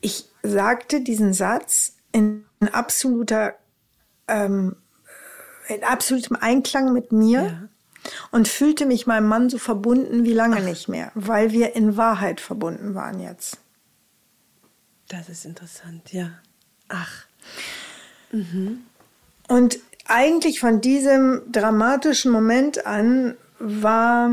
Ich 0.00 0.28
sagte 0.42 1.00
diesen 1.00 1.32
Satz 1.32 1.96
in 2.12 2.44
absoluter, 2.72 3.54
ähm, 4.28 4.76
in 5.68 5.82
absolutem 5.82 6.36
Einklang 6.38 6.92
mit 6.92 7.12
mir 7.12 7.42
ja. 7.42 7.68
und 8.30 8.46
fühlte 8.46 8.84
mich 8.84 9.06
meinem 9.06 9.26
Mann 9.26 9.48
so 9.48 9.56
verbunden 9.56 10.24
wie 10.24 10.34
lange 10.34 10.58
Ach. 10.58 10.64
nicht 10.64 10.88
mehr, 10.88 11.10
weil 11.14 11.52
wir 11.52 11.74
in 11.74 11.96
Wahrheit 11.96 12.40
verbunden 12.40 12.94
waren 12.94 13.20
jetzt. 13.20 13.58
Das 15.16 15.28
ist 15.28 15.44
interessant, 15.44 16.12
ja. 16.12 16.30
Ach. 16.88 17.24
Mhm. 18.32 18.80
Und 19.46 19.78
eigentlich 20.06 20.58
von 20.58 20.80
diesem 20.80 21.42
dramatischen 21.52 22.32
Moment 22.32 22.84
an 22.84 23.36
war 23.60 24.32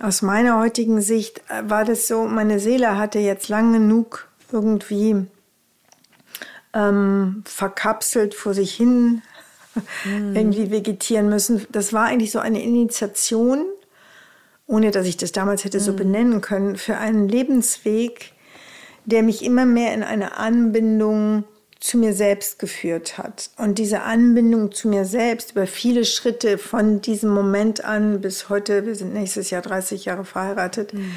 aus 0.00 0.22
meiner 0.22 0.58
heutigen 0.58 1.02
Sicht 1.02 1.42
war 1.62 1.84
das 1.84 2.08
so, 2.08 2.24
meine 2.24 2.58
Seele 2.58 2.96
hatte 2.96 3.18
jetzt 3.18 3.48
lang 3.48 3.72
genug 3.74 4.28
irgendwie 4.50 5.26
ähm, 6.72 7.42
verkapselt 7.44 8.34
vor 8.34 8.54
sich 8.54 8.74
hin 8.74 9.20
mhm. 10.04 10.34
irgendwie 10.34 10.70
vegetieren 10.70 11.28
müssen. 11.28 11.66
Das 11.70 11.92
war 11.92 12.06
eigentlich 12.06 12.32
so 12.32 12.38
eine 12.38 12.62
Initiation, 12.62 13.66
ohne 14.66 14.90
dass 14.90 15.06
ich 15.06 15.18
das 15.18 15.32
damals 15.32 15.64
hätte 15.64 15.80
so 15.80 15.92
mhm. 15.92 15.96
benennen 15.96 16.40
können, 16.40 16.76
für 16.76 16.96
einen 16.96 17.28
Lebensweg, 17.28 18.32
der 19.10 19.22
mich 19.22 19.44
immer 19.44 19.66
mehr 19.66 19.92
in 19.92 20.02
eine 20.02 20.38
Anbindung 20.38 21.44
zu 21.80 21.96
mir 21.96 22.12
selbst 22.12 22.58
geführt 22.58 23.16
hat. 23.16 23.50
Und 23.56 23.78
diese 23.78 24.02
Anbindung 24.02 24.70
zu 24.72 24.88
mir 24.88 25.06
selbst 25.06 25.52
über 25.52 25.66
viele 25.66 26.04
Schritte 26.04 26.58
von 26.58 27.00
diesem 27.00 27.30
Moment 27.30 27.84
an 27.84 28.20
bis 28.20 28.50
heute, 28.50 28.86
wir 28.86 28.94
sind 28.94 29.14
nächstes 29.14 29.50
Jahr 29.50 29.62
30 29.62 30.04
Jahre 30.04 30.24
verheiratet, 30.24 30.92
mhm. 30.92 31.12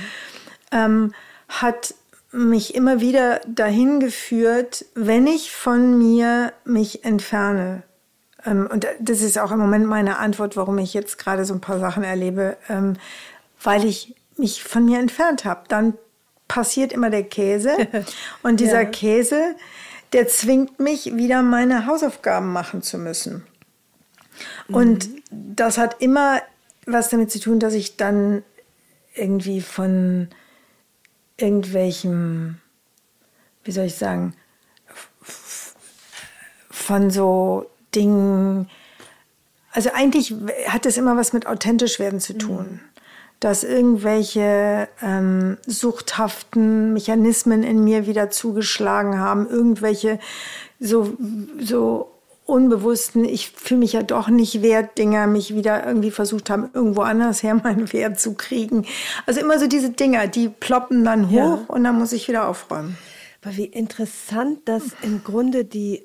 ähm, 0.72 1.14
hat 1.50 1.96
mich 2.32 2.76
immer 2.76 3.02
wieder 3.02 3.42
dahin 3.46 4.00
geführt, 4.00 4.86
wenn 4.96 5.28
ich 5.28 5.52
von 5.52 5.98
mir 5.98 6.54
mich 6.64 7.04
entferne. 7.04 7.84
Ähm, 8.46 8.68
und 8.72 8.88
das 9.00 9.22
ist 9.22 9.38
auch 9.38 9.52
im 9.52 9.60
Moment 9.60 9.86
meine 9.86 10.18
Antwort, 10.18 10.56
warum 10.56 10.78
ich 10.78 10.94
jetzt 10.94 11.18
gerade 11.18 11.46
so 11.46 11.54
ein 11.54 11.62
paar 11.62 11.80
Sachen 11.80 12.04
erlebe, 12.04 12.58
ähm, 12.70 12.94
weil 13.62 13.86
ich 13.86 14.16
mich 14.38 14.64
von 14.64 14.86
mir 14.86 15.00
entfernt 15.00 15.46
habe. 15.46 15.64
Dann 15.68 15.94
passiert 16.54 16.94
immer 16.94 17.10
der 17.10 17.24
Käse 17.24 17.76
und 18.44 18.60
dieser 18.60 18.84
ja. 18.84 18.90
Käse, 18.90 19.56
der 20.14 20.28
zwingt 20.28 20.80
mich 20.80 21.16
wieder 21.16 21.42
meine 21.42 21.88
Hausaufgaben 21.88 22.54
machen 22.54 22.84
zu 22.84 23.00
müssen. 23.00 23.44
Und 24.68 25.10
mhm. 25.10 25.22
das 25.32 25.80
hat 25.80 26.00
immer 26.00 26.44
was 26.86 27.10
damit 27.10 27.32
zu 27.32 27.40
tun, 27.40 27.60
dass 27.60 27.74
ich 27.74 27.98
dann 27.98 28.44
irgendwie 29.16 29.62
von 29.62 30.28
irgendwelchen, 31.38 32.62
wie 33.64 33.72
soll 33.72 33.86
ich 33.86 33.96
sagen, 33.96 34.36
von 36.70 37.10
so 37.10 37.66
Dingen, 37.96 38.70
also 39.72 39.90
eigentlich 39.92 40.36
hat 40.68 40.86
es 40.86 40.98
immer 40.98 41.18
was 41.18 41.34
mit 41.34 41.48
authentisch 41.48 41.98
werden 41.98 42.20
zu 42.20 42.38
tun. 42.38 42.74
Mhm. 42.74 42.93
Dass 43.44 43.66
irgendwelche 43.66 44.88
ähm, 45.02 45.58
suchthaften 45.68 46.94
Mechanismen 46.94 47.64
in 47.64 47.84
mir 47.84 48.08
wieder 48.08 48.30
zugeschlagen 48.30 49.20
haben, 49.20 49.50
irgendwelche 49.50 50.18
so, 50.80 51.18
so 51.60 52.10
unbewussten, 52.46 53.26
ich 53.26 53.50
fühle 53.50 53.80
mich 53.80 53.92
ja 53.92 54.02
doch 54.02 54.30
nicht 54.30 54.62
wert, 54.62 54.98
Dinger 54.98 55.28
mich 55.28 55.54
wieder 55.56 55.86
irgendwie 55.86 56.12
versucht 56.12 56.50
haben, 56.50 56.70
irgendwo 56.74 57.02
anders 57.02 57.44
her 57.44 57.56
meinen 57.56 57.92
Wert 57.94 58.18
zu 58.18 58.34
kriegen. 58.36 58.86
Also 59.26 59.42
immer 59.42 59.60
so 59.60 59.68
diese 59.68 59.90
Dinger, 59.90 60.28
die 60.28 60.48
ploppen 60.48 61.04
dann 61.04 61.30
hoch 61.30 61.36
ja. 61.36 61.66
und 61.68 61.84
dann 61.84 62.00
muss 62.00 62.14
ich 62.14 62.30
wieder 62.30 62.48
aufräumen. 62.48 62.98
Aber 63.42 63.58
wie 63.58 63.66
interessant, 63.66 64.60
dass 64.70 64.84
im 65.02 65.22
Grunde 65.26 65.66
die 65.66 66.04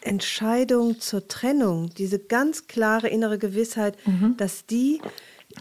Entscheidung 0.00 0.98
zur 0.98 1.28
Trennung, 1.28 1.90
diese 1.98 2.18
ganz 2.18 2.68
klare 2.68 3.08
innere 3.08 3.36
Gewissheit, 3.36 3.98
mhm. 4.06 4.38
dass 4.38 4.64
die 4.64 5.02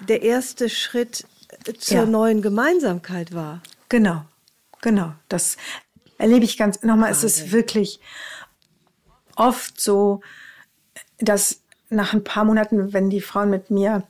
der 0.07 0.21
erste 0.23 0.69
Schritt 0.69 1.25
zur 1.77 1.97
ja. 1.97 2.05
neuen 2.05 2.41
Gemeinsamkeit 2.41 3.33
war. 3.33 3.61
Genau, 3.89 4.23
genau. 4.81 5.13
Das 5.29 5.57
erlebe 6.17 6.45
ich 6.45 6.57
ganz, 6.57 6.81
nochmal, 6.83 7.11
es 7.11 7.23
ist 7.23 7.51
wirklich, 7.51 7.99
oft 9.35 9.79
so, 9.79 10.21
dass 11.19 11.61
nach 11.89 12.13
ein 12.13 12.23
paar 12.23 12.45
Monaten, 12.45 12.93
wenn 12.93 13.09
die 13.09 13.21
Frauen 13.21 13.49
mit 13.49 13.69
mir 13.69 14.03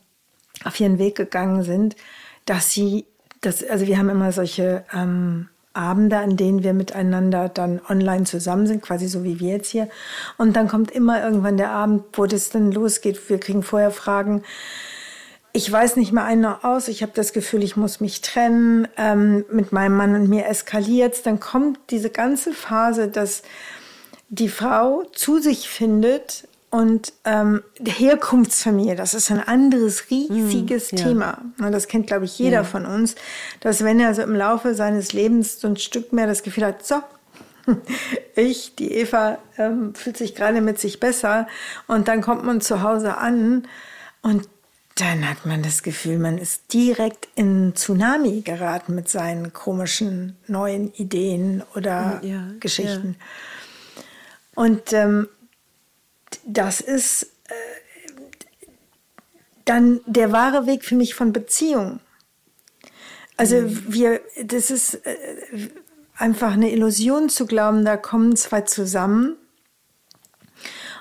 auf 0.64 0.80
ihren 0.80 1.00
Weg 1.00 1.16
gegangen 1.16 1.64
sind, 1.64 1.96
dass 2.46 2.72
sie, 2.72 3.06
das, 3.42 3.64
also 3.64 3.88
wir 3.88 3.98
haben 3.98 4.10
immer 4.10 4.32
solche 4.32 4.86
ähm, 4.94 5.50
Abende, 5.74 6.18
an 6.18 6.38
denen 6.38 6.64
wir 6.64 6.74
miteinander 6.74 7.50
dann 7.50 7.82
online 7.90 8.26
zusammen 8.26 8.68
sind, 8.68 8.82
quasi 8.82 9.08
so 9.08 9.24
wie 9.24 9.40
wir 9.40 9.54
jetzt 9.54 9.72
hier. 9.72 9.90
Und 10.38 10.56
dann 10.56 10.68
kommt 10.68 10.92
immer 10.92 11.24
irgendwann 11.24 11.58
der 11.58 11.72
Abend, 11.72 12.04
wo 12.14 12.26
das 12.26 12.50
dann 12.50 12.72
losgeht. 12.72 13.30
Wir 13.30 13.40
kriegen 13.40 13.64
vorher 13.64 13.92
Fragen. 13.92 14.44
Ich 15.56 15.72
weiß 15.72 15.98
nicht 15.98 16.12
mehr 16.12 16.24
ein 16.24 16.42
noch 16.42 16.64
aus. 16.64 16.88
Ich 16.88 17.04
habe 17.04 17.12
das 17.14 17.32
Gefühl, 17.32 17.64
ich 17.64 17.78
muss 17.78 18.00
mich 18.00 18.22
trennen. 18.22 18.88
Ähm, 18.98 19.46
mit 19.52 19.72
meinem 19.72 19.96
Mann 19.96 20.16
und 20.16 20.28
mir 20.28 20.48
eskaliert 20.48 21.26
Dann 21.26 21.40
kommt 21.40 21.80
diese 21.92 22.10
ganze 22.10 22.54
Phase, 22.54 23.08
dass 23.08 23.44
die 24.30 24.50
Frau 24.50 25.04
zu 25.14 25.40
sich 25.40 25.70
findet 25.70 26.48
und 26.72 27.14
ähm, 27.24 27.62
Herkunftsfamilie, 27.86 28.96
das 28.96 29.14
ist 29.14 29.30
ein 29.30 29.40
anderes 29.40 30.10
riesiges 30.10 30.90
hm, 30.90 30.98
ja. 30.98 31.04
Thema. 31.06 31.38
Das 31.60 31.88
kennt, 31.88 32.08
glaube 32.08 32.26
ich, 32.26 32.40
jeder 32.40 32.58
ja. 32.58 32.64
von 32.64 32.88
uns, 32.88 33.14
dass 33.60 33.84
wenn 33.84 34.00
er 34.00 34.16
so 34.16 34.24
im 34.24 34.34
Laufe 34.34 34.74
seines 34.74 35.14
Lebens 35.14 35.62
so 35.62 35.68
ein 35.68 35.78
Stück 35.78 36.14
mehr 36.14 36.26
das 36.26 36.42
Gefühl 36.42 36.66
hat, 36.66 36.84
so, 36.84 36.96
ich, 38.36 38.74
die 38.74 38.92
Eva, 38.92 39.38
ähm, 39.60 39.94
fühlt 39.94 40.18
sich 40.18 40.34
gerade 40.34 40.62
mit 40.62 40.80
sich 40.80 41.00
besser 41.00 41.46
und 41.86 42.08
dann 42.08 42.22
kommt 42.22 42.44
man 42.44 42.60
zu 42.60 42.82
Hause 42.82 43.18
an 43.18 43.68
und 44.24 44.50
dann 44.96 45.28
hat 45.28 45.46
man 45.46 45.64
das 45.64 45.82
Gefühl, 45.82 46.20
man 46.20 46.38
ist 46.38 46.72
direkt 46.72 47.28
in 47.36 47.74
Tsunami 47.76 48.42
geraten 48.42 48.94
mit 48.94 49.10
seinen 49.10 49.52
komischen 49.52 50.38
neuen 50.48 50.94
Ideen 50.94 51.64
oder 51.76 52.22
ja, 52.24 52.52
Geschichten. 52.60 53.16
Ja. 53.18 54.04
Und 54.56 54.94
ähm, 54.94 55.28
das 56.46 56.80
ist 56.80 57.24
äh, 57.48 57.54
dann 59.66 60.02
der 60.06 60.32
wahre 60.32 60.68
Weg 60.68 60.86
für 60.86 60.96
mich 60.96 61.16
von 61.16 61.34
Beziehung. 61.34 62.00
Also 63.36 63.62
mhm. 63.62 63.86
wir, 63.88 64.22
das 64.44 64.70
ist 64.70 64.94
äh, 65.06 65.18
einfach 66.16 66.54
eine 66.54 66.72
Illusion 66.72 67.30
zu 67.30 67.48
glauben, 67.48 67.84
da 67.84 67.98
kommen 67.98 68.36
zwei 68.36 68.62
zusammen 68.62 69.38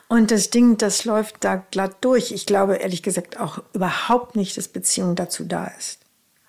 und 0.09 0.31
das 0.31 0.51
Ding, 0.51 0.77
das 0.77 1.05
läuft 1.05 1.37
da 1.41 1.57
glatt 1.57 1.97
durch. 2.03 2.33
Ich 2.33 2.47
glaube 2.47 2.77
ehrlich 2.77 3.03
gesagt 3.03 3.41
auch 3.41 3.63
überhaupt 3.73 4.37
nicht, 4.37 4.57
dass 4.57 4.69
Beziehung 4.69 5.15
dazu 5.17 5.45
da 5.45 5.73
ist. 5.79 6.01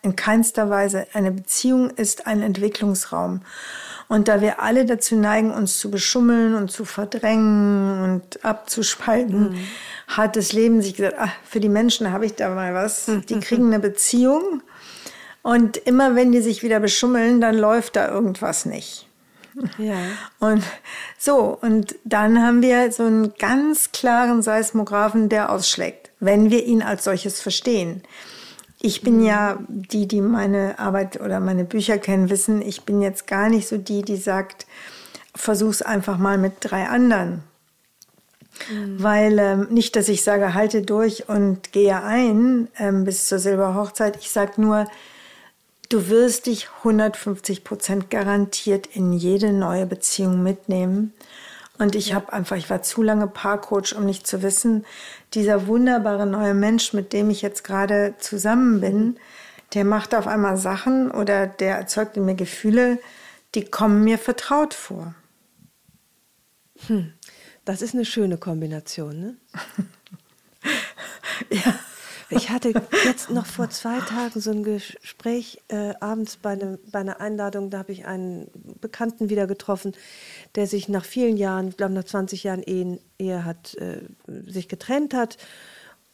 In 0.01 0.17
keinster 0.17 0.69
Weise. 0.69 1.07
Eine 1.13 1.31
Beziehung 1.31 1.89
ist 1.91 2.27
ein 2.27 2.41
Entwicklungsraum. 2.41 3.41
Und 4.09 4.27
da 4.27 4.41
wir 4.41 4.61
alle 4.61 4.85
dazu 4.85 5.15
neigen, 5.15 5.51
uns 5.51 5.79
zu 5.79 5.89
beschummeln 5.89 6.55
und 6.55 6.71
zu 6.71 6.83
verdrängen 6.83 8.03
und 8.03 8.43
abzuspalten, 8.43 9.51
mhm. 9.51 9.67
hat 10.07 10.35
das 10.35 10.51
Leben 10.51 10.81
sich 10.81 10.95
gesagt, 10.95 11.15
ach, 11.17 11.31
für 11.45 11.61
die 11.61 11.69
Menschen 11.69 12.11
habe 12.11 12.25
ich 12.25 12.35
da 12.35 12.53
mal 12.53 12.73
was. 12.73 13.09
Die 13.29 13.39
kriegen 13.39 13.67
eine 13.67 13.79
Beziehung. 13.79 14.61
Und 15.41 15.77
immer 15.77 16.15
wenn 16.15 16.31
die 16.31 16.41
sich 16.41 16.63
wieder 16.63 16.79
beschummeln, 16.79 17.39
dann 17.39 17.57
läuft 17.57 17.95
da 17.95 18.09
irgendwas 18.09 18.65
nicht. 18.65 19.07
Ja. 19.77 19.97
Und 20.39 20.63
so, 21.17 21.57
und 21.61 21.95
dann 22.03 22.41
haben 22.41 22.61
wir 22.61 22.91
so 22.91 23.03
einen 23.03 23.33
ganz 23.35 23.91
klaren 23.91 24.41
Seismographen, 24.41 25.29
der 25.29 25.51
ausschlägt, 25.51 26.11
wenn 26.19 26.49
wir 26.49 26.65
ihn 26.65 26.81
als 26.81 27.03
solches 27.03 27.41
verstehen. 27.41 28.03
Ich 28.81 29.01
bin 29.01 29.23
ja, 29.23 29.59
die, 29.69 30.07
die 30.07 30.21
meine 30.21 30.77
Arbeit 30.79 31.21
oder 31.21 31.39
meine 31.39 31.63
Bücher 31.63 31.97
kennen, 31.97 32.29
wissen, 32.29 32.61
ich 32.61 32.83
bin 32.83 33.01
jetzt 33.01 33.27
gar 33.27 33.49
nicht 33.49 33.67
so 33.67 33.77
die, 33.77 34.01
die 34.01 34.17
sagt, 34.17 34.65
versuch's 35.35 35.81
einfach 35.81 36.17
mal 36.17 36.37
mit 36.37 36.55
drei 36.59 36.87
anderen. 36.87 37.43
Mhm. 38.69 39.01
Weil 39.01 39.39
ähm, 39.39 39.67
nicht, 39.69 39.95
dass 39.95 40.09
ich 40.09 40.23
sage, 40.23 40.53
halte 40.53 40.81
durch 40.81 41.29
und 41.29 41.71
gehe 41.71 42.03
ein 42.03 42.67
ähm, 42.77 43.03
bis 43.03 43.25
zur 43.27 43.39
Silberhochzeit. 43.39 44.17
Ich 44.17 44.29
sage 44.29 44.61
nur, 44.61 44.85
du 45.89 46.09
wirst 46.09 46.45
dich 46.47 46.69
150 46.79 47.63
Prozent 47.63 48.09
garantiert 48.09 48.87
in 48.87 49.13
jede 49.13 49.53
neue 49.53 49.85
Beziehung 49.85 50.43
mitnehmen. 50.43 51.13
Und 51.79 51.95
ich 51.95 52.13
habe 52.13 52.31
einfach, 52.31 52.55
ich 52.55 52.69
war 52.69 52.83
zu 52.83 53.01
lange 53.01 53.27
Paarcoach, 53.27 53.95
um 53.95 54.05
nicht 54.05 54.27
zu 54.27 54.43
wissen, 54.43 54.85
dieser 55.33 55.67
wunderbare 55.67 56.25
neue 56.25 56.53
Mensch, 56.53 56.93
mit 56.93 57.13
dem 57.13 57.29
ich 57.29 57.41
jetzt 57.41 57.63
gerade 57.63 58.15
zusammen 58.19 58.79
bin, 58.79 59.17
der 59.73 59.83
macht 59.83 60.13
auf 60.13 60.27
einmal 60.27 60.57
Sachen 60.57 61.09
oder 61.09 61.47
der 61.47 61.77
erzeugt 61.77 62.15
in 62.15 62.25
mir 62.25 62.35
Gefühle, 62.35 62.99
die 63.55 63.65
kommen 63.65 64.03
mir 64.03 64.19
vertraut 64.19 64.73
vor. 64.73 65.15
Hm, 66.87 67.13
das 67.65 67.81
ist 67.81 67.95
eine 67.95 68.05
schöne 68.05 68.37
Kombination, 68.37 69.19
ne? 69.19 69.37
ja. 71.49 71.79
Ich 72.35 72.49
hatte 72.49 72.73
jetzt 73.05 73.29
noch 73.29 73.45
vor 73.45 73.69
zwei 73.69 73.99
Tagen 73.99 74.39
so 74.39 74.51
ein 74.51 74.63
Gespräch 74.63 75.61
äh, 75.67 75.93
abends 75.99 76.37
bei, 76.37 76.55
ne, 76.55 76.79
bei 76.91 76.99
einer 76.99 77.21
Einladung, 77.21 77.69
da 77.69 77.79
habe 77.79 77.91
ich 77.91 78.05
einen 78.05 78.49
Bekannten 78.81 79.29
wieder 79.29 79.47
getroffen, 79.47 79.93
der 80.55 80.67
sich 80.67 80.89
nach 80.89 81.05
vielen 81.05 81.37
Jahren, 81.37 81.69
ich 81.69 81.77
glaube 81.77 81.93
nach 81.93 82.03
20 82.03 82.43
Jahren 82.43 82.63
Ehen, 82.63 82.99
Ehe 83.19 83.45
hat, 83.45 83.75
äh, 83.75 84.01
sich 84.47 84.67
getrennt 84.67 85.13
hat 85.13 85.37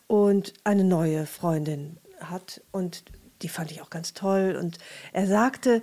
und 0.07 0.53
eine 0.63 0.83
neue 0.83 1.25
Freundin 1.25 1.97
hat. 2.19 2.61
Und 2.71 3.03
die 3.41 3.49
fand 3.49 3.71
ich 3.71 3.81
auch 3.81 3.89
ganz 3.89 4.13
toll. 4.13 4.57
Und 4.59 4.77
er 5.13 5.27
sagte, 5.27 5.81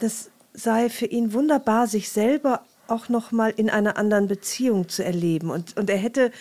das 0.00 0.30
sei 0.52 0.88
für 0.88 1.06
ihn 1.06 1.32
wunderbar, 1.32 1.86
sich 1.86 2.10
selber 2.10 2.64
auch 2.88 3.08
noch 3.08 3.32
mal 3.32 3.50
in 3.50 3.70
einer 3.70 3.96
anderen 3.96 4.26
Beziehung 4.26 4.88
zu 4.88 5.04
erleben. 5.04 5.50
Und, 5.50 5.76
und 5.76 5.88
er 5.88 5.96
hätte, 5.96 6.32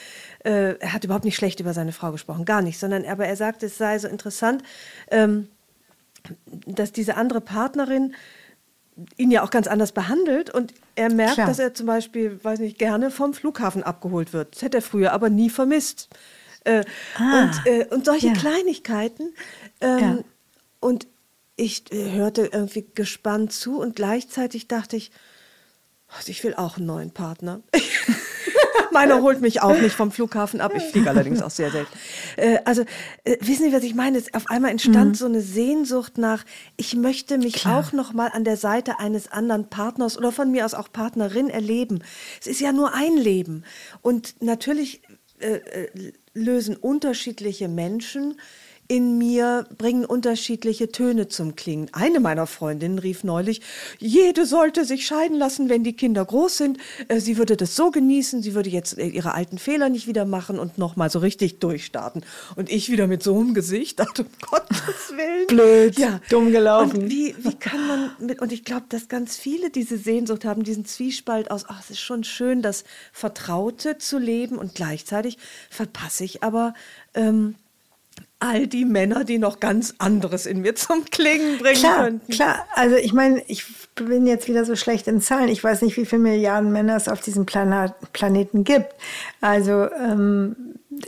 äh, 0.43 0.77
er 0.79 0.93
hat 0.93 1.03
überhaupt 1.03 1.25
nicht 1.25 1.35
schlecht 1.35 1.59
über 1.59 1.73
seine 1.73 1.91
Frau 1.91 2.11
gesprochen, 2.11 2.45
gar 2.45 2.61
nicht, 2.61 2.79
sondern 2.79 3.05
aber 3.05 3.25
er 3.25 3.35
sagte, 3.35 3.65
es 3.65 3.77
sei 3.77 3.97
so 3.99 4.07
interessant, 4.07 4.63
ähm, 5.11 5.47
dass 6.65 6.91
diese 6.91 7.15
andere 7.15 7.41
Partnerin 7.41 8.15
ihn 9.17 9.31
ja 9.31 9.43
auch 9.43 9.49
ganz 9.49 9.67
anders 9.67 9.91
behandelt 9.91 10.49
und 10.49 10.73
er 10.95 11.11
merkt, 11.11 11.35
Klar. 11.35 11.47
dass 11.47 11.59
er 11.59 11.73
zum 11.73 11.85
Beispiel, 11.85 12.43
weiß 12.43 12.59
nicht, 12.59 12.77
gerne 12.77 13.11
vom 13.11 13.33
Flughafen 13.33 13.83
abgeholt 13.83 14.33
wird. 14.33 14.55
Das 14.55 14.61
hätte 14.61 14.79
er 14.79 14.81
früher 14.81 15.13
aber 15.13 15.29
nie 15.29 15.49
vermisst. 15.49 16.09
Äh, 16.65 16.83
ah, 17.15 17.43
und, 17.43 17.61
äh, 17.65 17.85
und 17.89 18.05
solche 18.05 18.27
ja. 18.27 18.33
Kleinigkeiten. 18.33 19.33
Ähm, 19.79 19.99
ja. 19.99 20.17
Und 20.81 21.07
ich 21.55 21.91
äh, 21.91 22.11
hörte 22.11 22.49
irgendwie 22.51 22.85
gespannt 22.93 23.53
zu 23.53 23.79
und 23.79 23.95
gleichzeitig 23.95 24.67
dachte 24.67 24.97
ich, 24.97 25.11
ich 26.25 26.43
will 26.43 26.55
auch 26.55 26.77
einen 26.77 26.87
neuen 26.87 27.11
Partner. 27.11 27.61
Meiner 28.91 29.21
holt 29.21 29.41
mich 29.41 29.61
auch 29.61 29.77
nicht 29.77 29.95
vom 29.95 30.11
Flughafen 30.11 30.61
ab. 30.61 30.73
Ich 30.75 30.83
fliege 30.83 31.09
allerdings 31.09 31.41
auch 31.41 31.49
sehr 31.49 31.71
selten. 31.71 31.91
Äh, 32.37 32.59
also, 32.65 32.83
äh, 33.23 33.37
wissen 33.41 33.65
Sie, 33.65 33.73
was 33.73 33.83
ich 33.83 33.95
meine? 33.95 34.21
Auf 34.33 34.49
einmal 34.49 34.71
entstand 34.71 35.11
mhm. 35.11 35.15
so 35.15 35.25
eine 35.25 35.41
Sehnsucht 35.41 36.17
nach, 36.17 36.45
ich 36.77 36.95
möchte 36.95 37.37
mich 37.37 37.53
Klar. 37.53 37.79
auch 37.79 37.93
noch 37.93 38.13
mal 38.13 38.27
an 38.27 38.43
der 38.43 38.57
Seite 38.57 38.99
eines 38.99 39.31
anderen 39.31 39.69
Partners 39.69 40.17
oder 40.17 40.31
von 40.31 40.51
mir 40.51 40.65
aus 40.65 40.73
auch 40.73 40.91
Partnerin 40.91 41.49
erleben. 41.49 42.03
Es 42.39 42.47
ist 42.47 42.59
ja 42.59 42.71
nur 42.71 42.93
ein 42.93 43.15
Leben. 43.15 43.63
Und 44.01 44.35
natürlich 44.41 45.01
äh, 45.39 45.55
äh 45.55 46.11
lösen 46.33 46.75
unterschiedliche 46.75 47.67
Menschen 47.67 48.39
in 48.89 49.19
mir 49.19 49.67
bringen 49.77 50.03
unterschiedliche 50.03 50.91
Töne 50.91 51.27
zum 51.27 51.55
Klingen. 51.55 51.89
Eine 51.93 52.19
meiner 52.19 52.47
Freundinnen 52.47 52.97
rief 52.97 53.23
neulich, 53.23 53.61
jede 53.99 54.47
sollte 54.47 54.83
sich 54.83 55.05
scheiden 55.05 55.37
lassen, 55.37 55.69
wenn 55.69 55.83
die 55.83 55.93
Kinder 55.93 56.25
groß 56.25 56.57
sind. 56.57 56.79
Äh, 57.07 57.19
sie 57.19 57.37
würde 57.37 57.55
das 57.55 57.75
so 57.75 57.91
genießen, 57.91 58.41
sie 58.41 58.55
würde 58.55 58.71
jetzt 58.71 58.97
äh, 58.97 59.05
ihre 59.05 59.35
alten 59.35 59.59
Fehler 59.59 59.89
nicht 59.89 60.07
wieder 60.07 60.25
machen 60.25 60.57
und 60.57 60.79
nochmal 60.79 61.11
so 61.11 61.19
richtig 61.19 61.59
durchstarten. 61.59 62.25
Und 62.55 62.71
ich 62.71 62.89
wieder 62.89 63.05
mit 63.05 63.21
so 63.21 63.39
einem 63.39 63.53
Gesicht 63.53 63.99
dachte, 63.99 64.23
um 64.23 64.29
Gottes 64.41 65.11
Willen. 65.11 65.45
Blöd, 65.45 65.99
ja. 65.99 66.19
dumm 66.31 66.51
gelaufen. 66.51 67.03
Und 67.03 67.11
wie, 67.11 67.35
wie 67.37 67.53
kann 67.53 67.87
man 67.87 68.11
mit, 68.17 68.41
und 68.41 68.51
ich 68.51 68.65
glaube, 68.65 68.87
dass 68.89 69.07
ganz 69.07 69.37
viele 69.37 69.69
diese 69.69 69.99
Sehnsucht 69.99 70.45
haben, 70.45 70.63
diesen 70.63 70.85
Zwiespalt 70.85 71.51
aus, 71.51 71.65
ach, 71.67 71.79
es 71.83 71.91
ist 71.91 71.99
schon 71.99 72.23
schön, 72.23 72.63
das 72.63 72.85
Vertraute 73.13 73.99
zu 73.99 74.17
leben 74.17 74.57
und 74.57 74.73
gleichzeitig 74.73 75.37
verpasse 75.69 76.23
ich 76.23 76.41
aber, 76.41 76.73
ähm, 77.13 77.53
all 78.39 78.67
die 78.67 78.85
Männer, 78.85 79.25
die 79.25 79.37
noch 79.37 79.59
ganz 79.59 79.95
anderes 79.97 80.45
in 80.45 80.61
mir 80.61 80.75
zum 80.75 81.05
Klingen 81.05 81.57
bringen 81.57 81.79
klar, 81.79 82.03
könnten. 82.03 82.31
Klar, 82.31 82.65
also 82.73 82.95
ich 82.95 83.13
meine, 83.13 83.43
ich 83.47 83.65
bin 83.95 84.25
jetzt 84.25 84.47
wieder 84.47 84.63
so 84.63 84.75
schlecht 84.75 85.07
in 85.07 85.21
Zahlen. 85.21 85.49
Ich 85.49 85.63
weiß 85.63 85.81
nicht, 85.81 85.97
wie 85.97 86.05
viele 86.05 86.21
Milliarden 86.21 86.71
Männer 86.71 86.95
es 86.95 87.09
auf 87.09 87.19
diesem 87.21 87.45
Planet, 87.45 87.93
Planeten 88.13 88.63
gibt. 88.63 88.93
Also 89.41 89.89
ähm, 89.91 90.55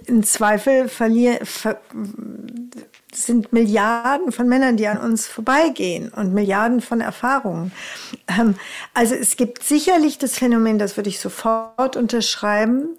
im 0.05 0.23
Zweifel 0.23 0.89
verlieren, 0.89 1.45
ver, 1.45 1.79
sind 3.13 3.51
Milliarden 3.53 4.31
von 4.31 4.47
Männern, 4.47 4.77
die 4.77 4.87
an 4.87 4.97
uns 4.97 5.27
vorbeigehen 5.27 6.09
und 6.09 6.33
Milliarden 6.33 6.81
von 6.81 7.01
Erfahrungen. 7.01 7.71
Ähm, 8.27 8.55
also 8.93 9.15
es 9.15 9.37
gibt 9.37 9.63
sicherlich 9.63 10.17
das 10.17 10.37
Phänomen, 10.37 10.79
das 10.79 10.97
würde 10.97 11.09
ich 11.09 11.19
sofort 11.19 11.97
unterschreiben, 11.97 12.89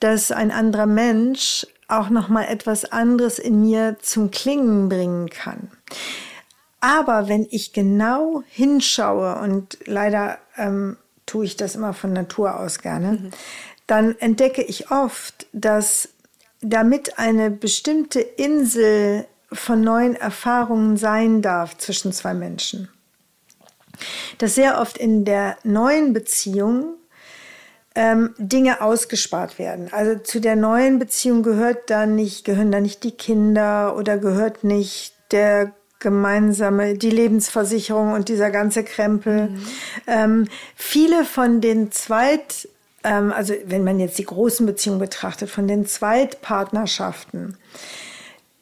dass 0.00 0.32
ein 0.32 0.50
anderer 0.50 0.86
Mensch 0.86 1.66
auch 1.88 2.10
noch 2.10 2.28
mal 2.28 2.44
etwas 2.44 2.84
anderes 2.84 3.38
in 3.38 3.60
mir 3.60 3.96
zum 4.00 4.30
Klingen 4.30 4.88
bringen 4.88 5.28
kann. 5.28 5.70
Aber 6.80 7.28
wenn 7.28 7.46
ich 7.50 7.72
genau 7.72 8.42
hinschaue 8.50 9.36
und 9.40 9.78
leider 9.86 10.38
ähm, 10.56 10.96
tue 11.26 11.46
ich 11.46 11.56
das 11.56 11.74
immer 11.74 11.94
von 11.94 12.12
Natur 12.12 12.60
aus 12.60 12.80
gerne, 12.80 13.12
mhm. 13.12 13.30
dann 13.86 14.18
entdecke 14.18 14.62
ich 14.62 14.90
oft, 14.90 15.46
dass 15.52 16.10
damit 16.60 17.18
eine 17.18 17.50
bestimmte 17.50 18.20
Insel 18.20 19.26
von 19.52 19.80
neuen 19.82 20.16
Erfahrungen 20.16 20.96
sein 20.96 21.42
darf 21.42 21.76
zwischen 21.78 22.12
zwei 22.12 22.34
Menschen, 22.34 22.88
dass 24.38 24.54
sehr 24.54 24.80
oft 24.80 24.98
in 24.98 25.24
der 25.24 25.56
neuen 25.62 26.12
Beziehung 26.12 26.96
ähm, 27.94 28.34
Dinge 28.38 28.80
ausgespart 28.80 29.58
werden. 29.58 29.88
Also 29.92 30.18
zu 30.18 30.40
der 30.40 30.56
neuen 30.56 30.98
Beziehung 30.98 31.42
gehört 31.42 31.90
da 31.90 32.06
nicht, 32.06 32.44
gehören 32.44 32.72
da 32.72 32.80
nicht 32.80 33.04
die 33.04 33.12
Kinder 33.12 33.96
oder 33.96 34.18
gehört 34.18 34.64
nicht 34.64 35.14
der 35.30 35.72
gemeinsame, 36.00 36.94
die 36.98 37.10
Lebensversicherung 37.10 38.12
und 38.12 38.28
dieser 38.28 38.50
ganze 38.50 38.84
Krempel. 38.84 39.48
Mhm. 39.48 39.66
Ähm, 40.06 40.48
viele 40.76 41.24
von 41.24 41.60
den 41.60 41.92
Zweit, 41.92 42.68
ähm, 43.04 43.32
also 43.32 43.54
wenn 43.64 43.84
man 43.84 43.98
jetzt 43.98 44.18
die 44.18 44.24
großen 44.24 44.66
Beziehungen 44.66 44.98
betrachtet, 44.98 45.48
von 45.48 45.66
den 45.66 45.86
Zweitpartnerschaften, 45.86 47.56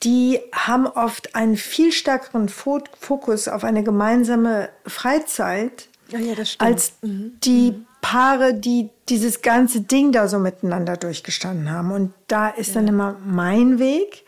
die 0.03 0.41
haben 0.53 0.87
oft 0.87 1.35
einen 1.35 1.57
viel 1.57 1.93
stärkeren 1.93 2.49
Fokus 2.49 3.49
auf 3.49 3.65
eine 3.65 3.83
gemeinsame 3.83 4.69
Freizeit 4.87 5.89
ja, 6.09 6.19
ja, 6.19 6.35
als 6.59 6.93
mhm. 7.03 7.39
die 7.43 7.73
mhm. 7.73 7.87
Paare, 8.01 8.55
die 8.55 8.91
dieses 9.13 9.43
ganze 9.43 9.83
Ding 9.83 10.11
da 10.11 10.27
so 10.27 10.39
miteinander 10.39 10.97
durchgestanden 10.97 11.71
haben. 11.71 11.93
Und 11.93 12.15
da 12.29 12.49
ist 12.49 12.75
dann 12.75 12.89
immer 12.89 13.17
mein 13.27 13.79
Weg, 13.79 14.25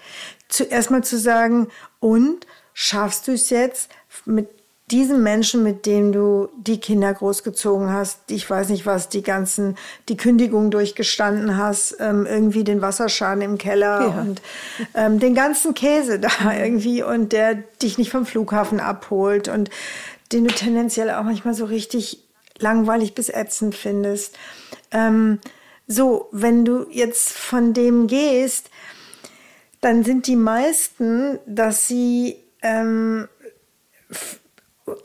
zuerst 0.49 0.91
mal 0.91 1.03
zu 1.03 1.19
sagen, 1.19 1.69
und 2.01 2.47
schaffst 2.75 3.27
du 3.27 3.33
es 3.33 3.49
jetzt 3.49 3.91
mit 4.27 4.51
diesem 4.91 5.23
Menschen, 5.23 5.63
mit 5.63 5.87
dem 5.87 6.13
du 6.13 6.51
die 6.59 6.81
Kinder 6.81 7.15
großgezogen 7.15 7.91
hast, 7.91 8.31
ich 8.31 8.49
weiß 8.49 8.69
nicht 8.69 8.85
was, 8.85 9.09
die 9.09 9.23
ganzen, 9.23 9.79
die 10.11 10.19
Kündigung 10.19 10.71
durchgestanden 10.71 11.57
hast, 11.57 11.97
ähm, 12.01 12.27
irgendwie 12.27 12.65
den 12.65 12.83
Wasserschaden 12.83 13.41
im 13.41 13.57
Keller 13.57 14.01
ja. 14.03 14.21
und 14.21 14.43
ähm, 14.95 15.19
den 15.19 15.35
ganzen 15.35 15.73
Käse 15.73 16.19
da 16.21 16.29
irgendwie 16.55 17.03
und 17.03 17.33
der 17.33 17.55
dich 17.55 17.97
nicht 17.97 18.11
vom 18.11 18.27
Flughafen 18.27 18.81
abholt 18.81 19.49
und 19.49 19.71
den 20.31 20.45
du 20.45 20.55
tendenziell 20.55 21.11
auch 21.11 21.23
manchmal 21.23 21.55
so 21.55 21.65
richtig 21.65 22.21
langweilig 22.59 23.15
bis 23.15 23.29
ätzend 23.29 23.75
findest. 23.75 24.37
Ähm, 24.95 25.41
so, 25.87 26.29
wenn 26.33 26.65
du 26.65 26.87
jetzt 26.91 27.33
von 27.33 27.75
dem 27.75 28.07
gehst, 28.07 28.71
dann 29.83 30.03
sind 30.03 30.27
die 30.27 30.37
meisten, 30.37 31.39
dass 31.45 31.87
sie 31.87 32.37
ähm, 32.63 33.29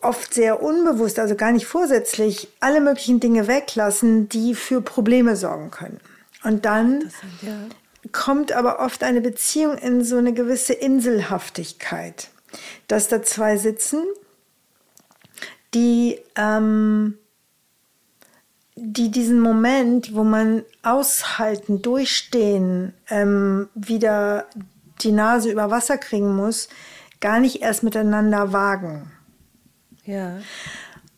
oft 0.01 0.33
sehr 0.33 0.63
unbewusst, 0.63 1.19
also 1.19 1.35
gar 1.35 1.51
nicht 1.51 1.65
vorsätzlich, 1.65 2.47
alle 2.61 2.79
möglichen 2.79 3.19
Dinge 3.19 3.47
weglassen, 3.47 4.29
die 4.29 4.55
für 4.55 4.81
Probleme 4.81 5.35
sorgen 5.35 5.71
können. 5.71 5.99
Und 6.43 6.63
dann 6.63 7.11
ja. 7.41 7.57
kommt 8.13 8.53
aber 8.53 8.79
oft 8.79 9.03
eine 9.03 9.19
Beziehung 9.19 9.77
in 9.77 10.05
so 10.05 10.17
eine 10.17 10.31
gewisse 10.31 10.73
Inselhaftigkeit, 10.73 12.29
dass 12.87 13.09
da 13.09 13.21
zwei 13.21 13.57
sitzen, 13.57 14.03
die 15.73 16.19
ähm, 16.35 17.17
die 18.81 19.11
diesen 19.11 19.39
Moment, 19.39 20.15
wo 20.15 20.23
man 20.23 20.63
aushalten, 20.83 21.81
durchstehen, 21.81 22.93
ähm, 23.09 23.69
wieder 23.75 24.45
die 25.01 25.11
Nase 25.11 25.51
über 25.51 25.69
Wasser 25.69 25.97
kriegen 25.97 26.35
muss, 26.35 26.69
gar 27.19 27.39
nicht 27.39 27.61
erst 27.61 27.83
miteinander 27.83 28.53
wagen. 28.53 29.11
Ja. 30.05 30.39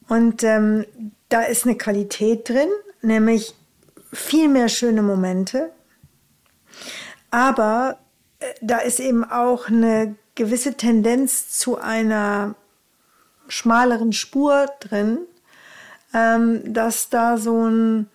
Und 0.07 0.43
ähm, 0.43 0.86
da 1.30 1.41
ist 1.43 1.66
eine 1.66 1.78
Qualität 1.78 2.49
drin, 2.49 2.70
nämlich 3.01 3.55
viel 4.12 4.49
mehr 4.49 4.68
schöne 4.68 5.01
Momente. 5.01 5.72
Aber 7.30 7.97
äh, 8.39 8.45
da 8.62 8.80
ist 8.80 8.99
eben 8.99 9.24
auch 9.24 9.68
eine 9.68 10.16
gewisse 10.36 10.76
Tendenz 10.76 11.57
zu 11.57 11.78
einer 11.78 12.55
schmaleren 13.47 14.14
Spur 14.14 14.68
drin, 14.80 15.20
ähm, 16.14 16.74
dass 16.74 17.09
da 17.09 17.38
so 17.38 17.68
ein, 17.68 18.07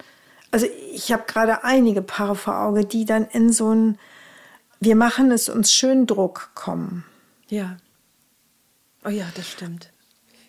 also 0.51 0.67
ich 0.93 1.13
habe 1.13 1.25
gerade 1.27 1.65
einige 1.65 2.03
Paare 2.03 2.37
vor 2.37 2.59
Auge, 2.61 2.85
die 2.85 3.05
dann 3.05 3.25
in 3.27 3.53
so 3.53 3.75
ein, 3.75 3.99
wir 4.81 4.97
machen 4.97 5.31
es 5.31 5.49
uns 5.49 5.73
schön 5.73 6.07
Druck 6.07 6.51
kommen. 6.55 7.05
Ja. 7.49 7.77
Oh 9.05 9.09
ja, 9.09 9.27
das 9.35 9.49
stimmt. 9.49 9.91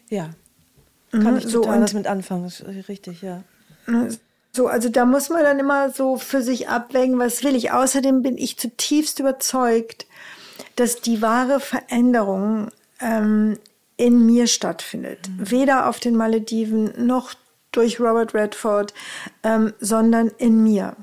Ja. 0.10 0.30
Kann 1.12 1.34
mhm, 1.34 1.38
ich 1.38 1.46
total 1.46 1.78
so, 1.78 1.82
was 1.84 1.94
mit 1.94 2.08
anfangen, 2.08 2.52
richtig, 2.88 3.22
ja. 3.22 3.44
Ne, 3.86 4.10
so, 4.52 4.68
also 4.68 4.90
da 4.90 5.06
muss 5.06 5.30
man 5.30 5.44
dann 5.44 5.60
immer 5.60 5.92
so 5.92 6.18
für 6.18 6.42
sich 6.42 6.68
abwägen, 6.68 7.20
was 7.20 7.44
will 7.44 7.56
ich. 7.56 7.72
Außerdem 7.72 8.24
bin 8.24 8.38
ich 8.38 8.58
zutiefst 8.58 9.20
überzeugt, 9.20 10.08
dass 10.76 11.00
die 11.00 11.22
wahre 11.22 11.60
Veränderung 11.60 12.70
ähm, 13.00 13.60
in 13.98 14.26
mir 14.26 14.48
stattfindet. 14.48 15.30
Mhm. 15.30 15.52
Weder 15.52 15.90
auf 15.90 16.00
den 16.00 16.16
Malediven 16.16 16.94
noch 17.06 17.34
durch 17.72 18.00
Robert 18.00 18.34
Redford, 18.34 18.94
ähm, 19.44 19.74
sondern 19.80 20.30
in 20.38 20.64
mir. 20.64 20.96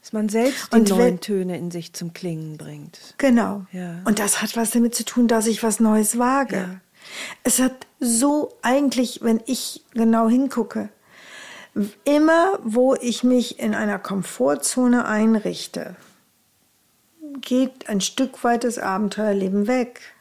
Dass 0.00 0.12
man 0.12 0.28
selbst 0.28 0.72
die 0.72 0.76
und 0.76 0.88
neuen 0.88 1.20
Töne 1.20 1.56
in 1.58 1.70
sich 1.70 1.92
zum 1.92 2.12
Klingen 2.12 2.56
bringt. 2.56 3.14
Genau. 3.18 3.66
Ja. 3.72 4.00
Und 4.04 4.18
das 4.18 4.42
hat 4.42 4.56
was 4.56 4.70
damit 4.70 4.94
zu 4.94 5.04
tun, 5.04 5.28
dass 5.28 5.46
ich 5.46 5.62
was 5.62 5.78
Neues 5.80 6.18
wage. 6.18 6.56
Ja. 6.56 6.80
Es 7.44 7.58
hat 7.58 7.86
so 8.00 8.52
eigentlich, 8.62 9.20
wenn 9.22 9.40
ich 9.46 9.84
genau 9.92 10.28
hingucke, 10.28 10.88
immer 12.04 12.58
wo 12.62 12.94
ich 12.94 13.24
mich 13.24 13.58
in 13.58 13.74
einer 13.74 13.98
Komfortzone 13.98 15.06
einrichte, 15.06 15.96
geht 17.40 17.88
ein 17.88 18.00
Stück 18.00 18.44
weit 18.44 18.64
das 18.64 18.78
Abenteuerleben 18.78 19.66
weg. 19.66 20.11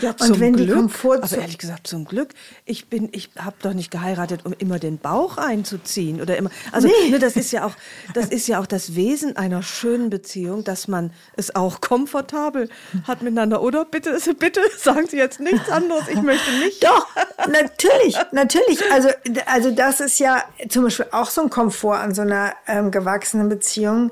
Ja, 0.00 0.14
und 0.20 0.40
wenn 0.40 0.54
Glück, 0.54 0.68
die 0.68 0.72
Komfort 0.74 1.22
aber 1.22 1.38
ehrlich 1.38 1.58
gesagt 1.58 1.86
zum 1.86 2.04
Glück, 2.04 2.30
ich 2.64 2.88
bin, 2.88 3.08
ich 3.12 3.30
habe 3.38 3.56
doch 3.62 3.72
nicht 3.72 3.90
geheiratet, 3.90 4.42
um 4.44 4.54
immer 4.58 4.78
den 4.78 4.98
Bauch 4.98 5.38
einzuziehen 5.38 6.20
oder 6.20 6.36
immer. 6.36 6.50
Also 6.72 6.88
nee. 6.88 7.10
ne, 7.10 7.18
das 7.18 7.36
ist 7.36 7.52
ja 7.52 7.64
auch, 7.64 7.74
das 8.14 8.28
ist 8.28 8.46
ja 8.46 8.60
auch 8.60 8.66
das 8.66 8.94
Wesen 8.94 9.36
einer 9.36 9.62
schönen 9.62 10.10
Beziehung, 10.10 10.64
dass 10.64 10.88
man 10.88 11.12
es 11.36 11.54
auch 11.54 11.80
komfortabel 11.80 12.68
hat 13.06 13.22
miteinander. 13.22 13.62
Oder 13.62 13.84
bitte, 13.84 14.18
bitte 14.38 14.60
sagen 14.78 15.06
Sie 15.08 15.16
jetzt 15.16 15.40
nichts 15.40 15.70
anderes. 15.70 16.08
Ich 16.08 16.20
möchte 16.22 16.50
nicht. 16.58 16.84
Doch, 16.84 17.06
natürlich, 17.48 18.16
natürlich. 18.32 18.80
Also, 18.92 19.08
also 19.46 19.70
das 19.70 20.00
ist 20.00 20.18
ja 20.18 20.42
zum 20.68 20.84
Beispiel 20.84 21.06
auch 21.12 21.30
so 21.30 21.42
ein 21.42 21.50
Komfort 21.50 21.96
an 21.98 22.14
so 22.14 22.22
einer 22.22 22.52
ähm, 22.66 22.90
gewachsenen 22.90 23.48
Beziehung, 23.48 24.10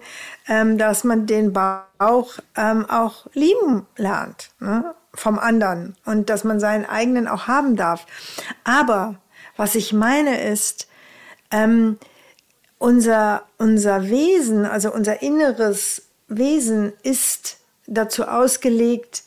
ähm, 0.49 0.78
dass 0.78 1.05
man 1.05 1.26
den 1.26 1.53
Bauch 1.53 2.39
ähm, 2.57 2.89
auch 2.89 3.26
lieben 3.35 3.87
lernt. 3.97 4.51
Ne? 4.61 4.95
Vom 5.15 5.39
anderen 5.39 5.97
und 6.05 6.31
dass 6.31 6.45
man 6.45 6.61
seinen 6.61 6.85
eigenen 6.85 7.29
auch 7.29 7.47
haben 7.47 7.77
darf. 7.77 8.07
Aber 8.65 9.17
was 9.57 9.75
ich 9.75 9.93
meine 9.93 10.43
ist, 10.43 10.89
ähm, 11.51 11.99
unser, 12.79 13.45
unser 13.59 14.09
Wesen, 14.09 14.65
also 14.65 14.93
unser 14.93 15.23
inneres 15.23 16.03
Wesen 16.29 16.93
ist 17.03 17.59
dazu 17.87 18.25
ausgelegt, 18.25 19.23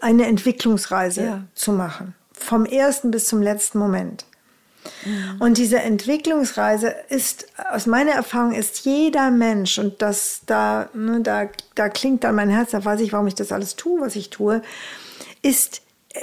eine 0.00 0.26
Entwicklungsreise 0.26 1.22
ja. 1.22 1.44
zu 1.54 1.72
machen. 1.72 2.14
Vom 2.32 2.64
ersten 2.64 3.10
bis 3.10 3.26
zum 3.26 3.42
letzten 3.42 3.78
Moment. 3.78 4.24
Mhm. 5.04 5.40
Und 5.40 5.58
diese 5.58 5.80
Entwicklungsreise 5.80 6.94
ist, 7.08 7.46
aus 7.70 7.86
meiner 7.86 8.12
Erfahrung, 8.12 8.52
ist 8.52 8.84
jeder 8.84 9.30
Mensch, 9.30 9.78
und 9.78 10.02
das 10.02 10.42
da, 10.46 10.88
ne, 10.94 11.20
da, 11.20 11.48
da 11.74 11.88
klingt 11.88 12.24
dann 12.24 12.34
mein 12.34 12.50
Herz, 12.50 12.70
da 12.70 12.84
weiß 12.84 13.00
ich, 13.00 13.12
warum 13.12 13.26
ich 13.26 13.34
das 13.34 13.52
alles 13.52 13.76
tue, 13.76 14.00
was 14.00 14.16
ich 14.16 14.30
tue, 14.30 14.62
ist, 15.42 15.82
äh, 16.10 16.20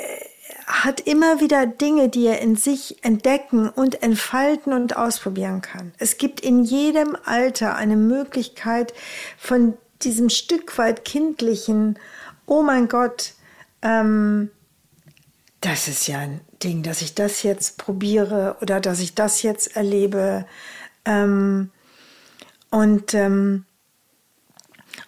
hat 0.67 1.01
immer 1.01 1.41
wieder 1.41 1.65
Dinge, 1.65 2.07
die 2.07 2.25
er 2.25 2.39
in 2.39 2.55
sich 2.55 3.03
entdecken 3.03 3.67
und 3.67 4.03
entfalten 4.03 4.73
und 4.73 4.95
ausprobieren 4.95 5.61
kann. 5.61 5.93
Es 5.97 6.17
gibt 6.17 6.39
in 6.39 6.63
jedem 6.63 7.17
Alter 7.25 7.75
eine 7.75 7.97
Möglichkeit 7.97 8.93
von 9.37 9.73
diesem 10.01 10.29
Stück 10.29 10.77
weit 10.77 11.03
kindlichen, 11.03 11.99
oh 12.45 12.63
mein 12.63 12.87
Gott, 12.87 13.33
ähm, 13.81 14.49
das 15.61 15.87
ist 15.87 16.07
ja 16.07 16.21
Ding, 16.63 16.83
dass 16.83 17.01
ich 17.01 17.15
das 17.15 17.43
jetzt 17.43 17.77
probiere 17.77 18.57
oder 18.61 18.79
dass 18.79 18.99
ich 18.99 19.15
das 19.15 19.41
jetzt 19.41 19.75
erlebe. 19.75 20.45
Ähm, 21.05 21.71
und, 22.69 23.13
ähm, 23.13 23.65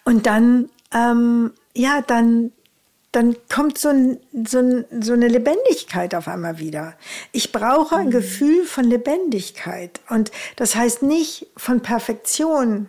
und 0.04 0.26
dann, 0.26 0.68
ähm, 0.92 1.52
ja, 1.74 2.02
dann, 2.02 2.52
dann 3.12 3.36
kommt 3.48 3.78
so, 3.78 3.88
ein, 3.88 4.18
so, 4.46 4.58
ein, 4.58 4.84
so, 5.00 5.12
eine 5.12 5.28
Lebendigkeit 5.28 6.14
auf 6.14 6.28
einmal 6.28 6.58
wieder. 6.58 6.94
Ich 7.32 7.52
brauche 7.52 7.96
ein 7.96 8.06
mhm. 8.06 8.10
Gefühl 8.10 8.64
von 8.64 8.84
Lebendigkeit. 8.84 10.00
Und 10.10 10.30
das 10.56 10.74
heißt 10.74 11.02
nicht 11.02 11.46
von 11.56 11.80
Perfektion 11.80 12.88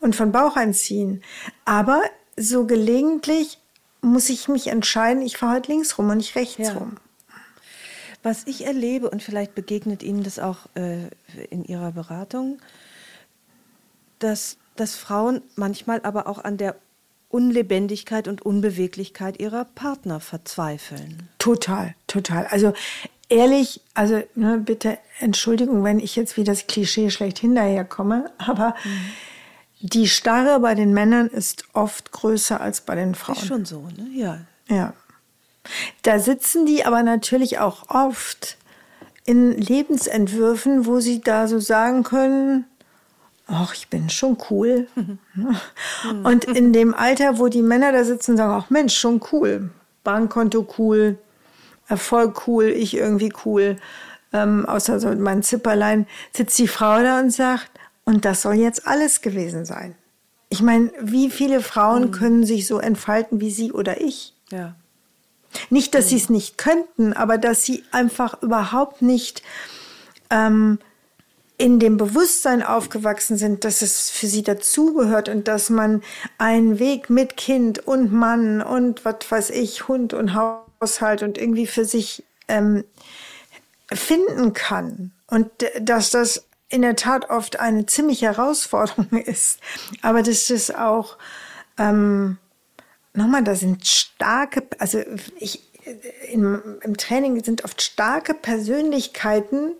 und 0.00 0.14
von 0.14 0.30
Bauch 0.30 0.56
einziehen. 0.56 1.22
Aber 1.64 2.02
so 2.36 2.66
gelegentlich 2.66 3.58
muss 4.02 4.28
ich 4.28 4.48
mich 4.48 4.68
entscheiden, 4.68 5.22
ich 5.22 5.38
fahre 5.38 5.54
halt 5.54 5.68
links 5.68 5.98
rum 5.98 6.10
und 6.10 6.18
nicht 6.18 6.36
rechts 6.36 6.68
ja. 6.68 6.74
rum. 6.74 6.96
Was 8.26 8.42
ich 8.46 8.66
erlebe, 8.66 9.08
und 9.08 9.22
vielleicht 9.22 9.54
begegnet 9.54 10.02
Ihnen 10.02 10.24
das 10.24 10.40
auch 10.40 10.66
äh, 10.74 11.10
in 11.48 11.64
Ihrer 11.64 11.92
Beratung, 11.92 12.58
dass, 14.18 14.56
dass 14.74 14.96
Frauen 14.96 15.42
manchmal 15.54 16.00
aber 16.02 16.26
auch 16.26 16.42
an 16.42 16.56
der 16.56 16.74
Unlebendigkeit 17.28 18.26
und 18.26 18.42
Unbeweglichkeit 18.42 19.38
ihrer 19.38 19.64
Partner 19.64 20.18
verzweifeln. 20.18 21.28
Total, 21.38 21.94
total. 22.08 22.48
Also 22.48 22.72
ehrlich, 23.28 23.80
also 23.94 24.20
ne, 24.34 24.58
bitte 24.58 24.98
Entschuldigung, 25.20 25.84
wenn 25.84 26.00
ich 26.00 26.16
jetzt 26.16 26.36
wie 26.36 26.42
das 26.42 26.66
Klischee 26.66 27.10
schlecht 27.10 27.38
hinterherkomme, 27.38 28.32
aber 28.38 28.74
mhm. 28.82 29.86
die 29.88 30.08
Starre 30.08 30.58
bei 30.58 30.74
den 30.74 30.92
Männern 30.92 31.28
ist 31.28 31.62
oft 31.74 32.10
größer 32.10 32.60
als 32.60 32.80
bei 32.80 32.96
den 32.96 33.14
Frauen. 33.14 33.36
Ist 33.36 33.46
schon 33.46 33.64
so, 33.64 33.82
ne? 33.96 34.08
Ja. 34.12 34.40
Ja. 34.68 34.94
Da 36.02 36.18
sitzen 36.18 36.66
die 36.66 36.84
aber 36.84 37.02
natürlich 37.02 37.58
auch 37.58 37.88
oft 37.88 38.56
in 39.24 39.52
Lebensentwürfen, 39.52 40.86
wo 40.86 41.00
sie 41.00 41.20
da 41.20 41.48
so 41.48 41.58
sagen 41.58 42.04
können, 42.04 42.64
ach, 43.48 43.74
ich 43.74 43.88
bin 43.88 44.08
schon 44.08 44.38
cool. 44.50 44.88
Und 46.24 46.44
in 46.44 46.72
dem 46.72 46.94
Alter, 46.94 47.38
wo 47.38 47.48
die 47.48 47.62
Männer 47.62 47.92
da 47.92 48.04
sitzen, 48.04 48.36
sagen, 48.36 48.52
ach 48.52 48.70
Mensch, 48.70 48.96
schon 48.96 49.20
cool. 49.32 49.70
Bankkonto 50.04 50.66
cool, 50.78 51.18
Erfolg 51.88 52.46
cool, 52.46 52.66
ich 52.66 52.96
irgendwie 52.96 53.32
cool. 53.44 53.76
Ähm, 54.32 54.66
außer 54.66 55.00
so 55.00 55.14
mein 55.14 55.42
Zipperlein, 55.42 56.06
sitzt 56.32 56.58
die 56.58 56.68
Frau 56.68 57.02
da 57.02 57.20
und 57.20 57.32
sagt, 57.32 57.70
und 58.04 58.24
das 58.24 58.42
soll 58.42 58.54
jetzt 58.54 58.86
alles 58.86 59.20
gewesen 59.20 59.64
sein. 59.64 59.96
Ich 60.48 60.62
meine, 60.62 60.92
wie 61.00 61.30
viele 61.30 61.60
Frauen 61.60 62.06
mhm. 62.06 62.10
können 62.12 62.46
sich 62.46 62.66
so 62.66 62.78
entfalten 62.78 63.40
wie 63.40 63.50
sie 63.50 63.72
oder 63.72 64.00
ich? 64.00 64.34
Ja. 64.50 64.76
Nicht, 65.70 65.94
dass 65.94 66.08
sie 66.08 66.16
es 66.16 66.30
nicht 66.30 66.58
könnten, 66.58 67.12
aber 67.12 67.38
dass 67.38 67.64
sie 67.64 67.84
einfach 67.92 68.42
überhaupt 68.42 69.02
nicht 69.02 69.42
ähm, 70.30 70.78
in 71.58 71.78
dem 71.78 71.96
Bewusstsein 71.96 72.62
aufgewachsen 72.62 73.36
sind, 73.36 73.64
dass 73.64 73.80
es 73.80 74.10
für 74.10 74.26
sie 74.26 74.42
dazugehört 74.42 75.28
und 75.28 75.48
dass 75.48 75.70
man 75.70 76.02
einen 76.38 76.78
Weg 76.78 77.08
mit 77.08 77.36
Kind 77.36 77.86
und 77.86 78.12
Mann 78.12 78.60
und 78.60 79.04
was 79.04 79.30
weiß 79.30 79.50
ich, 79.50 79.88
Hund 79.88 80.12
und 80.12 80.34
Haushalt 80.34 81.22
und 81.22 81.38
irgendwie 81.38 81.66
für 81.66 81.84
sich 81.84 82.24
ähm, 82.48 82.84
finden 83.92 84.52
kann. 84.52 85.12
Und 85.28 85.50
dass 85.80 86.10
das 86.10 86.44
in 86.68 86.82
der 86.82 86.96
Tat 86.96 87.30
oft 87.30 87.58
eine 87.58 87.86
ziemliche 87.86 88.26
Herausforderung 88.26 89.08
ist, 89.24 89.60
aber 90.02 90.22
dass 90.22 90.48
das 90.48 90.70
auch 90.70 91.16
ähm, 91.78 92.38
nochmal, 93.16 93.44
da 93.44 93.54
sind 93.54 93.86
starke, 93.86 94.62
also 94.78 95.00
ich, 95.38 95.62
im, 96.32 96.60
im 96.82 96.96
Training 96.96 97.42
sind 97.42 97.64
oft 97.64 97.80
starke 97.82 98.34
Persönlichkeiten, 98.34 99.72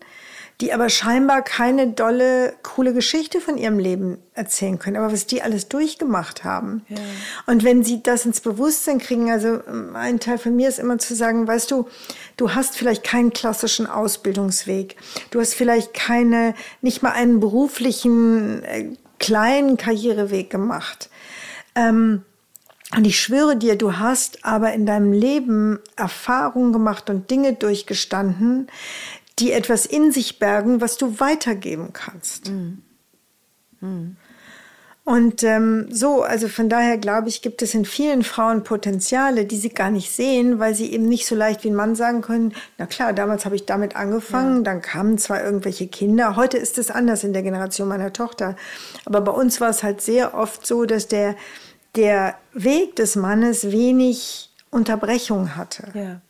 die 0.61 0.73
aber 0.73 0.89
scheinbar 0.89 1.43
keine 1.43 1.89
dolle, 1.89 2.55
coole 2.63 2.95
Geschichte 2.95 3.41
von 3.41 3.59
ihrem 3.59 3.79
Leben 3.79 4.19
erzählen 4.33 4.79
können, 4.79 4.97
aber 4.97 5.13
was 5.13 5.27
die 5.27 5.43
alles 5.43 5.69
durchgemacht 5.69 6.45
haben. 6.45 6.87
Ja. 6.89 6.97
Und 7.47 7.63
wenn 7.63 7.85
sie 7.85 8.03
das 8.03 8.25
ins 8.25 8.41
Bewusstsein 8.41 8.99
kriegen, 8.99 9.31
also 9.31 9.61
ein 9.93 10.19
Teil 10.19 10.39
von 10.39 10.57
mir 10.57 10.69
ist 10.69 10.79
immer 10.79 10.99
zu 10.99 11.15
sagen, 11.15 11.47
weißt 11.47 11.71
du, 11.71 11.89
du 12.39 12.55
hast 12.55 12.77
vielleicht 12.77 13.05
keinen 13.05 13.35
klassischen 13.35 13.87
Ausbildungsweg, 13.87 14.97
du 15.31 15.41
hast 15.41 15.55
vielleicht 15.55 15.93
keine, 15.93 16.55
nicht 16.81 17.03
mal 17.03 17.13
einen 17.13 17.39
beruflichen, 17.39 18.63
äh, 18.65 18.93
kleinen 19.19 19.77
Karriereweg 19.77 20.49
gemacht. 20.49 21.11
Ähm, 21.75 22.23
und 22.97 23.07
ich 23.07 23.21
schwöre 23.21 23.57
dir, 23.57 23.77
du 23.77 23.99
hast 23.99 24.45
aber 24.45 24.73
in 24.73 24.87
deinem 24.87 25.13
Leben 25.13 25.81
Erfahrungen 25.97 26.73
gemacht 26.73 27.11
und 27.11 27.31
Dinge 27.31 27.53
durchgestanden, 27.53 28.69
die 29.39 29.53
etwas 29.53 29.85
in 29.85 30.13
sich 30.13 30.39
bergen, 30.39 30.81
was 30.81 30.97
du 30.97 31.21
weitergeben 31.21 31.93
kannst. 31.93 32.51
Mhm. 32.51 32.83
Mhm. 33.81 34.17
Und 35.05 35.45
ähm, 35.45 35.87
so, 35.89 36.23
also 36.23 36.49
von 36.49 36.69
daher 36.69 36.97
glaube 36.97 37.29
ich, 37.29 37.43
gibt 37.43 37.63
es 37.63 37.75
in 37.75 37.85
vielen 37.85 38.25
Frauen 38.25 38.65
Potenziale, 38.65 39.45
die 39.45 39.57
sie 39.57 39.69
gar 39.69 39.91
nicht 39.91 40.11
sehen, 40.11 40.59
weil 40.59 40.75
sie 40.75 40.91
eben 40.91 41.07
nicht 41.07 41.27
so 41.27 41.37
leicht 41.37 41.63
wie 41.63 41.69
ein 41.69 41.77
Mann 41.77 41.95
sagen 41.95 42.23
können, 42.23 42.55
na 42.77 42.87
klar, 42.87 43.13
damals 43.13 43.45
habe 43.45 43.55
ich 43.55 43.67
damit 43.67 43.95
angefangen, 43.95 44.57
ja. 44.57 44.63
dann 44.63 44.83
kamen 44.83 45.17
zwar 45.19 45.45
irgendwelche 45.45 45.87
Kinder, 45.87 46.35
heute 46.35 46.57
ist 46.57 46.77
es 46.77 46.91
anders 46.91 47.23
in 47.23 47.35
der 47.35 47.43
Generation 47.43 47.87
meiner 47.87 48.13
Tochter, 48.13 48.57
aber 49.05 49.21
bei 49.21 49.31
uns 49.31 49.61
war 49.61 49.69
es 49.69 49.85
halt 49.85 50.01
sehr 50.01 50.35
oft 50.35 50.67
so, 50.67 50.87
dass 50.87 51.07
der 51.07 51.37
der 51.97 52.37
Weg 52.53 52.97
des 52.97 53.17
Mannes 53.17 53.71
wenig 53.71 54.51
Unterbrechung 54.71 55.57
hatte. 55.57 55.89
Ja. 55.95 56.21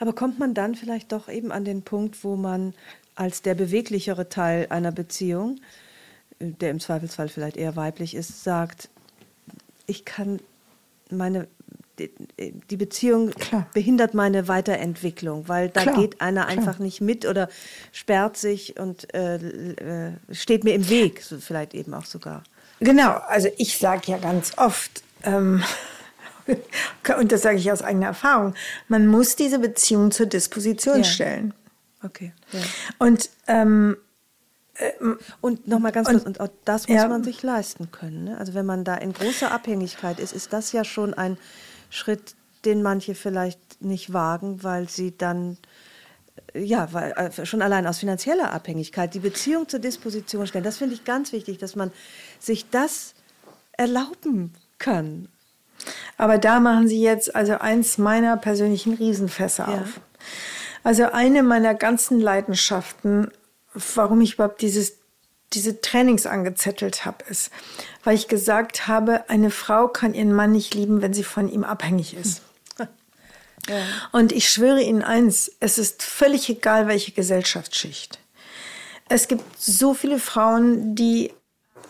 Aber 0.00 0.12
kommt 0.12 0.38
man 0.38 0.54
dann 0.54 0.74
vielleicht 0.74 1.12
doch 1.12 1.28
eben 1.28 1.52
an 1.52 1.64
den 1.64 1.82
Punkt, 1.82 2.24
wo 2.24 2.36
man 2.36 2.74
als 3.14 3.42
der 3.42 3.54
beweglichere 3.54 4.28
Teil 4.28 4.66
einer 4.70 4.92
Beziehung, 4.92 5.60
der 6.40 6.70
im 6.70 6.80
Zweifelsfall 6.80 7.28
vielleicht 7.28 7.56
eher 7.56 7.76
weiblich 7.76 8.14
ist, 8.14 8.42
sagt, 8.42 8.88
ich 9.86 10.04
kann 10.04 10.40
meine 11.10 11.46
die 11.98 12.76
Beziehung 12.76 13.30
Klar. 13.30 13.68
behindert 13.74 14.14
meine 14.14 14.48
Weiterentwicklung, 14.48 15.46
weil 15.48 15.68
da 15.68 15.82
Klar. 15.82 16.00
geht 16.00 16.20
einer 16.20 16.46
Klar. 16.46 16.58
einfach 16.58 16.78
nicht 16.78 17.00
mit 17.00 17.26
oder 17.26 17.48
sperrt 17.92 18.36
sich 18.36 18.78
und 18.80 19.12
äh, 19.14 19.36
äh, 19.36 20.12
steht 20.30 20.64
mir 20.64 20.74
im 20.74 20.88
Weg, 20.88 21.22
so 21.22 21.38
vielleicht 21.38 21.74
eben 21.74 21.92
auch 21.92 22.06
sogar. 22.06 22.42
Genau, 22.82 23.12
also 23.28 23.48
ich 23.58 23.78
sage 23.78 24.10
ja 24.10 24.18
ganz 24.18 24.58
oft, 24.58 25.02
ähm, 25.22 25.62
und 27.18 27.30
das 27.30 27.42
sage 27.42 27.58
ich 27.58 27.70
aus 27.70 27.82
eigener 27.82 28.06
Erfahrung, 28.06 28.54
man 28.88 29.06
muss 29.06 29.36
diese 29.36 29.60
Beziehung 29.60 30.10
zur 30.10 30.26
Disposition 30.26 30.98
ja. 30.98 31.04
stellen. 31.04 31.54
Okay. 32.02 32.32
Ja. 32.50 32.60
Und 32.98 33.30
ähm, 33.46 33.96
äh, 34.74 34.90
und 35.40 35.68
nochmal 35.68 35.92
ganz 35.92 36.08
kurz, 36.08 36.24
und 36.24 36.40
auch 36.40 36.48
das 36.64 36.88
muss 36.88 36.96
ja. 36.96 37.06
man 37.06 37.22
sich 37.22 37.42
leisten 37.42 37.92
können. 37.92 38.24
Ne? 38.24 38.38
Also 38.38 38.54
wenn 38.54 38.66
man 38.66 38.82
da 38.82 38.96
in 38.96 39.12
großer 39.12 39.52
Abhängigkeit 39.52 40.18
ist, 40.18 40.32
ist 40.32 40.52
das 40.52 40.72
ja 40.72 40.84
schon 40.84 41.14
ein 41.14 41.38
Schritt, 41.88 42.34
den 42.64 42.82
manche 42.82 43.14
vielleicht 43.14 43.80
nicht 43.80 44.12
wagen, 44.12 44.64
weil 44.64 44.88
sie 44.88 45.16
dann 45.16 45.56
ja, 46.54 46.92
weil 46.92 47.12
äh, 47.12 47.46
schon 47.46 47.62
allein 47.62 47.86
aus 47.86 47.98
finanzieller 47.98 48.52
Abhängigkeit 48.52 49.14
die 49.14 49.20
Beziehung 49.20 49.68
zur 49.68 49.80
Disposition 49.80 50.46
stellen. 50.46 50.64
Das 50.64 50.78
finde 50.78 50.94
ich 50.94 51.04
ganz 51.04 51.32
wichtig, 51.32 51.58
dass 51.58 51.76
man 51.76 51.90
sich 52.38 52.68
das 52.70 53.14
erlauben 53.72 54.52
kann. 54.78 55.28
Aber 56.16 56.38
da 56.38 56.60
machen 56.60 56.88
Sie 56.88 57.02
jetzt 57.02 57.34
also 57.34 57.58
eins 57.58 57.98
meiner 57.98 58.36
persönlichen 58.36 58.94
Riesenfässer 58.94 59.68
ja. 59.68 59.80
auf. 59.80 60.00
Also 60.84 61.04
eine 61.12 61.42
meiner 61.42 61.74
ganzen 61.74 62.20
Leidenschaften, 62.20 63.30
warum 63.94 64.20
ich 64.20 64.34
überhaupt 64.34 64.60
dieses, 64.60 64.98
diese 65.52 65.80
Trainings 65.80 66.26
angezettelt 66.26 67.04
habe, 67.04 67.24
ist, 67.28 67.50
weil 68.04 68.14
ich 68.14 68.28
gesagt 68.28 68.88
habe, 68.88 69.28
eine 69.28 69.50
Frau 69.50 69.88
kann 69.88 70.14
ihren 70.14 70.32
Mann 70.32 70.52
nicht 70.52 70.74
lieben, 70.74 71.02
wenn 71.02 71.14
sie 71.14 71.24
von 71.24 71.48
ihm 71.48 71.64
abhängig 71.64 72.14
ist. 72.14 72.42
Ja. 73.68 73.82
Und 74.10 74.32
ich 74.32 74.48
schwöre 74.48 74.82
Ihnen 74.82 75.02
eins, 75.02 75.50
es 75.60 75.78
ist 75.78 76.02
völlig 76.02 76.48
egal, 76.48 76.88
welche 76.88 77.12
Gesellschaftsschicht. 77.12 78.18
Es 79.08 79.28
gibt 79.28 79.44
so 79.60 79.94
viele 79.94 80.18
Frauen, 80.18 80.94
die 80.94 81.32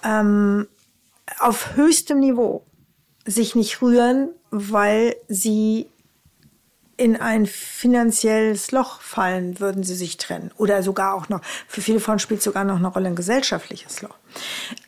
ähm, 0.03 0.67
auf 1.39 1.77
höchstem 1.77 2.21
Niveau 2.21 2.65
sich 3.25 3.55
nicht 3.55 3.81
rühren, 3.81 4.31
weil 4.51 5.17
sie 5.29 5.89
in 6.97 7.17
ein 7.17 7.47
finanzielles 7.47 8.71
Loch 8.71 9.01
fallen, 9.01 9.59
würden 9.61 9.83
sie 9.83 9.95
sich 9.95 10.19
trennen. 10.19 10.53
Oder 10.57 10.83
sogar 10.83 11.15
auch 11.15 11.29
noch, 11.29 11.41
für 11.67 11.81
viele 11.81 12.01
Frauen 12.01 12.19
spielt 12.19 12.43
sogar 12.43 12.65
noch 12.65 12.77
eine 12.77 12.89
Rolle 12.89 13.09
ein 13.09 13.17
gesellschaftliches 13.17 14.03
Loch. 14.03 14.15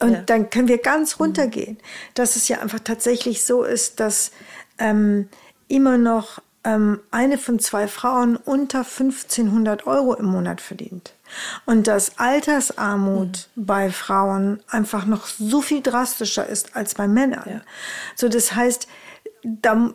Und 0.00 0.12
ja. 0.12 0.20
dann 0.22 0.50
können 0.50 0.68
wir 0.68 0.78
ganz 0.78 1.18
runtergehen, 1.18 1.78
dass 2.14 2.36
es 2.36 2.46
ja 2.48 2.60
einfach 2.60 2.80
tatsächlich 2.80 3.44
so 3.44 3.64
ist, 3.64 4.00
dass 4.00 4.32
ähm, 4.78 5.28
immer 5.66 5.98
noch 5.98 6.40
ähm, 6.64 7.00
eine 7.10 7.38
von 7.38 7.58
zwei 7.58 7.88
Frauen 7.88 8.36
unter 8.36 8.78
1500 8.78 9.86
Euro 9.86 10.14
im 10.14 10.26
Monat 10.26 10.60
verdient. 10.60 11.14
Und 11.66 11.86
dass 11.86 12.18
Altersarmut 12.18 13.48
mhm. 13.54 13.66
bei 13.66 13.90
Frauen 13.90 14.60
einfach 14.68 15.06
noch 15.06 15.26
so 15.26 15.60
viel 15.60 15.82
drastischer 15.82 16.46
ist 16.46 16.74
als 16.74 16.94
bei 16.94 17.06
Männern. 17.06 17.44
Ja. 17.46 17.60
So, 18.16 18.28
das 18.28 18.54
heißt, 18.54 18.88
da, 19.42 19.92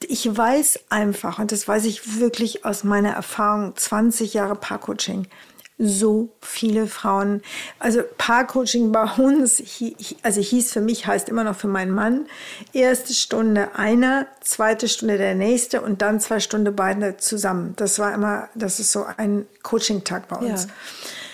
ich 0.00 0.36
weiß 0.36 0.80
einfach, 0.90 1.38
und 1.38 1.52
das 1.52 1.66
weiß 1.66 1.84
ich 1.86 2.20
wirklich 2.20 2.64
aus 2.64 2.84
meiner 2.84 3.12
Erfahrung, 3.12 3.74
20 3.76 4.34
Jahre 4.34 4.56
Paarcoaching, 4.56 5.26
so 5.80 6.28
viele 6.42 6.86
Frauen. 6.86 7.42
Also 7.78 8.02
Paarcoaching 8.18 8.92
bei 8.92 9.04
uns, 9.04 9.62
also 10.22 10.40
hieß 10.40 10.72
für 10.72 10.80
mich, 10.80 11.06
heißt 11.06 11.28
immer 11.28 11.42
noch 11.42 11.56
für 11.56 11.68
meinen 11.68 11.92
Mann, 11.92 12.26
erste 12.72 13.14
Stunde 13.14 13.74
einer, 13.74 14.26
zweite 14.42 14.88
Stunde 14.88 15.16
der 15.16 15.34
nächste 15.34 15.80
und 15.80 16.02
dann 16.02 16.20
zwei 16.20 16.38
Stunden 16.38 16.76
beide 16.76 17.16
zusammen. 17.16 17.74
Das 17.76 17.98
war 17.98 18.12
immer, 18.12 18.48
das 18.54 18.78
ist 18.78 18.92
so 18.92 19.06
ein 19.16 19.46
Coaching-Tag 19.62 20.28
bei 20.28 20.36
uns. 20.36 20.64
Ja. 20.64 20.70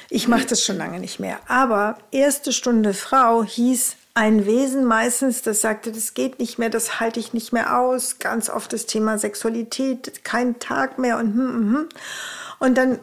Ich 0.09 0.29
mache 0.29 0.47
das 0.47 0.63
schon 0.63 0.79
lange 0.79 1.01
nicht 1.01 1.19
mehr. 1.19 1.41
Aber 1.49 1.99
erste 2.13 2.53
Stunde 2.53 2.95
Frau 2.95 3.43
hieß 3.43 3.97
ein 4.15 4.47
Wesen 4.47 4.85
meistens, 4.85 5.43
das 5.43 5.61
sagte, 5.61 5.93
das 5.93 6.15
geht 6.15 6.39
nicht 6.39 6.59
mehr, 6.59 6.71
das 6.71 7.01
halte 7.01 7.21
ich 7.21 7.35
nicht 7.35 7.53
mehr 7.53 7.79
aus. 7.79 8.19
Ganz 8.19 8.49
oft 8.49 8.73
das 8.73 8.87
Thema 8.87 9.19
Sexualität, 9.19 10.25
kein 10.25 10.59
Tag 10.61 10.99
mehr 10.99 11.19
und 11.19 11.35
hm, 11.35 11.49
hm, 11.49 11.75
hm. 11.75 11.89
Und 12.59 12.79
dann 12.79 12.99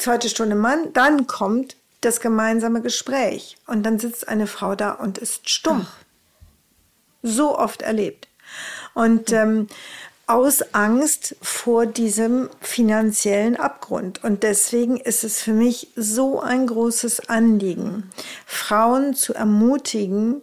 zweite 0.00 0.28
Stunde 0.28 0.56
Mann, 0.56 0.92
dann 0.92 1.26
kommt 1.26 1.76
das 2.00 2.20
gemeinsame 2.20 2.80
Gespräch 2.80 3.56
und 3.66 3.84
dann 3.84 3.98
sitzt 3.98 4.28
eine 4.28 4.46
Frau 4.46 4.74
da 4.74 4.92
und 4.92 5.18
ist 5.18 5.48
stumm. 5.48 5.86
Ach. 5.88 5.96
So 7.22 7.58
oft 7.58 7.82
erlebt. 7.82 8.28
Und 8.94 9.32
ähm, 9.32 9.68
aus 10.26 10.62
Angst 10.74 11.34
vor 11.42 11.86
diesem 11.86 12.48
finanziellen 12.60 13.56
Abgrund. 13.56 14.22
Und 14.22 14.44
deswegen 14.44 14.96
ist 14.96 15.24
es 15.24 15.42
für 15.42 15.52
mich 15.52 15.88
so 15.96 16.40
ein 16.40 16.68
großes 16.68 17.28
Anliegen, 17.28 18.08
Frauen 18.46 19.14
zu 19.14 19.34
ermutigen, 19.34 20.40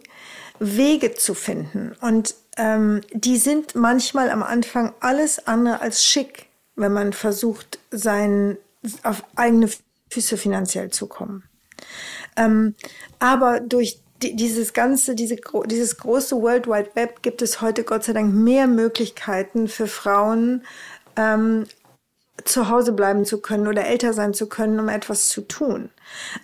Wege 0.58 1.14
zu 1.14 1.34
finden. 1.34 1.96
Und 2.02 2.34
ähm, 2.58 3.00
die 3.12 3.38
sind 3.38 3.74
manchmal 3.74 4.30
am 4.30 4.42
Anfang 4.42 4.92
alles 5.00 5.46
andere 5.46 5.80
als 5.80 6.04
schick, 6.04 6.46
wenn 6.76 6.92
man 6.92 7.14
versucht, 7.14 7.78
seinen 7.90 8.58
auf 9.04 9.22
eigene 9.36 9.68
Füße 10.10 10.36
finanziell 10.36 10.90
zu 10.90 11.06
kommen. 11.06 11.44
Ähm, 12.36 12.74
aber 13.18 13.60
durch 13.60 14.00
dieses 14.20 14.72
ganze, 14.72 15.14
diese, 15.14 15.36
dieses 15.66 15.96
große 15.96 16.36
World 16.36 16.66
Wide 16.66 16.90
Web 16.94 17.22
gibt 17.22 17.40
es 17.42 17.60
heute 17.60 17.84
Gott 17.84 18.04
sei 18.04 18.12
Dank 18.12 18.34
mehr 18.34 18.66
Möglichkeiten 18.66 19.68
für 19.68 19.86
Frauen, 19.86 20.64
ähm, 21.16 21.66
zu 22.44 22.68
Hause 22.68 22.92
bleiben 22.92 23.24
zu 23.24 23.40
können 23.40 23.66
oder 23.66 23.86
älter 23.86 24.12
sein 24.12 24.34
zu 24.34 24.48
können, 24.48 24.78
um 24.78 24.88
etwas 24.88 25.28
zu 25.28 25.42
tun. 25.42 25.90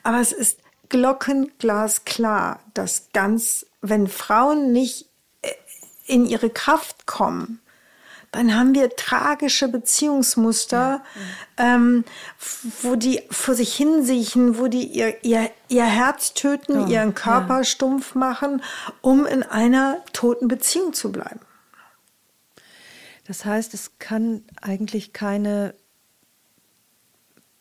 Aber 0.02 0.20
es 0.20 0.32
ist 0.32 0.58
glockenglasklar, 0.88 2.60
dass 2.74 3.08
ganz, 3.12 3.66
wenn 3.80 4.06
Frauen 4.06 4.72
nicht 4.72 5.08
äh, 5.42 5.50
in 6.06 6.26
ihre 6.26 6.50
Kraft 6.50 7.06
kommen, 7.06 7.60
dann 8.34 8.54
haben 8.54 8.74
wir 8.74 8.90
tragische 8.96 9.68
Beziehungsmuster, 9.68 11.02
ja, 11.58 11.74
ähm, 11.74 12.04
wo 12.82 12.96
die 12.96 13.22
vor 13.30 13.54
sich 13.54 13.74
hinsiechen, 13.74 14.58
wo 14.58 14.68
die 14.68 14.86
ihr, 14.86 15.22
ihr, 15.24 15.50
ihr 15.68 15.84
Herz 15.84 16.34
töten, 16.34 16.84
oh, 16.84 16.86
ihren 16.86 17.14
Körper 17.14 17.58
ja. 17.58 17.64
stumpf 17.64 18.14
machen, 18.14 18.62
um 19.00 19.26
in 19.26 19.42
einer 19.42 19.98
toten 20.12 20.48
Beziehung 20.48 20.92
zu 20.92 21.12
bleiben. 21.12 21.40
Das 23.26 23.44
heißt, 23.44 23.72
es 23.72 23.98
kann 23.98 24.42
eigentlich 24.60 25.12
keine 25.12 25.74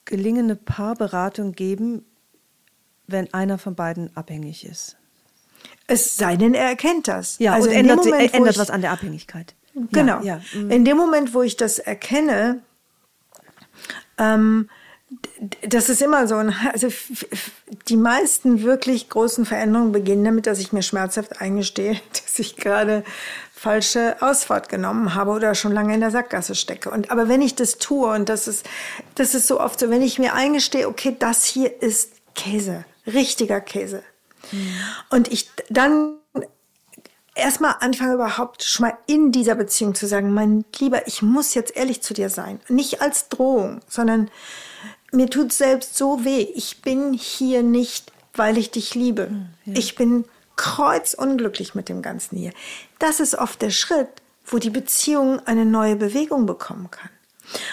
gelingende 0.06 0.56
Paarberatung 0.56 1.54
geben, 1.54 2.06
wenn 3.08 3.34
einer 3.34 3.58
von 3.58 3.76
beiden 3.76 4.16
abhängig 4.18 4.66
ist. 4.66 4.98
Es 5.88 6.16
sei 6.16 6.36
denn, 6.36 6.54
er 6.54 6.68
erkennt 6.68 7.08
das. 7.08 7.38
Ja, 7.40 7.54
also 7.54 7.70
und 7.70 7.76
ändert, 7.76 8.06
Moment, 8.06 8.34
ändert 8.34 8.58
was 8.58 8.70
an 8.70 8.82
der 8.82 8.92
Abhängigkeit. 8.92 9.56
Genau. 9.74 10.22
Ja, 10.22 10.42
ja. 10.54 10.60
Mhm. 10.60 10.72
In 10.72 10.86
dem 10.86 10.98
Moment, 10.98 11.34
wo 11.34 11.42
ich 11.42 11.58
das 11.58 11.80
erkenne, 11.80 12.62
ähm, 14.18 14.70
das 15.62 15.90
ist 15.90 16.02
immer 16.02 16.28
so. 16.28 16.36
Also 16.36 16.88
die 17.88 17.98
meisten 17.98 18.64
wirklich 18.64 19.10
großen 19.10 19.46
Veränderungen 19.46 19.92
beginnen 19.92 20.24
damit, 20.24 20.48
dass 20.48 20.60
ich 20.60 20.74
mir 20.74 20.84
schmerzhaft 20.84 21.42
eingestehe, 21.42 22.00
dass 22.12 22.40
ich 22.40 22.56
gerade 22.56 23.04
falsche 23.54 24.18
Ausfahrt 24.22 24.70
genommen 24.70 25.16
habe 25.16 25.32
oder 25.32 25.56
schon 25.56 25.72
lange 25.72 25.94
in 25.94 26.02
der 26.02 26.12
Sackgasse 26.12 26.56
stecke. 26.56 26.90
Und 26.90 27.12
aber 27.12 27.30
wenn 27.30 27.42
ich 27.42 27.56
das 27.56 27.78
tue 27.78 28.12
und 28.12 28.30
das 28.30 28.48
ist 28.48 28.68
das 29.16 29.36
ist 29.36 29.48
so 29.48 29.60
oft 29.60 29.80
so, 29.80 29.90
wenn 29.90 30.02
ich 30.02 30.20
mir 30.20 30.34
eingestehe, 30.34 30.88
okay, 30.88 31.16
das 31.18 31.46
hier 31.46 31.82
ist 31.82 32.12
Käse, 32.36 32.86
richtiger 33.08 33.62
Käse. 33.62 34.04
Mhm. 34.52 34.76
Und 35.10 35.32
ich 35.32 35.50
dann 35.70 36.18
erstmal 37.36 37.76
anfange 37.80 38.14
überhaupt 38.14 38.64
schon 38.64 38.88
mal 38.88 38.98
in 39.08 39.32
dieser 39.32 39.56
Beziehung 39.56 39.96
zu 39.96 40.08
sagen, 40.08 40.34
mein 40.34 40.66
Lieber, 40.78 41.08
ich 41.08 41.22
muss 41.22 41.54
jetzt 41.54 41.76
ehrlich 41.76 42.02
zu 42.02 42.14
dir 42.14 42.30
sein. 42.30 42.60
Nicht 42.70 43.02
als 43.02 43.30
Drohung, 43.30 43.82
sondern 43.88 44.30
mir 45.12 45.30
tut 45.30 45.54
selbst 45.54 45.98
so 45.98 46.26
weh. 46.26 46.48
Ich 46.56 46.82
bin 46.82 47.14
hier 47.14 47.64
nicht, 47.64 48.12
weil 48.34 48.58
ich 48.58 48.72
dich 48.72 48.96
liebe. 48.96 49.28
Hm, 49.28 49.48
ja. 49.66 49.74
Ich 49.78 49.96
bin 49.96 50.26
kreuzunglücklich 50.56 51.76
mit 51.76 51.90
dem 51.90 52.02
Ganzen 52.02 52.38
hier. 52.38 52.52
Das 53.00 53.20
ist 53.20 53.36
oft 53.36 53.62
der 53.62 53.72
Schritt, 53.72 54.10
wo 54.46 54.58
die 54.58 54.70
Beziehung 54.70 55.40
eine 55.46 55.66
neue 55.66 55.96
Bewegung 55.96 56.46
bekommen 56.46 56.92
kann. 56.92 57.10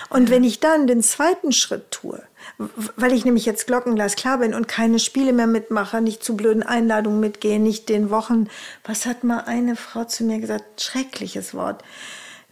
Und 0.09 0.29
ja. 0.29 0.35
wenn 0.35 0.45
ich 0.45 0.61
dann 0.61 0.87
den 0.87 1.03
zweiten 1.03 1.53
Schritt 1.53 1.91
tue, 1.91 2.23
weil 2.59 3.13
ich 3.13 3.25
nämlich 3.25 3.47
jetzt 3.47 3.67
Glockenglas 3.67 4.17
klar 4.17 4.39
bin 4.39 4.55
und 4.55 4.69
keine 4.69 4.99
Spiele 4.99 5.33
mehr 5.33 5.47
mitmache, 5.47 6.01
nicht 6.01 6.23
zu 6.23 6.37
blöden 6.37 6.63
Einladungen 6.63 7.21
mitgehe, 7.21 7.59
nicht 7.59 7.89
den 7.89 8.11
Wochen. 8.11 8.49
Was 8.85 9.07
hat 9.07 9.25
mal 9.25 9.41
eine 9.41 9.77
Frau 9.77 10.05
zu 10.05 10.25
mir 10.25 10.39
gesagt? 10.39 10.81
Schreckliches 10.81 11.55
Wort. 11.55 11.83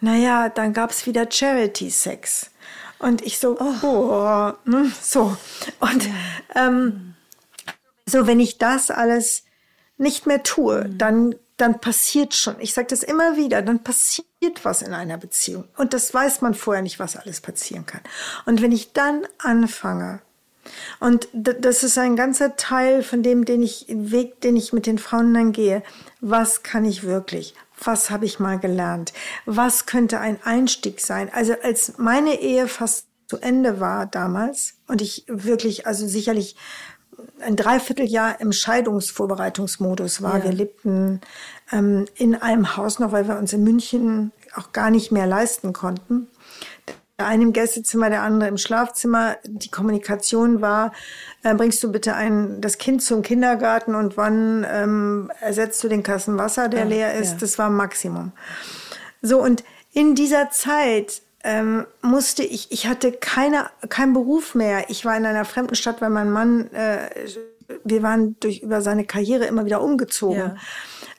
Naja, 0.01 0.49
dann 0.49 0.72
gab 0.72 0.90
es 0.90 1.07
wieder 1.07 1.30
Charity-Sex. 1.30 2.51
Und 2.99 3.22
ich 3.22 3.38
so, 3.38 3.57
oh, 3.59 3.84
oh 3.84 4.53
ne, 4.64 4.90
so. 5.01 5.36
Und 5.80 6.05
ja. 6.05 6.12
ähm, 6.55 7.14
so, 8.07 8.26
wenn 8.26 8.40
ich 8.40 8.59
das 8.59 8.90
alles 8.90 9.44
nicht 9.96 10.26
mehr 10.26 10.42
tue, 10.42 10.84
mhm. 10.84 10.99
dann 10.99 11.34
dann 11.59 11.80
passiert 11.80 12.34
schon, 12.34 12.59
ich 12.61 12.72
sage 12.72 12.88
das 12.88 13.02
immer 13.02 13.36
wieder, 13.36 13.61
dann 13.62 13.82
passiert 13.82 14.24
was 14.62 14.80
in 14.80 14.94
einer 14.94 15.18
Beziehung. 15.18 15.64
Und 15.76 15.92
das 15.92 16.14
weiß 16.14 16.40
man 16.40 16.54
vorher 16.54 16.82
nicht, 16.82 16.98
was 16.98 17.16
alles 17.16 17.40
passieren 17.40 17.84
kann. 17.84 18.00
Und 18.46 18.62
wenn 18.62 18.72
ich 18.72 18.92
dann 18.92 19.26
anfange, 19.38 20.20
und 21.00 21.28
das 21.32 21.82
ist 21.82 21.98
ein 21.98 22.16
ganzer 22.16 22.56
Teil 22.56 23.02
von 23.02 23.22
dem, 23.22 23.44
den 23.44 23.62
ich, 23.62 23.86
Weg, 23.88 24.40
den 24.40 24.56
ich 24.56 24.72
mit 24.72 24.86
den 24.86 24.98
Frauen 24.98 25.32
dann 25.34 25.52
gehe. 25.52 25.82
Was 26.20 26.62
kann 26.62 26.84
ich 26.84 27.04
wirklich? 27.04 27.54
Was 27.82 28.11
habe 28.11 28.26
ich 28.26 28.38
mal 28.38 28.59
gelernt? 28.59 29.12
Was 29.46 29.86
könnte 29.86 30.20
ein 30.20 30.38
Einstieg 30.42 31.00
sein? 31.00 31.30
Also 31.32 31.54
als 31.62 31.96
meine 31.96 32.40
Ehe 32.40 32.68
fast 32.68 33.06
zu 33.28 33.38
Ende 33.38 33.78
war 33.80 34.06
damals 34.06 34.74
und 34.86 35.02
ich 35.02 35.24
wirklich, 35.28 35.86
also 35.86 36.06
sicherlich 36.06 36.56
ein 37.40 37.56
Dreivierteljahr 37.56 38.40
im 38.40 38.52
Scheidungsvorbereitungsmodus 38.52 40.22
war. 40.22 40.38
Ja. 40.38 40.44
Wir 40.44 40.52
lebten 40.52 41.20
ähm, 41.72 42.06
in 42.14 42.34
einem 42.34 42.76
Haus 42.76 42.98
noch, 42.98 43.12
weil 43.12 43.28
wir 43.28 43.38
uns 43.38 43.52
in 43.52 43.64
München 43.64 44.32
auch 44.54 44.72
gar 44.72 44.90
nicht 44.90 45.12
mehr 45.12 45.26
leisten 45.26 45.72
konnten. 45.72 46.28
Der 47.18 47.26
eine 47.26 47.42
im 47.42 47.52
Gästezimmer, 47.52 48.10
der 48.10 48.22
andere 48.22 48.48
im 48.48 48.58
Schlafzimmer. 48.58 49.36
Die 49.44 49.70
Kommunikation 49.70 50.60
war, 50.60 50.92
äh, 51.42 51.54
bringst 51.54 51.82
du 51.82 51.90
bitte 51.90 52.14
ein, 52.14 52.60
das 52.60 52.78
Kind 52.78 53.02
zum 53.02 53.22
Kindergarten 53.22 53.96
und 53.96 54.16
wann 54.16 54.64
ähm, 54.70 55.32
ersetzt 55.40 55.82
du 55.82 55.88
den 55.88 56.04
Kassen 56.04 56.38
Wasser, 56.38 56.68
der 56.68 56.80
ja, 56.80 56.86
leer 56.86 57.14
ist. 57.14 57.32
Ja. 57.32 57.38
Das 57.40 57.58
war 57.58 57.70
Maximum. 57.70 58.32
So, 59.20 59.42
und 59.42 59.64
in 59.92 60.14
dieser 60.14 60.50
Zeit 60.50 61.22
ähm, 61.45 61.86
musste 62.03 62.43
ich, 62.43 62.70
ich 62.72 62.86
hatte 62.86 63.12
keine, 63.12 63.70
keinen 63.89 64.12
Beruf 64.12 64.55
mehr. 64.55 64.91
Ich 64.91 65.05
war 65.05 65.16
in 65.16 65.26
einer 65.26 65.45
fremden 65.45 65.74
Stadt, 65.74 66.01
weil 66.01 66.11
mein 66.11 66.30
Mann, 66.30 66.72
äh, 66.72 67.09
wir 67.84 68.03
waren 68.03 68.36
durch, 68.41 68.61
über 68.61 68.82
seine 68.82 69.05
Karriere 69.05 69.47
immer 69.47 69.64
wieder 69.64 69.80
umgezogen. 69.80 70.39
Ja. 70.39 70.57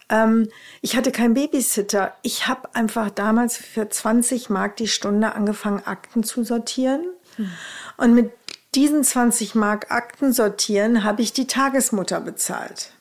Ähm, 0.09 0.49
ich 0.81 0.97
hatte 0.97 1.11
keinen 1.11 1.35
Babysitter. 1.35 2.13
Ich 2.21 2.47
habe 2.47 2.73
einfach 2.73 3.09
damals 3.11 3.57
für 3.57 3.87
20 3.87 4.49
Mark 4.49 4.75
die 4.77 4.87
Stunde 4.87 5.33
angefangen, 5.33 5.85
Akten 5.85 6.23
zu 6.23 6.43
sortieren. 6.43 7.05
Hm. 7.37 7.51
Und 7.97 8.15
mit 8.15 8.31
diesen 8.75 9.03
20 9.03 9.55
Mark 9.55 9.91
Akten 9.91 10.33
sortieren 10.33 11.03
habe 11.03 11.21
ich 11.21 11.33
die 11.33 11.47
Tagesmutter 11.47 12.19
bezahlt. 12.21 12.91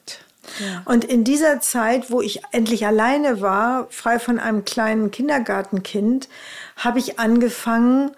Ja. 0.58 0.82
Und 0.86 1.04
in 1.04 1.24
dieser 1.24 1.60
Zeit, 1.60 2.10
wo 2.10 2.22
ich 2.22 2.40
endlich 2.52 2.86
alleine 2.86 3.40
war, 3.40 3.86
frei 3.90 4.18
von 4.18 4.38
einem 4.38 4.64
kleinen 4.64 5.10
Kindergartenkind, 5.10 6.28
habe 6.78 6.98
ich 6.98 7.18
angefangen, 7.18 8.12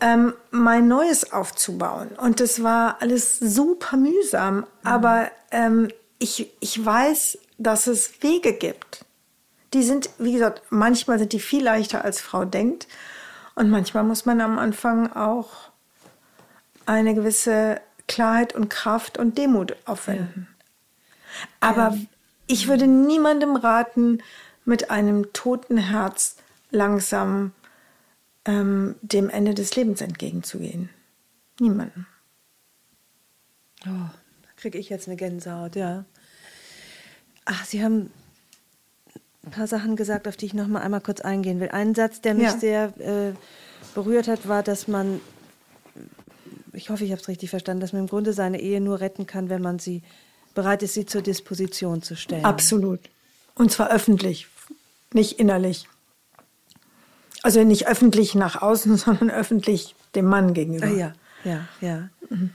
ähm, 0.00 0.34
mein 0.50 0.88
Neues 0.88 1.32
aufzubauen. 1.32 2.08
Und 2.16 2.40
das 2.40 2.62
war 2.62 3.00
alles 3.00 3.38
super 3.38 3.96
mühsam. 3.96 4.56
Mhm. 4.56 4.66
Aber 4.82 5.30
ähm, 5.50 5.88
ich, 6.18 6.52
ich 6.60 6.84
weiß, 6.84 7.38
dass 7.58 7.86
es 7.86 8.22
Wege 8.22 8.54
gibt. 8.54 9.04
Die 9.74 9.82
sind, 9.82 10.10
wie 10.18 10.32
gesagt, 10.32 10.62
manchmal 10.70 11.18
sind 11.18 11.32
die 11.32 11.40
viel 11.40 11.64
leichter 11.64 12.04
als 12.04 12.20
Frau 12.20 12.44
denkt. 12.44 12.88
Und 13.54 13.70
manchmal 13.70 14.02
muss 14.04 14.26
man 14.26 14.40
am 14.40 14.58
Anfang 14.58 15.12
auch 15.12 15.70
eine 16.86 17.14
gewisse 17.14 17.80
Klarheit 18.08 18.54
und 18.54 18.68
Kraft 18.70 19.18
und 19.18 19.38
Demut 19.38 19.76
aufwenden. 19.84 20.48
Ja. 20.50 21.68
Aber 21.68 21.94
ja. 21.94 21.98
ich 22.46 22.68
würde 22.68 22.86
niemandem 22.86 23.56
raten, 23.56 24.22
mit 24.64 24.90
einem 24.90 25.32
toten 25.32 25.76
Herz 25.76 26.36
langsam 26.70 27.52
ähm, 28.44 28.96
dem 29.02 29.28
Ende 29.30 29.54
des 29.54 29.74
Lebens 29.76 30.00
entgegenzugehen. 30.00 30.88
Niemanden. 31.60 32.06
Oh, 33.84 33.88
da 33.88 34.48
kriege 34.56 34.78
ich 34.78 34.88
jetzt 34.88 35.08
eine 35.08 35.16
Gänsehaut, 35.16 35.76
ja. 35.76 36.04
Ach, 37.44 37.64
Sie 37.64 37.82
haben 37.82 38.10
ein 39.44 39.50
paar 39.50 39.66
Sachen 39.66 39.96
gesagt, 39.96 40.28
auf 40.28 40.36
die 40.36 40.46
ich 40.46 40.54
noch 40.54 40.68
mal 40.68 40.82
einmal 40.82 41.00
kurz 41.00 41.20
eingehen 41.20 41.60
will. 41.60 41.68
Ein 41.68 41.94
Satz, 41.94 42.20
der 42.20 42.34
mich 42.34 42.44
ja. 42.44 42.58
sehr 42.58 42.84
äh, 43.00 43.32
berührt 43.94 44.28
hat, 44.28 44.46
war, 44.46 44.62
dass 44.62 44.86
man, 44.86 45.20
ich 46.72 46.90
hoffe, 46.90 47.04
ich 47.04 47.10
habe 47.10 47.20
es 47.20 47.28
richtig 47.28 47.50
verstanden, 47.50 47.80
dass 47.80 47.92
man 47.92 48.02
im 48.02 48.08
Grunde 48.08 48.32
seine 48.32 48.60
Ehe 48.60 48.80
nur 48.80 49.00
retten 49.00 49.26
kann, 49.26 49.48
wenn 49.48 49.62
man 49.62 49.78
sie 49.78 50.02
bereit 50.54 50.82
ist, 50.82 50.94
sie 50.94 51.06
zur 51.06 51.22
Disposition 51.22 52.02
zu 52.02 52.14
stellen. 52.14 52.44
Absolut. 52.44 53.00
Und 53.54 53.72
zwar 53.72 53.90
öffentlich, 53.90 54.46
nicht 55.12 55.38
innerlich. 55.40 55.88
Also 57.42 57.64
nicht 57.64 57.88
öffentlich 57.88 58.34
nach 58.34 58.62
außen, 58.62 58.96
sondern 58.98 59.30
öffentlich 59.30 59.94
dem 60.14 60.26
Mann 60.26 60.54
gegenüber. 60.54 60.86
Ja, 60.86 61.12
ja, 61.44 61.66
ja. 61.80 62.08
Mhm. 62.28 62.50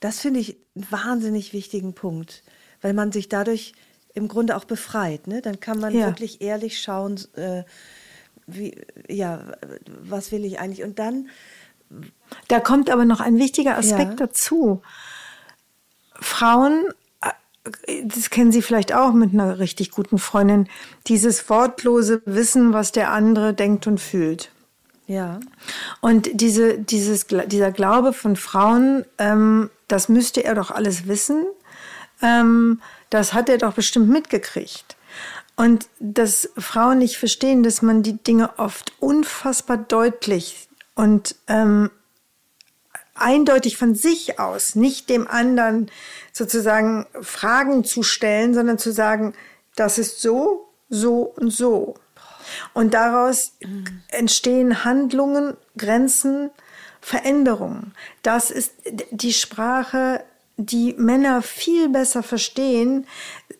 Das 0.00 0.20
finde 0.20 0.40
ich 0.40 0.56
einen 0.74 0.90
wahnsinnig 0.90 1.52
wichtigen 1.52 1.94
Punkt, 1.94 2.42
weil 2.80 2.94
man 2.94 3.12
sich 3.12 3.28
dadurch 3.28 3.74
im 4.14 4.28
Grunde 4.28 4.56
auch 4.56 4.64
befreit. 4.64 5.26
Ne? 5.26 5.42
Dann 5.42 5.60
kann 5.60 5.78
man 5.78 5.94
ja. 5.94 6.06
wirklich 6.06 6.40
ehrlich 6.40 6.80
schauen, 6.80 7.20
äh, 7.34 7.64
wie, 8.46 8.80
ja, 9.08 9.52
was 9.86 10.32
will 10.32 10.44
ich 10.44 10.58
eigentlich? 10.58 10.82
Und 10.82 10.98
dann. 10.98 11.28
Da 12.48 12.60
kommt 12.60 12.90
aber 12.90 13.04
noch 13.04 13.20
ein 13.20 13.38
wichtiger 13.38 13.76
Aspekt 13.76 14.20
ja. 14.20 14.26
dazu. 14.26 14.82
Frauen 16.14 16.84
das 18.04 18.30
kennen 18.30 18.52
Sie 18.52 18.62
vielleicht 18.62 18.94
auch 18.94 19.12
mit 19.12 19.32
einer 19.32 19.58
richtig 19.58 19.90
guten 19.90 20.18
Freundin, 20.18 20.68
dieses 21.06 21.48
wortlose 21.50 22.22
Wissen, 22.24 22.72
was 22.72 22.92
der 22.92 23.10
andere 23.10 23.52
denkt 23.52 23.86
und 23.86 24.00
fühlt. 24.00 24.50
Ja. 25.06 25.40
Und 26.00 26.30
diese, 26.40 26.78
dieses, 26.78 27.26
dieser 27.26 27.72
Glaube 27.72 28.12
von 28.12 28.36
Frauen, 28.36 29.04
ähm, 29.18 29.70
das 29.88 30.08
müsste 30.08 30.44
er 30.44 30.54
doch 30.54 30.70
alles 30.70 31.08
wissen, 31.08 31.44
ähm, 32.22 32.80
das 33.10 33.32
hat 33.34 33.48
er 33.48 33.58
doch 33.58 33.74
bestimmt 33.74 34.08
mitgekriegt. 34.08 34.96
Und 35.56 35.88
dass 35.98 36.48
Frauen 36.56 36.98
nicht 36.98 37.18
verstehen, 37.18 37.62
dass 37.62 37.82
man 37.82 38.02
die 38.02 38.22
Dinge 38.22 38.58
oft 38.58 38.92
unfassbar 39.00 39.76
deutlich 39.76 40.68
und 40.94 41.34
ähm, 41.48 41.90
eindeutig 43.20 43.76
von 43.76 43.94
sich 43.94 44.38
aus, 44.38 44.74
nicht 44.74 45.08
dem 45.08 45.28
anderen 45.28 45.90
sozusagen 46.32 47.06
Fragen 47.20 47.84
zu 47.84 48.02
stellen, 48.02 48.54
sondern 48.54 48.78
zu 48.78 48.92
sagen, 48.92 49.34
das 49.76 49.98
ist 49.98 50.20
so, 50.20 50.68
so 50.88 51.22
und 51.22 51.50
so. 51.50 51.94
Und 52.74 52.94
daraus 52.94 53.52
entstehen 54.08 54.84
Handlungen, 54.84 55.56
Grenzen, 55.76 56.50
Veränderungen. 57.00 57.94
Das 58.22 58.50
ist 58.50 58.72
die 59.10 59.32
Sprache, 59.32 60.24
die 60.56 60.94
Männer 60.94 61.42
viel 61.42 61.88
besser 61.88 62.22
verstehen, 62.22 63.06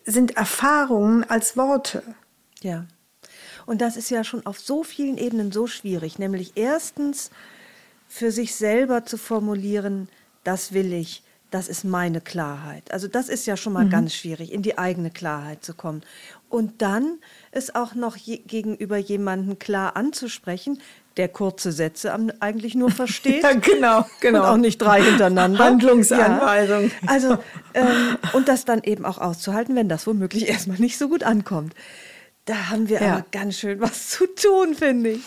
sind 0.05 0.37
Erfahrungen 0.37 1.23
als 1.23 1.57
Worte. 1.57 2.03
Ja. 2.61 2.85
Und 3.65 3.81
das 3.81 3.97
ist 3.97 4.09
ja 4.09 4.23
schon 4.23 4.45
auf 4.45 4.59
so 4.59 4.83
vielen 4.83 5.17
Ebenen 5.17 5.51
so 5.51 5.67
schwierig. 5.67 6.19
Nämlich 6.19 6.53
erstens 6.55 7.31
für 8.11 8.31
sich 8.31 8.55
selber 8.55 9.05
zu 9.05 9.17
formulieren, 9.17 10.09
das 10.43 10.73
will 10.73 10.91
ich, 10.91 11.23
das 11.49 11.69
ist 11.69 11.85
meine 11.85 12.19
Klarheit. 12.19 12.91
Also 12.91 13.07
das 13.07 13.29
ist 13.29 13.47
ja 13.47 13.55
schon 13.55 13.71
mal 13.71 13.85
mhm. 13.85 13.89
ganz 13.89 14.13
schwierig, 14.13 14.51
in 14.51 14.61
die 14.61 14.77
eigene 14.77 15.11
Klarheit 15.11 15.63
zu 15.63 15.73
kommen. 15.73 16.03
Und 16.49 16.81
dann 16.81 17.19
es 17.51 17.73
auch 17.73 17.95
noch 17.95 18.17
je, 18.17 18.39
gegenüber 18.39 18.97
jemanden 18.97 19.59
klar 19.59 19.95
anzusprechen, 19.95 20.81
der 21.15 21.29
kurze 21.29 21.71
Sätze 21.71 22.13
eigentlich 22.41 22.75
nur 22.75 22.91
versteht. 22.91 23.43
ja, 23.43 23.53
genau, 23.53 24.05
genau. 24.19 24.39
Und 24.41 24.45
auch 24.45 24.57
nicht 24.57 24.79
drei 24.79 25.01
hintereinander. 25.01 25.59
Handlungsanweisung. 25.63 26.83
Ja. 26.83 27.07
Also, 27.07 27.37
ähm, 27.73 28.17
und 28.33 28.49
das 28.49 28.65
dann 28.65 28.83
eben 28.83 29.05
auch 29.05 29.19
auszuhalten, 29.19 29.77
wenn 29.77 29.87
das 29.87 30.05
womöglich 30.05 30.49
erstmal 30.49 30.79
nicht 30.79 30.97
so 30.97 31.07
gut 31.07 31.23
ankommt. 31.23 31.75
Da 32.45 32.69
haben 32.69 32.89
wir 32.89 33.01
ja. 33.01 33.13
aber 33.13 33.25
ganz 33.31 33.59
schön 33.59 33.79
was 33.79 34.09
zu 34.09 34.25
tun, 34.27 34.75
finde 34.75 35.11
ich. 35.11 35.23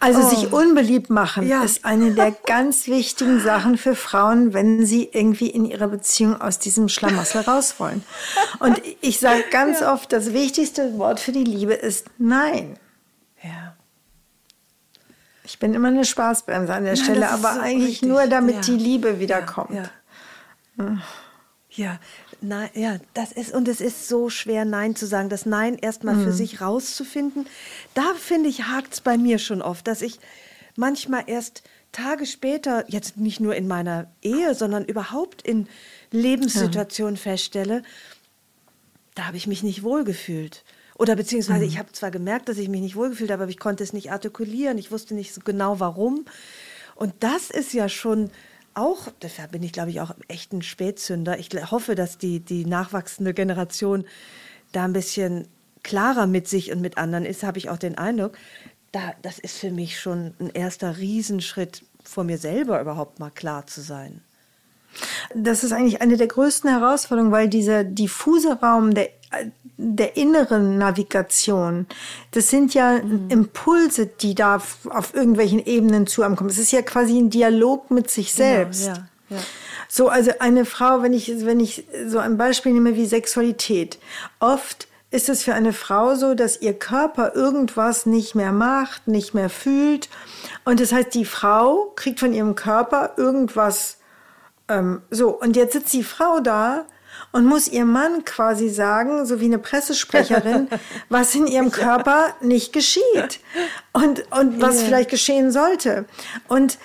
Also 0.00 0.20
oh. 0.20 0.28
sich 0.28 0.52
unbeliebt 0.52 1.10
machen 1.10 1.48
ja. 1.48 1.64
ist 1.64 1.84
eine 1.84 2.12
der 2.12 2.30
ganz 2.46 2.86
wichtigen 2.86 3.40
Sachen 3.40 3.78
für 3.78 3.96
Frauen, 3.96 4.52
wenn 4.52 4.86
sie 4.86 5.08
irgendwie 5.12 5.48
in 5.48 5.64
ihrer 5.64 5.88
Beziehung 5.88 6.40
aus 6.40 6.58
diesem 6.58 6.88
Schlamassel 6.88 7.40
raus 7.46 7.76
wollen. 7.78 8.04
Und 8.58 8.80
ich 9.00 9.18
sage 9.18 9.44
ganz 9.50 9.80
ja. 9.80 9.92
oft, 9.92 10.12
das 10.12 10.32
wichtigste 10.32 10.98
Wort 10.98 11.20
für 11.20 11.32
die 11.32 11.44
Liebe 11.44 11.74
ist 11.74 12.06
Nein. 12.18 12.78
Ja. 13.42 13.74
Ich 15.44 15.58
bin 15.58 15.74
immer 15.74 15.88
eine 15.88 16.04
Spaßbremse 16.04 16.72
an 16.72 16.84
der 16.84 16.94
Nein, 16.94 17.04
Stelle, 17.04 17.30
aber 17.30 17.54
so 17.54 17.60
eigentlich 17.60 17.88
richtig. 17.88 18.08
nur, 18.08 18.26
damit 18.26 18.66
die 18.66 18.76
Liebe 18.76 19.18
wiederkommt. 19.18 19.74
Ja. 19.74 20.98
Ja, 21.74 21.98
nein, 22.42 22.70
ja, 22.74 22.98
das 23.14 23.32
ist, 23.32 23.52
und 23.52 23.68
es 23.68 23.80
ist 23.80 24.08
so 24.08 24.28
schwer, 24.28 24.64
Nein 24.64 24.96
zu 24.96 25.06
sagen, 25.06 25.28
das 25.28 25.46
Nein 25.46 25.76
erstmal 25.76 26.16
mhm. 26.16 26.24
für 26.24 26.32
sich 26.32 26.60
rauszufinden. 26.60 27.46
Da 27.94 28.14
finde 28.14 28.48
ich, 28.48 28.64
hakt 28.64 28.94
es 28.94 29.00
bei 29.00 29.16
mir 29.16 29.38
schon 29.38 29.62
oft, 29.62 29.86
dass 29.86 30.02
ich 30.02 30.18
manchmal 30.76 31.24
erst 31.26 31.62
Tage 31.92 32.26
später, 32.26 32.84
jetzt 32.88 33.18
nicht 33.18 33.40
nur 33.40 33.54
in 33.54 33.68
meiner 33.68 34.10
Ehe, 34.22 34.54
sondern 34.54 34.84
überhaupt 34.84 35.42
in 35.42 35.68
Lebenssituationen 36.10 37.16
ja. 37.16 37.20
feststelle, 37.20 37.82
da 39.14 39.26
habe 39.26 39.36
ich 39.36 39.46
mich 39.46 39.62
nicht 39.62 39.82
wohlgefühlt. 39.82 40.64
Oder 40.98 41.16
beziehungsweise 41.16 41.64
mhm. 41.64 41.68
ich 41.68 41.78
habe 41.78 41.92
zwar 41.92 42.10
gemerkt, 42.10 42.48
dass 42.48 42.58
ich 42.58 42.68
mich 42.68 42.80
nicht 42.80 42.96
wohlgefühlt 42.96 43.30
habe, 43.30 43.42
aber 43.42 43.50
ich 43.50 43.58
konnte 43.58 43.82
es 43.82 43.92
nicht 43.92 44.10
artikulieren. 44.10 44.78
Ich 44.78 44.90
wusste 44.90 45.14
nicht 45.14 45.34
so 45.34 45.40
genau 45.44 45.80
warum. 45.80 46.24
Und 46.94 47.14
das 47.20 47.50
ist 47.50 47.72
ja 47.74 47.88
schon 47.88 48.30
auch, 48.74 49.08
deshalb 49.22 49.52
bin 49.52 49.62
ich, 49.62 49.72
glaube 49.72 49.90
ich, 49.90 50.00
auch 50.00 50.14
echt 50.28 50.52
ein 50.52 50.62
Spätzünder. 50.62 51.38
Ich 51.38 51.48
hoffe, 51.70 51.94
dass 51.94 52.18
die, 52.18 52.40
die 52.40 52.64
nachwachsende 52.64 53.34
Generation 53.34 54.04
da 54.72 54.84
ein 54.84 54.92
bisschen 54.92 55.48
klarer 55.82 56.26
mit 56.26 56.48
sich 56.48 56.72
und 56.72 56.80
mit 56.80 56.98
anderen 56.98 57.24
ist, 57.24 57.42
habe 57.42 57.58
ich 57.58 57.68
auch 57.70 57.78
den 57.78 57.98
Eindruck. 57.98 58.36
Da, 58.92 59.14
das 59.22 59.38
ist 59.38 59.58
für 59.58 59.70
mich 59.70 60.00
schon 60.00 60.34
ein 60.38 60.50
erster 60.50 60.98
Riesenschritt, 60.98 61.84
vor 62.04 62.24
mir 62.24 62.38
selber 62.38 62.80
überhaupt 62.80 63.18
mal 63.20 63.30
klar 63.30 63.66
zu 63.66 63.80
sein. 63.80 64.22
Das 65.34 65.64
ist 65.64 65.72
eigentlich 65.72 66.00
eine 66.00 66.16
der 66.16 66.26
größten 66.26 66.70
Herausforderungen, 66.70 67.32
weil 67.32 67.48
dieser 67.48 67.84
diffuse 67.84 68.58
Raum 68.60 68.94
der 68.94 69.08
der 69.78 70.16
inneren 70.16 70.78
Navigation. 70.78 71.86
Das 72.30 72.50
sind 72.50 72.74
ja 72.74 73.02
mhm. 73.02 73.28
Impulse, 73.30 74.06
die 74.06 74.34
da 74.34 74.56
auf 74.56 75.14
irgendwelchen 75.14 75.64
Ebenen 75.64 76.06
zu 76.06 76.22
einem 76.22 76.36
kommen. 76.36 76.50
Es 76.50 76.58
ist 76.58 76.72
ja 76.72 76.82
quasi 76.82 77.18
ein 77.18 77.30
Dialog 77.30 77.90
mit 77.90 78.10
sich 78.10 78.32
selbst. 78.32 78.86
Genau, 78.86 78.98
ja, 79.30 79.36
ja. 79.36 79.42
So, 79.88 80.08
also 80.08 80.30
eine 80.38 80.64
Frau, 80.64 81.02
wenn 81.02 81.12
ich, 81.12 81.44
wenn 81.44 81.60
ich 81.60 81.84
so 82.06 82.18
ein 82.18 82.38
Beispiel 82.38 82.72
nehme 82.72 82.96
wie 82.96 83.06
Sexualität, 83.06 83.98
oft 84.40 84.88
ist 85.10 85.28
es 85.28 85.42
für 85.42 85.52
eine 85.52 85.74
Frau 85.74 86.14
so, 86.14 86.34
dass 86.34 86.62
ihr 86.62 86.72
Körper 86.72 87.34
irgendwas 87.34 88.06
nicht 88.06 88.34
mehr 88.34 88.52
macht, 88.52 89.08
nicht 89.08 89.34
mehr 89.34 89.50
fühlt. 89.50 90.08
Und 90.64 90.80
das 90.80 90.92
heißt, 90.92 91.12
die 91.12 91.26
Frau 91.26 91.92
kriegt 91.96 92.20
von 92.20 92.32
ihrem 92.32 92.54
Körper 92.54 93.12
irgendwas 93.18 93.98
ähm, 94.68 95.02
so. 95.10 95.30
Und 95.30 95.56
jetzt 95.56 95.72
sitzt 95.72 95.92
die 95.92 96.04
Frau 96.04 96.40
da 96.40 96.86
und 97.32 97.44
muss 97.44 97.68
ihr 97.68 97.84
Mann 97.84 98.24
quasi 98.24 98.68
sagen, 98.68 99.26
so 99.26 99.40
wie 99.40 99.46
eine 99.46 99.58
Pressesprecherin, 99.58 100.68
was 101.08 101.34
in 101.34 101.46
ihrem 101.46 101.70
Körper 101.70 102.34
nicht 102.40 102.72
geschieht 102.72 103.40
und, 103.92 104.30
und 104.32 104.60
was 104.60 104.76
yeah. 104.76 104.84
vielleicht 104.86 105.10
geschehen 105.10 105.50
sollte. 105.50 106.04
Und 106.48 106.78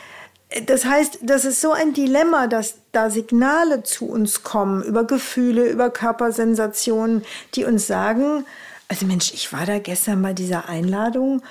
das 0.66 0.86
heißt, 0.86 1.20
das 1.24 1.44
ist 1.44 1.60
so 1.60 1.74
ein 1.74 1.94
Dilemma, 1.94 2.48
dass 2.48 2.76
da 2.94 3.10
Signale 3.10 3.84
zu 3.84 4.08
uns 4.08 4.44
kommen 4.44 4.82
über 4.84 5.04
Gefühle, 5.04 5.70
über 5.70 5.90
Körpersensationen, 5.90 7.26
die 7.54 7.66
uns 7.66 7.86
sagen, 7.86 8.46
also 8.88 9.06
Mensch, 9.06 9.34
ich 9.34 9.52
war 9.52 9.66
da 9.66 9.80
gestern 9.80 10.22
bei 10.22 10.32
dieser 10.32 10.70
Einladung 10.70 11.42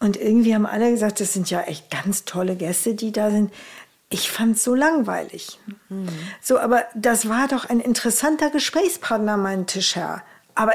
und 0.00 0.16
irgendwie 0.16 0.54
haben 0.54 0.66
alle 0.66 0.90
gesagt, 0.90 1.20
das 1.20 1.32
sind 1.32 1.50
ja 1.50 1.62
echt 1.62 1.90
ganz 1.90 2.24
tolle 2.24 2.56
Gäste, 2.56 2.94
die 2.94 3.12
da 3.12 3.30
sind. 3.30 3.52
Ich 4.08 4.30
fand 4.30 4.56
es 4.56 4.64
so 4.64 4.74
langweilig. 4.74 5.58
Mhm. 5.88 6.08
So, 6.40 6.58
aber 6.58 6.84
das 6.94 7.28
war 7.28 7.48
doch 7.48 7.68
ein 7.68 7.80
interessanter 7.80 8.50
Gesprächspartner, 8.50 9.36
mein 9.36 9.66
Tischherr. 9.66 10.22
Aber 10.54 10.74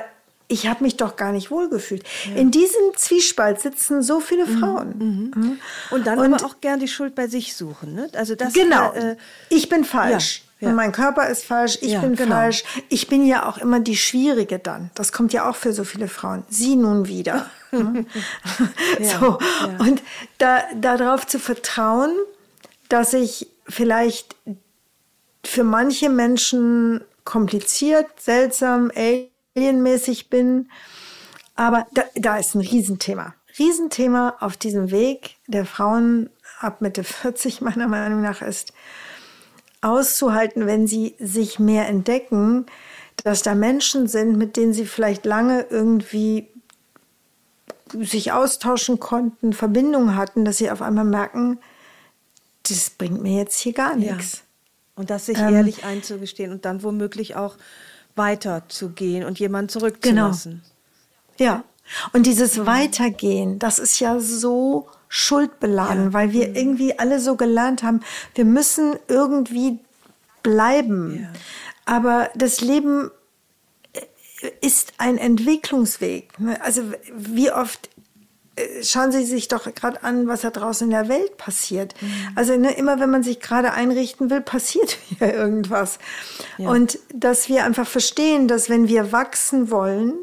ich 0.51 0.67
habe 0.67 0.83
mich 0.83 0.97
doch 0.97 1.15
gar 1.15 1.31
nicht 1.31 1.49
wohlgefühlt. 1.49 2.03
Ja. 2.29 2.35
In 2.35 2.51
diesem 2.51 2.81
Zwiespalt 2.95 3.61
sitzen 3.61 4.03
so 4.03 4.19
viele 4.19 4.45
mhm. 4.45 4.59
Frauen. 4.59 4.97
Mhm. 4.97 5.31
Mhm. 5.33 5.59
Und 5.91 6.07
dann 6.07 6.19
und, 6.19 6.33
aber 6.33 6.45
auch 6.45 6.59
gern 6.59 6.79
die 6.79 6.89
Schuld 6.89 7.15
bei 7.15 7.27
sich 7.27 7.55
suchen. 7.55 7.95
Ne? 7.95 8.09
Also 8.15 8.35
das, 8.35 8.53
genau. 8.53 8.91
Äh, 8.91 9.15
ich 9.49 9.69
bin 9.69 9.85
falsch. 9.85 10.43
Ja. 10.59 10.69
Und 10.69 10.75
mein 10.75 10.91
Körper 10.91 11.27
ist 11.27 11.45
falsch, 11.45 11.79
ich 11.81 11.99
bin 11.99 12.15
genau. 12.15 12.35
falsch. 12.35 12.63
Ich 12.89 13.07
bin 13.07 13.25
ja 13.25 13.47
auch 13.47 13.57
immer 13.57 13.79
die 13.79 13.97
Schwierige 13.97 14.59
dann. 14.59 14.91
Das 14.93 15.11
kommt 15.11 15.33
ja 15.33 15.49
auch 15.49 15.55
für 15.55 15.73
so 15.73 15.85
viele 15.85 16.07
Frauen. 16.07 16.43
Sie 16.49 16.75
nun 16.75 17.07
wieder. 17.07 17.49
Ne? 17.73 18.05
so. 19.01 19.39
Und 19.79 20.01
da, 20.39 20.59
darauf 20.75 21.25
zu 21.25 21.39
vertrauen, 21.39 22.11
dass 22.91 23.13
ich 23.13 23.47
vielleicht 23.67 24.35
für 25.45 25.63
manche 25.63 26.09
Menschen 26.09 27.01
kompliziert, 27.23 28.07
seltsam, 28.19 28.91
alienmäßig 29.55 30.29
bin. 30.29 30.69
Aber 31.55 31.87
da, 31.93 32.03
da 32.15 32.37
ist 32.37 32.55
ein 32.55 32.61
Riesenthema. 32.61 33.33
Riesenthema 33.57 34.35
auf 34.39 34.57
diesem 34.57 34.91
Weg 34.91 35.37
der 35.47 35.65
Frauen 35.65 36.29
ab 36.59 36.81
Mitte 36.81 37.03
40 37.05 37.61
meiner 37.61 37.87
Meinung 37.87 38.21
nach 38.21 38.41
ist, 38.41 38.73
auszuhalten, 39.81 40.67
wenn 40.67 40.85
sie 40.85 41.15
sich 41.17 41.59
mehr 41.59 41.87
entdecken, 41.87 42.65
dass 43.23 43.41
da 43.41 43.55
Menschen 43.55 44.07
sind, 44.07 44.37
mit 44.37 44.57
denen 44.57 44.73
sie 44.73 44.85
vielleicht 44.85 45.25
lange 45.25 45.65
irgendwie 45.69 46.47
sich 47.93 48.31
austauschen 48.31 48.99
konnten, 48.99 49.53
Verbindungen 49.53 50.15
hatten, 50.15 50.45
dass 50.45 50.57
sie 50.57 50.69
auf 50.71 50.81
einmal 50.81 51.05
merken, 51.05 51.59
das 52.67 52.89
bringt 52.91 53.21
mir 53.21 53.37
jetzt 53.37 53.59
hier 53.59 53.73
gar 53.73 53.95
nichts. 53.95 54.33
Ja. 54.33 54.41
Und 54.95 55.09
das 55.09 55.25
sich 55.25 55.37
ähm, 55.37 55.53
ehrlich 55.53 55.83
einzugestehen 55.83 56.51
und 56.51 56.65
dann 56.65 56.83
womöglich 56.83 57.35
auch 57.35 57.57
weiterzugehen 58.15 59.23
und 59.25 59.39
jemanden 59.39 59.69
zurückzulassen. 59.69 60.61
Genau. 61.37 61.51
Ja. 61.51 61.63
Und 62.13 62.25
dieses 62.25 62.65
Weitergehen, 62.65 63.57
das 63.59 63.79
ist 63.79 63.99
ja 63.99 64.19
so 64.19 64.87
schuldbeladen, 65.07 66.05
ja. 66.05 66.13
weil 66.13 66.31
wir 66.31 66.49
mhm. 66.49 66.55
irgendwie 66.55 66.99
alle 66.99 67.19
so 67.19 67.35
gelernt 67.35 67.83
haben, 67.83 68.01
wir 68.35 68.45
müssen 68.45 68.95
irgendwie 69.07 69.79
bleiben. 70.43 71.21
Ja. 71.21 71.29
Aber 71.85 72.29
das 72.35 72.61
Leben 72.61 73.11
ist 74.61 74.93
ein 74.97 75.17
Entwicklungsweg. 75.17 76.29
Also 76.61 76.83
wie 77.13 77.51
oft 77.51 77.87
äh, 77.87 77.90
schauen 78.83 79.11
Sie 79.11 79.25
sich 79.25 79.47
doch 79.47 79.73
gerade 79.73 80.03
an, 80.03 80.27
was 80.27 80.41
da 80.41 80.49
draußen 80.49 80.87
in 80.87 80.91
der 80.91 81.07
Welt 81.07 81.37
passiert. 81.37 81.93
Mhm. 82.01 82.11
Also 82.35 82.57
ne, 82.57 82.73
immer 82.73 82.99
wenn 82.99 83.09
man 83.09 83.23
sich 83.23 83.39
gerade 83.39 83.73
einrichten 83.73 84.29
will, 84.29 84.41
passiert 84.41 84.91
hier 85.17 85.33
irgendwas. 85.33 85.99
Ja. 86.57 86.69
Und 86.69 86.99
dass 87.13 87.49
wir 87.49 87.65
einfach 87.65 87.87
verstehen, 87.87 88.47
dass 88.47 88.69
wenn 88.69 88.87
wir 88.87 89.11
wachsen 89.11 89.71
wollen, 89.71 90.13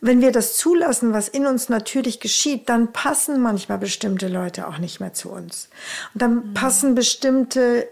wenn 0.00 0.20
wir 0.20 0.32
das 0.32 0.56
zulassen, 0.56 1.12
was 1.12 1.28
in 1.28 1.46
uns 1.46 1.68
natürlich 1.68 2.20
geschieht, 2.20 2.68
dann 2.68 2.92
passen 2.92 3.40
manchmal 3.42 3.78
bestimmte 3.78 4.28
Leute 4.28 4.66
auch 4.66 4.78
nicht 4.78 4.98
mehr 4.98 5.12
zu 5.12 5.30
uns. 5.30 5.68
Und 6.14 6.22
dann 6.22 6.34
mhm. 6.34 6.54
passen 6.54 6.94
bestimmte 6.94 7.86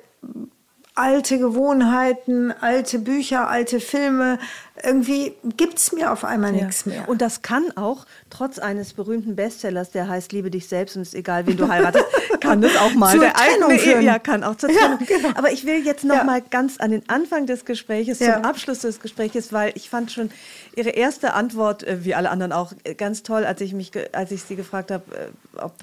alte 0.98 1.38
Gewohnheiten, 1.38 2.52
alte 2.60 2.98
Bücher, 2.98 3.48
alte 3.48 3.78
Filme. 3.78 4.38
Irgendwie 4.82 5.32
gibt 5.56 5.78
es 5.78 5.92
mir 5.92 6.12
auf 6.12 6.24
einmal 6.24 6.54
ja. 6.54 6.64
nichts 6.64 6.86
mehr. 6.86 7.08
Und 7.08 7.22
das 7.22 7.42
kann 7.42 7.76
auch, 7.76 8.04
trotz 8.30 8.58
eines 8.58 8.92
berühmten 8.94 9.36
Bestsellers, 9.36 9.90
der 9.90 10.08
heißt 10.08 10.32
Liebe 10.32 10.50
dich 10.50 10.68
selbst 10.68 10.96
und 10.96 11.02
es 11.02 11.08
ist 11.08 11.14
egal, 11.14 11.46
wen 11.46 11.56
du 11.56 11.68
heiratest, 11.68 12.04
kann 12.40 12.60
das 12.60 12.76
auch 12.76 12.94
mal 12.94 13.12
zur 13.12 13.20
der 13.20 13.34
Trennung 13.34 13.70
eigene 13.70 13.78
führen. 13.78 14.02
Ja, 14.02 14.18
kann 14.18 14.42
auch 14.42 14.56
zur 14.56 14.70
Trennung. 14.70 14.98
Ja, 15.00 15.16
genau. 15.16 15.28
Aber 15.36 15.52
ich 15.52 15.64
will 15.64 15.84
jetzt 15.84 16.04
noch 16.04 16.16
ja. 16.16 16.24
mal 16.24 16.42
ganz 16.42 16.78
an 16.78 16.90
den 16.90 17.08
Anfang 17.08 17.46
des 17.46 17.64
Gespräches, 17.64 18.18
zum 18.18 18.44
Abschluss 18.44 18.80
des 18.80 19.00
Gespräches, 19.00 19.52
weil 19.52 19.72
ich 19.76 19.88
fand 19.88 20.10
schon 20.10 20.30
Ihre 20.74 20.90
erste 20.90 21.32
Antwort, 21.34 21.84
äh, 21.84 22.04
wie 22.04 22.14
alle 22.14 22.30
anderen 22.30 22.52
auch, 22.52 22.72
äh, 22.84 22.94
ganz 22.94 23.22
toll, 23.22 23.44
als 23.44 23.60
ich 23.60 23.72
mich, 23.72 23.92
als 24.12 24.32
ich 24.32 24.42
Sie 24.42 24.56
gefragt 24.56 24.90
habe, 24.90 25.04
äh, 25.14 25.60
ob 25.60 25.74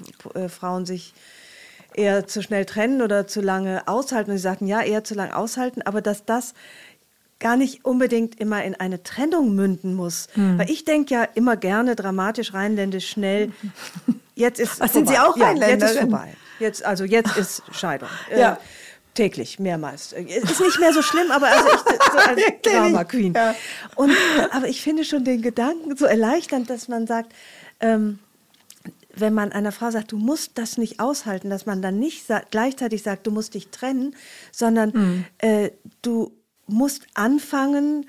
Frauen 0.50 0.84
sich 0.84 1.14
eher 1.94 2.26
zu 2.26 2.42
schnell 2.42 2.64
trennen 2.64 3.02
oder 3.02 3.26
zu 3.26 3.40
lange 3.40 3.86
aushalten. 3.86 4.30
Und 4.30 4.36
sie 4.36 4.42
sagten, 4.42 4.66
ja, 4.66 4.82
eher 4.82 5.04
zu 5.04 5.14
lange 5.14 5.36
aushalten, 5.36 5.82
aber 5.82 6.02
dass 6.02 6.24
das 6.24 6.54
gar 7.38 7.56
nicht 7.56 7.84
unbedingt 7.84 8.40
immer 8.40 8.64
in 8.64 8.74
eine 8.74 9.02
Trennung 9.02 9.54
münden 9.54 9.94
muss. 9.94 10.28
Hm. 10.34 10.58
Weil 10.58 10.70
ich 10.70 10.84
denke 10.84 11.14
ja 11.14 11.24
immer 11.24 11.56
gerne 11.56 11.94
dramatisch, 11.94 12.54
rheinländisch, 12.54 13.10
schnell. 13.10 13.52
Jetzt 14.34 14.60
ist 14.60 14.80
Ach, 14.80 14.88
sind 14.92 15.08
Sie 15.08 15.18
auch 15.18 15.36
ja, 15.36 15.52
Jetzt 15.52 15.82
ist 15.82 15.98
vorbei. 15.98 16.34
Jetzt, 16.58 16.84
also 16.84 17.04
jetzt 17.04 17.36
ist 17.36 17.62
Scheidung. 17.72 18.08
Ja. 18.36 18.54
Äh, 18.54 18.56
täglich, 19.14 19.58
mehrmals. 19.58 20.12
Ist 20.12 20.60
nicht 20.60 20.78
mehr 20.78 20.92
so 20.92 21.00
schlimm, 21.00 21.30
aber 21.30 21.46
also 21.48 21.66
ich, 21.68 22.12
so 22.12 22.18
als 22.28 22.42
Drama 22.62 23.04
Queen. 23.04 23.32
Ja. 23.32 23.54
Und, 23.94 24.12
aber 24.50 24.68
ich 24.68 24.82
finde 24.82 25.04
schon 25.04 25.24
den 25.24 25.40
Gedanken 25.40 25.96
so 25.96 26.04
erleichternd, 26.04 26.68
dass 26.68 26.88
man 26.88 27.06
sagt, 27.06 27.32
ähm, 27.80 28.18
wenn 29.16 29.34
man 29.34 29.52
einer 29.52 29.72
Frau 29.72 29.90
sagt, 29.90 30.12
du 30.12 30.18
musst 30.18 30.52
das 30.54 30.78
nicht 30.78 31.00
aushalten, 31.00 31.50
dass 31.50 31.66
man 31.66 31.82
dann 31.82 31.98
nicht 31.98 32.26
sa 32.26 32.42
gleichzeitig 32.50 33.02
sagt, 33.02 33.26
du 33.26 33.30
musst 33.30 33.54
dich 33.54 33.68
trennen, 33.68 34.14
sondern 34.52 34.90
mhm. 34.94 35.24
äh, 35.38 35.70
du 36.02 36.32
musst 36.66 37.06
anfangen 37.14 38.06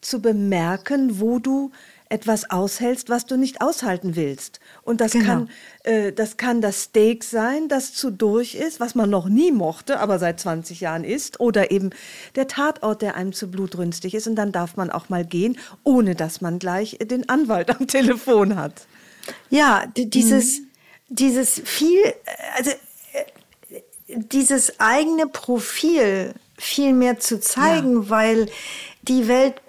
zu 0.00 0.20
bemerken, 0.20 1.20
wo 1.20 1.38
du 1.38 1.70
etwas 2.10 2.50
aushältst, 2.50 3.08
was 3.08 3.24
du 3.24 3.36
nicht 3.36 3.62
aushalten 3.62 4.16
willst. 4.16 4.58
Und 4.82 5.00
das, 5.00 5.12
genau. 5.12 5.24
kann, 5.24 5.50
äh, 5.84 6.12
das 6.12 6.36
kann 6.36 6.60
das 6.60 6.82
Steak 6.82 7.22
sein, 7.22 7.68
das 7.68 7.94
zu 7.94 8.10
durch 8.10 8.56
ist, 8.56 8.80
was 8.80 8.96
man 8.96 9.08
noch 9.08 9.28
nie 9.28 9.52
mochte, 9.52 10.00
aber 10.00 10.18
seit 10.18 10.40
20 10.40 10.80
Jahren 10.80 11.04
ist. 11.04 11.38
Oder 11.38 11.70
eben 11.70 11.90
der 12.34 12.48
Tatort, 12.48 13.00
der 13.00 13.14
einem 13.14 13.32
zu 13.32 13.48
blutrünstig 13.48 14.14
ist. 14.14 14.26
Und 14.26 14.34
dann 14.34 14.50
darf 14.50 14.76
man 14.76 14.90
auch 14.90 15.08
mal 15.08 15.24
gehen, 15.24 15.56
ohne 15.84 16.16
dass 16.16 16.40
man 16.40 16.58
gleich 16.58 16.98
den 17.00 17.28
Anwalt 17.28 17.70
am 17.70 17.86
Telefon 17.86 18.56
hat. 18.56 18.86
Ja, 19.50 19.86
dieses, 19.94 20.60
mhm. 20.60 20.70
dieses 21.08 21.60
viel, 21.64 22.14
also 22.56 22.70
dieses 24.08 24.78
eigene 24.80 25.26
Profil 25.26 26.34
viel 26.58 26.92
mehr 26.92 27.18
zu 27.18 27.40
zeigen, 27.40 28.02
ja. 28.02 28.10
weil 28.10 28.46
die 29.02 29.28
Welt, 29.28 29.62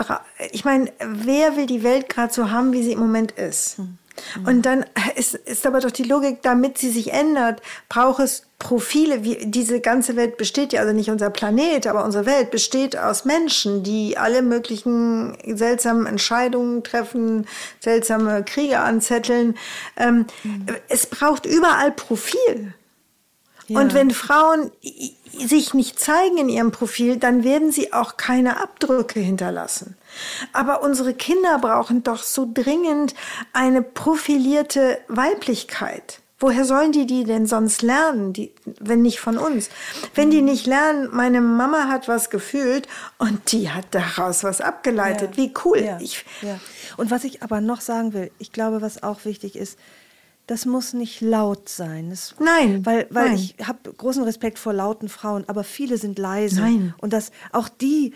ich 0.51 0.65
meine, 0.65 0.91
wer 0.99 1.55
will 1.55 1.65
die 1.65 1.83
Welt 1.83 2.09
gerade 2.09 2.33
so 2.33 2.51
haben, 2.51 2.73
wie 2.73 2.83
sie 2.83 2.91
im 2.93 2.99
Moment 2.99 3.31
ist? 3.33 3.79
Mhm. 3.79 3.97
Und 4.45 4.63
dann 4.65 4.85
ist, 5.15 5.35
ist 5.35 5.65
aber 5.65 5.79
doch 5.79 5.91
die 5.91 6.03
Logik, 6.03 6.41
damit 6.41 6.77
sie 6.77 6.89
sich 6.89 7.13
ändert, 7.13 7.61
braucht 7.89 8.19
es 8.19 8.43
Profile. 8.59 9.23
Wie, 9.23 9.37
diese 9.45 9.79
ganze 9.79 10.15
Welt 10.15 10.37
besteht 10.37 10.73
ja, 10.73 10.81
also 10.81 10.93
nicht 10.93 11.09
unser 11.09 11.29
Planet, 11.29 11.87
aber 11.87 12.05
unsere 12.05 12.25
Welt 12.25 12.51
besteht 12.51 12.97
aus 12.97 13.25
Menschen, 13.25 13.83
die 13.83 14.17
alle 14.17 14.41
möglichen 14.41 15.37
seltsamen 15.45 16.05
Entscheidungen 16.05 16.83
treffen, 16.83 17.47
seltsame 17.79 18.43
Kriege 18.43 18.79
anzetteln. 18.79 19.57
Ähm, 19.97 20.25
mhm. 20.43 20.65
Es 20.87 21.07
braucht 21.07 21.45
überall 21.45 21.91
Profil. 21.91 22.73
Ja. 23.71 23.79
Und 23.79 23.93
wenn 23.93 24.11
Frauen 24.11 24.71
sich 25.37 25.73
nicht 25.73 25.99
zeigen 25.99 26.37
in 26.37 26.49
ihrem 26.49 26.71
Profil, 26.71 27.17
dann 27.17 27.43
werden 27.43 27.71
sie 27.71 27.93
auch 27.93 28.17
keine 28.17 28.61
Abdrücke 28.61 29.19
hinterlassen. 29.19 29.95
Aber 30.51 30.83
unsere 30.83 31.13
Kinder 31.13 31.57
brauchen 31.59 32.03
doch 32.03 32.23
so 32.23 32.47
dringend 32.51 33.13
eine 33.53 33.81
profilierte 33.81 34.99
Weiblichkeit. 35.07 36.19
Woher 36.37 36.65
sollen 36.65 36.91
die 36.91 37.05
die 37.05 37.23
denn 37.23 37.45
sonst 37.45 37.83
lernen, 37.83 38.33
die, 38.33 38.51
wenn 38.79 39.03
nicht 39.03 39.19
von 39.19 39.37
uns? 39.37 39.69
Wenn 40.15 40.31
die 40.31 40.41
nicht 40.41 40.65
lernen, 40.65 41.09
meine 41.13 41.39
Mama 41.39 41.87
hat 41.87 42.07
was 42.07 42.31
gefühlt 42.31 42.87
und 43.19 43.51
die 43.51 43.69
hat 43.69 43.85
daraus 43.91 44.43
was 44.43 44.59
abgeleitet. 44.59 45.37
Ja. 45.37 45.37
Wie 45.37 45.53
cool. 45.63 45.79
Ja. 45.81 45.99
Ich, 46.01 46.25
ja. 46.41 46.59
Und 46.97 47.11
was 47.11 47.25
ich 47.25 47.43
aber 47.43 47.61
noch 47.61 47.79
sagen 47.79 48.13
will, 48.13 48.31
ich 48.39 48.51
glaube, 48.51 48.81
was 48.81 49.03
auch 49.03 49.23
wichtig 49.23 49.55
ist, 49.55 49.77
das 50.51 50.65
muss 50.65 50.91
nicht 50.91 51.21
laut 51.21 51.69
sein. 51.69 52.09
Das, 52.09 52.35
nein. 52.37 52.85
Weil, 52.85 53.07
weil 53.09 53.29
nein. 53.29 53.35
ich 53.35 53.55
habe 53.65 53.93
großen 53.93 54.21
Respekt 54.23 54.59
vor 54.59 54.73
lauten 54.73 55.07
Frauen, 55.07 55.45
aber 55.47 55.63
viele 55.63 55.97
sind 55.97 56.19
leise. 56.19 56.59
Nein. 56.59 56.93
Und 56.99 57.13
das, 57.13 57.31
auch 57.53 57.69
die 57.69 58.11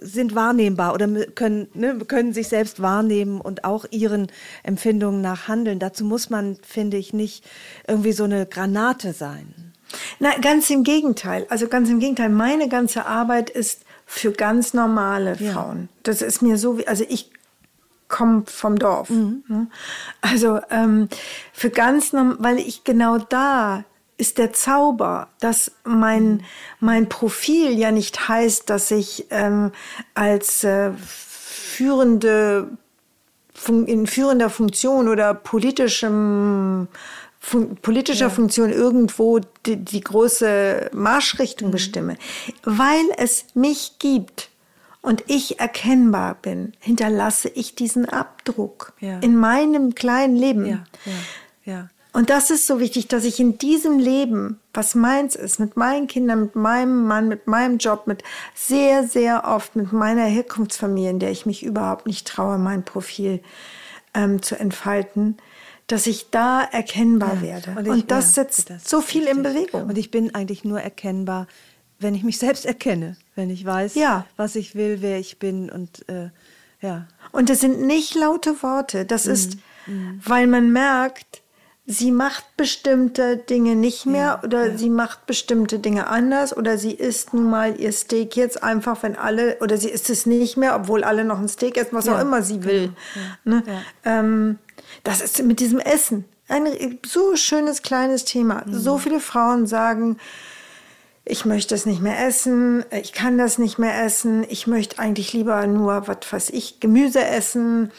sind 0.00 0.34
wahrnehmbar 0.34 0.94
oder 0.94 1.06
können, 1.06 1.68
ne, 1.74 1.98
können 1.98 2.32
sich 2.32 2.48
selbst 2.48 2.80
wahrnehmen 2.80 3.42
und 3.42 3.64
auch 3.64 3.84
ihren 3.90 4.28
Empfindungen 4.62 5.20
nach 5.20 5.48
handeln. 5.48 5.80
Dazu 5.80 6.06
muss 6.06 6.30
man, 6.30 6.56
finde 6.66 6.96
ich, 6.96 7.12
nicht 7.12 7.44
irgendwie 7.86 8.12
so 8.12 8.24
eine 8.24 8.46
Granate 8.46 9.12
sein. 9.12 9.74
Na, 10.18 10.30
ganz 10.38 10.70
im 10.70 10.82
Gegenteil. 10.82 11.46
Also 11.50 11.68
ganz 11.68 11.90
im 11.90 12.00
Gegenteil. 12.00 12.30
Meine 12.30 12.70
ganze 12.70 13.04
Arbeit 13.04 13.50
ist 13.50 13.82
für 14.06 14.32
ganz 14.32 14.72
normale 14.72 15.36
ja. 15.38 15.52
Frauen. 15.52 15.90
Das 16.04 16.22
ist 16.22 16.40
mir 16.40 16.56
so 16.56 16.78
wie, 16.78 16.88
also 16.88 17.04
ich 17.06 17.30
komme 18.08 18.44
vom 18.46 18.78
Dorf. 18.78 19.10
Mhm. 19.10 19.44
Ne? 19.48 19.66
Also 20.20 20.60
ähm, 20.70 21.08
für 21.52 21.70
ganz 21.70 22.12
normal, 22.12 22.36
weil 22.40 22.58
ich 22.58 22.84
genau 22.84 23.18
da 23.18 23.84
ist 24.16 24.38
der 24.38 24.52
Zauber, 24.52 25.28
dass 25.40 25.70
mein, 25.84 26.42
mein 26.80 27.08
Profil 27.08 27.78
ja 27.78 27.92
nicht 27.92 28.28
heißt, 28.28 28.68
dass 28.68 28.90
ich 28.90 29.26
ähm, 29.30 29.70
als 30.14 30.64
äh, 30.64 30.90
führende 30.98 32.68
in 33.86 34.06
führender 34.06 34.50
Funktion 34.50 35.08
oder 35.08 35.34
politischem 35.34 36.88
fun 37.40 37.76
politischer 37.76 38.26
ja. 38.26 38.30
Funktion 38.30 38.70
irgendwo 38.70 39.40
die, 39.66 39.76
die 39.76 40.00
große 40.00 40.90
Marschrichtung 40.92 41.68
mhm. 41.68 41.72
bestimme, 41.72 42.16
weil 42.64 43.04
es 43.16 43.46
mich 43.54 43.98
gibt 43.98 44.47
und 45.08 45.24
ich 45.26 45.58
erkennbar 45.58 46.34
bin, 46.34 46.74
hinterlasse 46.80 47.48
ich 47.48 47.74
diesen 47.74 48.06
Abdruck 48.06 48.92
ja. 49.00 49.18
in 49.20 49.36
meinem 49.36 49.94
kleinen 49.94 50.36
Leben. 50.36 50.66
Ja. 50.66 50.84
Ja. 51.64 51.88
Und 52.12 52.28
das 52.28 52.50
ist 52.50 52.66
so 52.66 52.78
wichtig, 52.78 53.08
dass 53.08 53.24
ich 53.24 53.40
in 53.40 53.56
diesem 53.56 53.98
Leben, 53.98 54.60
was 54.74 54.94
meins 54.94 55.34
ist, 55.34 55.60
mit 55.60 55.78
meinen 55.78 56.08
Kindern, 56.08 56.40
mit 56.42 56.56
meinem 56.56 57.06
Mann, 57.06 57.26
mit 57.26 57.46
meinem 57.46 57.78
Job, 57.78 58.06
mit 58.06 58.22
sehr, 58.54 59.08
sehr 59.08 59.46
oft 59.46 59.76
mit 59.76 59.94
meiner 59.94 60.26
Herkunftsfamilie, 60.26 61.08
in 61.08 61.20
der 61.20 61.30
ich 61.30 61.46
mich 61.46 61.62
überhaupt 61.62 62.06
nicht 62.06 62.26
traue, 62.26 62.58
mein 62.58 62.84
Profil 62.84 63.40
ähm, 64.12 64.42
zu 64.42 64.58
entfalten, 64.60 65.38
dass 65.86 66.06
ich 66.06 66.28
da 66.28 66.62
erkennbar 66.62 67.36
ja, 67.36 67.42
werde. 67.42 67.70
Und, 67.78 67.86
ich, 67.86 67.92
und 67.92 68.10
das 68.10 68.36
ja, 68.36 68.42
setzt 68.42 68.68
das 68.68 68.84
so 68.84 69.00
viel 69.00 69.24
in 69.24 69.42
Bewegung. 69.42 69.84
Und 69.84 69.96
ich 69.96 70.10
bin 70.10 70.34
eigentlich 70.34 70.64
nur 70.64 70.82
erkennbar, 70.82 71.46
wenn 71.98 72.14
ich 72.14 72.24
mich 72.24 72.36
selbst 72.36 72.66
erkenne, 72.66 73.16
wenn 73.38 73.48
ich 73.50 73.64
weiß, 73.64 73.94
ja. 73.94 74.26
was 74.36 74.56
ich 74.56 74.74
will, 74.74 74.98
wer 75.00 75.18
ich 75.18 75.38
bin 75.38 75.70
und 75.70 76.06
äh, 76.08 76.28
ja. 76.80 77.06
Und 77.32 77.48
das 77.48 77.60
sind 77.60 77.80
nicht 77.80 78.14
laute 78.14 78.62
Worte. 78.62 79.04
Das 79.04 79.26
mhm. 79.26 79.32
ist, 79.32 79.58
mhm. 79.86 80.20
weil 80.24 80.46
man 80.48 80.72
merkt, 80.72 81.42
sie 81.86 82.10
macht 82.10 82.56
bestimmte 82.56 83.36
Dinge 83.36 83.76
nicht 83.76 84.06
mehr 84.06 84.40
ja, 84.42 84.42
oder 84.42 84.72
ja. 84.72 84.76
sie 84.76 84.90
macht 84.90 85.26
bestimmte 85.26 85.78
Dinge 85.78 86.08
anders 86.08 86.54
oder 86.54 86.78
sie 86.78 86.92
isst 86.92 87.32
nun 87.32 87.48
mal 87.48 87.80
ihr 87.80 87.92
Steak 87.92 88.36
jetzt 88.36 88.62
einfach, 88.62 89.02
wenn 89.04 89.16
alle, 89.16 89.56
oder 89.60 89.78
sie 89.78 89.88
isst 89.88 90.10
es 90.10 90.26
nicht 90.26 90.56
mehr, 90.56 90.74
obwohl 90.74 91.04
alle 91.04 91.24
noch 91.24 91.38
ein 91.38 91.48
Steak 91.48 91.76
essen, 91.76 91.96
was 91.96 92.06
ja, 92.06 92.16
auch 92.16 92.20
immer 92.20 92.42
sie 92.42 92.64
will. 92.64 92.92
Genau. 93.44 93.56
Ne? 93.56 93.62
Ähm, 94.04 94.58
das 95.04 95.20
ist 95.20 95.42
mit 95.44 95.60
diesem 95.60 95.78
Essen 95.78 96.24
ein 96.48 96.98
so 97.06 97.36
schönes 97.36 97.82
kleines 97.82 98.24
Thema. 98.24 98.64
Mhm. 98.66 98.74
So 98.74 98.98
viele 98.98 99.20
Frauen 99.20 99.66
sagen, 99.66 100.18
ich 101.28 101.44
möchte 101.44 101.74
es 101.74 101.86
nicht 101.86 102.00
mehr 102.00 102.26
essen, 102.26 102.84
ich 102.90 103.12
kann 103.12 103.38
das 103.38 103.58
nicht 103.58 103.78
mehr 103.78 104.02
essen, 104.02 104.44
ich 104.48 104.66
möchte 104.66 104.98
eigentlich 104.98 105.32
lieber 105.32 105.66
nur, 105.66 106.08
was 106.08 106.18
weiß 106.30 106.50
ich, 106.50 106.80
Gemüse 106.80 107.24
essen 107.24 107.92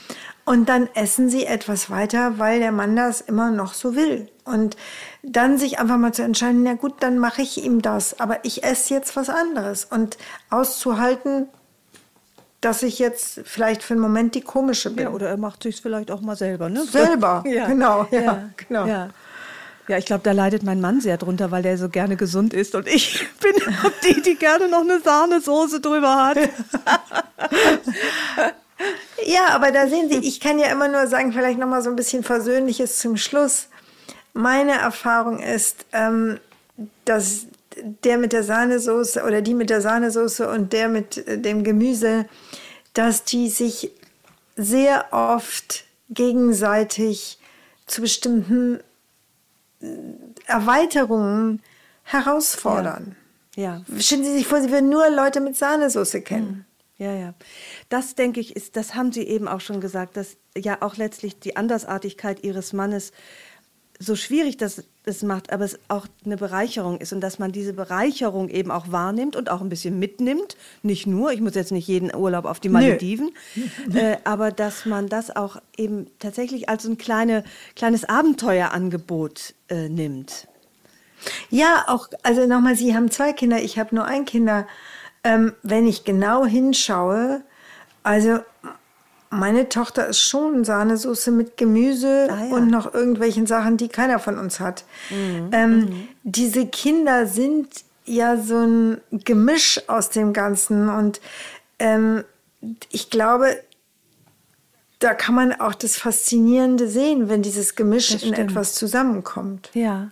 und 0.45 0.67
dann 0.67 0.89
essen 0.95 1.29
sie 1.29 1.45
etwas 1.45 1.91
weiter, 1.91 2.39
weil 2.39 2.59
der 2.59 2.71
Mann 2.71 2.95
das 2.95 3.21
immer 3.21 3.51
noch 3.51 3.75
so 3.75 3.95
will. 3.95 4.27
Und 4.45 4.77
dann 5.21 5.59
sich 5.59 5.77
einfach 5.77 5.97
mal 5.97 6.11
zu 6.11 6.23
entscheiden, 6.23 6.63
na 6.63 6.73
gut, 6.73 6.95
dann 7.01 7.19
mache 7.19 7.43
ich 7.43 7.63
ihm 7.63 7.83
das, 7.83 8.19
aber 8.19 8.43
ich 8.43 8.63
esse 8.63 8.95
jetzt 8.95 9.15
was 9.15 9.29
anderes. 9.29 9.85
Und 9.85 10.17
auszuhalten, 10.49 11.47
dass 12.61 12.81
ich 12.81 12.97
jetzt 12.97 13.41
vielleicht 13.45 13.83
für 13.83 13.93
einen 13.93 14.01
Moment 14.01 14.33
die 14.33 14.41
komische 14.41 14.89
bin. 14.89 15.05
Ja, 15.05 15.11
oder 15.11 15.29
er 15.29 15.37
macht 15.37 15.61
sich 15.61 15.81
vielleicht 15.81 16.09
auch 16.09 16.21
mal 16.21 16.35
selber, 16.35 16.67
ne? 16.67 16.83
Selber, 16.83 17.43
ja. 17.47 17.67
genau, 17.67 18.07
ja, 18.09 18.21
ja, 18.21 18.49
genau. 18.57 18.85
Ja. 18.87 19.09
Ja, 19.89 19.97
ich 19.97 20.05
glaube, 20.05 20.21
da 20.23 20.33
leidet 20.33 20.61
mein 20.61 20.81
Mann 20.81 21.01
sehr 21.01 21.17
drunter, 21.17 21.49
weil 21.49 21.63
der 21.63 21.75
so 21.75 21.89
gerne 21.89 22.15
gesund 22.15 22.53
ist 22.53 22.75
und 22.75 22.87
ich 22.87 23.25
bin 23.41 23.55
die, 24.03 24.21
die 24.21 24.35
gerne 24.35 24.69
noch 24.69 24.81
eine 24.81 24.99
Sahnesoße 25.01 25.81
drüber 25.81 26.15
hat. 26.27 26.37
Ja, 29.25 29.49
aber 29.49 29.71
da 29.71 29.89
sehen 29.89 30.09
Sie, 30.09 30.19
ich 30.25 30.39
kann 30.39 30.57
ja 30.57 30.67
immer 30.67 30.87
nur 30.87 31.05
sagen, 31.07 31.33
vielleicht 31.33 31.59
noch 31.59 31.67
mal 31.67 31.81
so 31.81 31.89
ein 31.89 31.97
bisschen 31.97 32.23
Versöhnliches 32.23 32.99
zum 32.99 33.17
Schluss. 33.17 33.67
Meine 34.33 34.71
Erfahrung 34.71 35.39
ist, 35.39 35.85
ähm, 35.91 36.39
dass 37.03 37.47
der 38.05 38.17
mit 38.17 38.31
der 38.31 38.43
Sahnesoße 38.43 39.23
oder 39.23 39.41
die 39.41 39.53
mit 39.53 39.69
der 39.69 39.81
Sahnesoße 39.81 40.47
und 40.47 40.71
der 40.71 40.87
mit 40.87 41.27
äh, 41.27 41.37
dem 41.37 41.65
Gemüse, 41.65 42.25
dass 42.93 43.25
die 43.25 43.49
sich 43.49 43.91
sehr 44.55 45.07
oft 45.11 45.83
gegenseitig 46.09 47.37
zu 47.85 47.99
bestimmten 47.99 48.79
Erweiterungen 50.45 51.61
herausfordern. 52.03 53.15
Ja. 53.55 53.83
ja. 53.87 53.99
Stellen 53.99 54.23
Sie 54.23 54.33
sich 54.33 54.47
vor, 54.47 54.61
Sie 54.61 54.71
würden 54.71 54.89
nur 54.89 55.09
Leute 55.09 55.41
mit 55.41 55.55
Sahnesoße 55.55 56.21
kennen. 56.21 56.65
Ja, 56.97 57.13
ja. 57.13 57.33
Das 57.87 58.15
denke 58.15 58.41
ich, 58.41 58.55
ist, 58.55 58.75
das 58.75 58.93
haben 58.93 59.11
Sie 59.11 59.23
eben 59.23 59.47
auch 59.47 59.61
schon 59.61 59.79
gesagt, 59.79 60.17
dass 60.17 60.35
ja 60.55 60.81
auch 60.81 60.97
letztlich 60.97 61.39
die 61.39 61.55
Andersartigkeit 61.55 62.43
Ihres 62.43 62.73
Mannes 62.73 63.13
so 63.99 64.15
schwierig 64.15 64.57
das 64.57 64.83
es 65.09 65.23
macht, 65.23 65.51
aber 65.51 65.65
es 65.65 65.77
auch 65.89 66.07
eine 66.25 66.37
Bereicherung 66.37 66.99
ist 66.99 67.11
und 67.11 67.21
dass 67.21 67.39
man 67.39 67.51
diese 67.51 67.73
Bereicherung 67.73 68.47
eben 68.49 68.71
auch 68.71 68.91
wahrnimmt 68.91 69.35
und 69.35 69.49
auch 69.49 69.61
ein 69.61 69.69
bisschen 69.69 69.99
mitnimmt. 69.99 70.55
Nicht 70.83 71.07
nur, 71.07 71.33
ich 71.33 71.41
muss 71.41 71.55
jetzt 71.55 71.71
nicht 71.71 71.87
jeden 71.87 72.15
Urlaub 72.15 72.45
auf 72.45 72.59
die 72.59 72.69
Malediven, 72.69 73.31
äh, 73.93 74.17
aber 74.23 74.51
dass 74.51 74.85
man 74.85 75.09
das 75.09 75.35
auch 75.35 75.57
eben 75.75 76.07
tatsächlich 76.19 76.69
als 76.69 76.85
ein 76.85 76.97
kleine, 76.97 77.43
kleines 77.75 78.05
Abenteuerangebot 78.05 79.53
äh, 79.67 79.89
nimmt. 79.89 80.47
Ja, 81.49 81.83
auch, 81.87 82.07
also 82.23 82.45
nochmal, 82.45 82.75
Sie 82.75 82.95
haben 82.95 83.11
zwei 83.11 83.33
Kinder, 83.33 83.61
ich 83.61 83.77
habe 83.77 83.93
nur 83.93 84.05
ein 84.05 84.25
Kinder. 84.25 84.67
Ähm, 85.25 85.53
wenn 85.63 85.85
ich 85.85 86.05
genau 86.05 86.45
hinschaue, 86.45 87.41
also 88.03 88.39
meine 89.29 89.69
Tochter 89.69 90.07
ist 90.07 90.21
schon 90.21 90.63
Sahnesoße 90.63 91.31
mit 91.31 91.57
Gemüse 91.57 92.27
ah, 92.31 92.45
ja. 92.45 92.55
und 92.55 92.69
noch 92.69 92.93
irgendwelchen 92.93 93.45
Sachen, 93.45 93.77
die 93.77 93.87
keiner 93.87 94.19
von 94.19 94.37
uns 94.37 94.59
hat. 94.59 94.83
Mhm. 95.09 95.49
Ähm, 95.51 95.79
mhm. 95.79 96.07
Diese 96.23 96.65
Kinder 96.65 97.27
sind 97.27 97.67
ja 98.05 98.37
so 98.37 98.57
ein 98.57 99.01
Gemisch 99.11 99.81
aus 99.87 100.09
dem 100.09 100.33
Ganzen 100.33 100.89
und 100.89 101.21
ähm, 101.77 102.23
ich 102.89 103.09
glaube, 103.09 103.57
da 104.97 105.13
kann 105.13 105.35
man 105.35 105.53
auch 105.53 105.75
das 105.75 105.95
Faszinierende 105.95 106.87
sehen, 106.89 107.29
wenn 107.29 107.41
dieses 107.41 107.75
Gemisch 107.75 108.21
in 108.23 108.33
etwas 108.33 108.73
zusammenkommt. 108.73 109.69
Ja. 109.73 110.11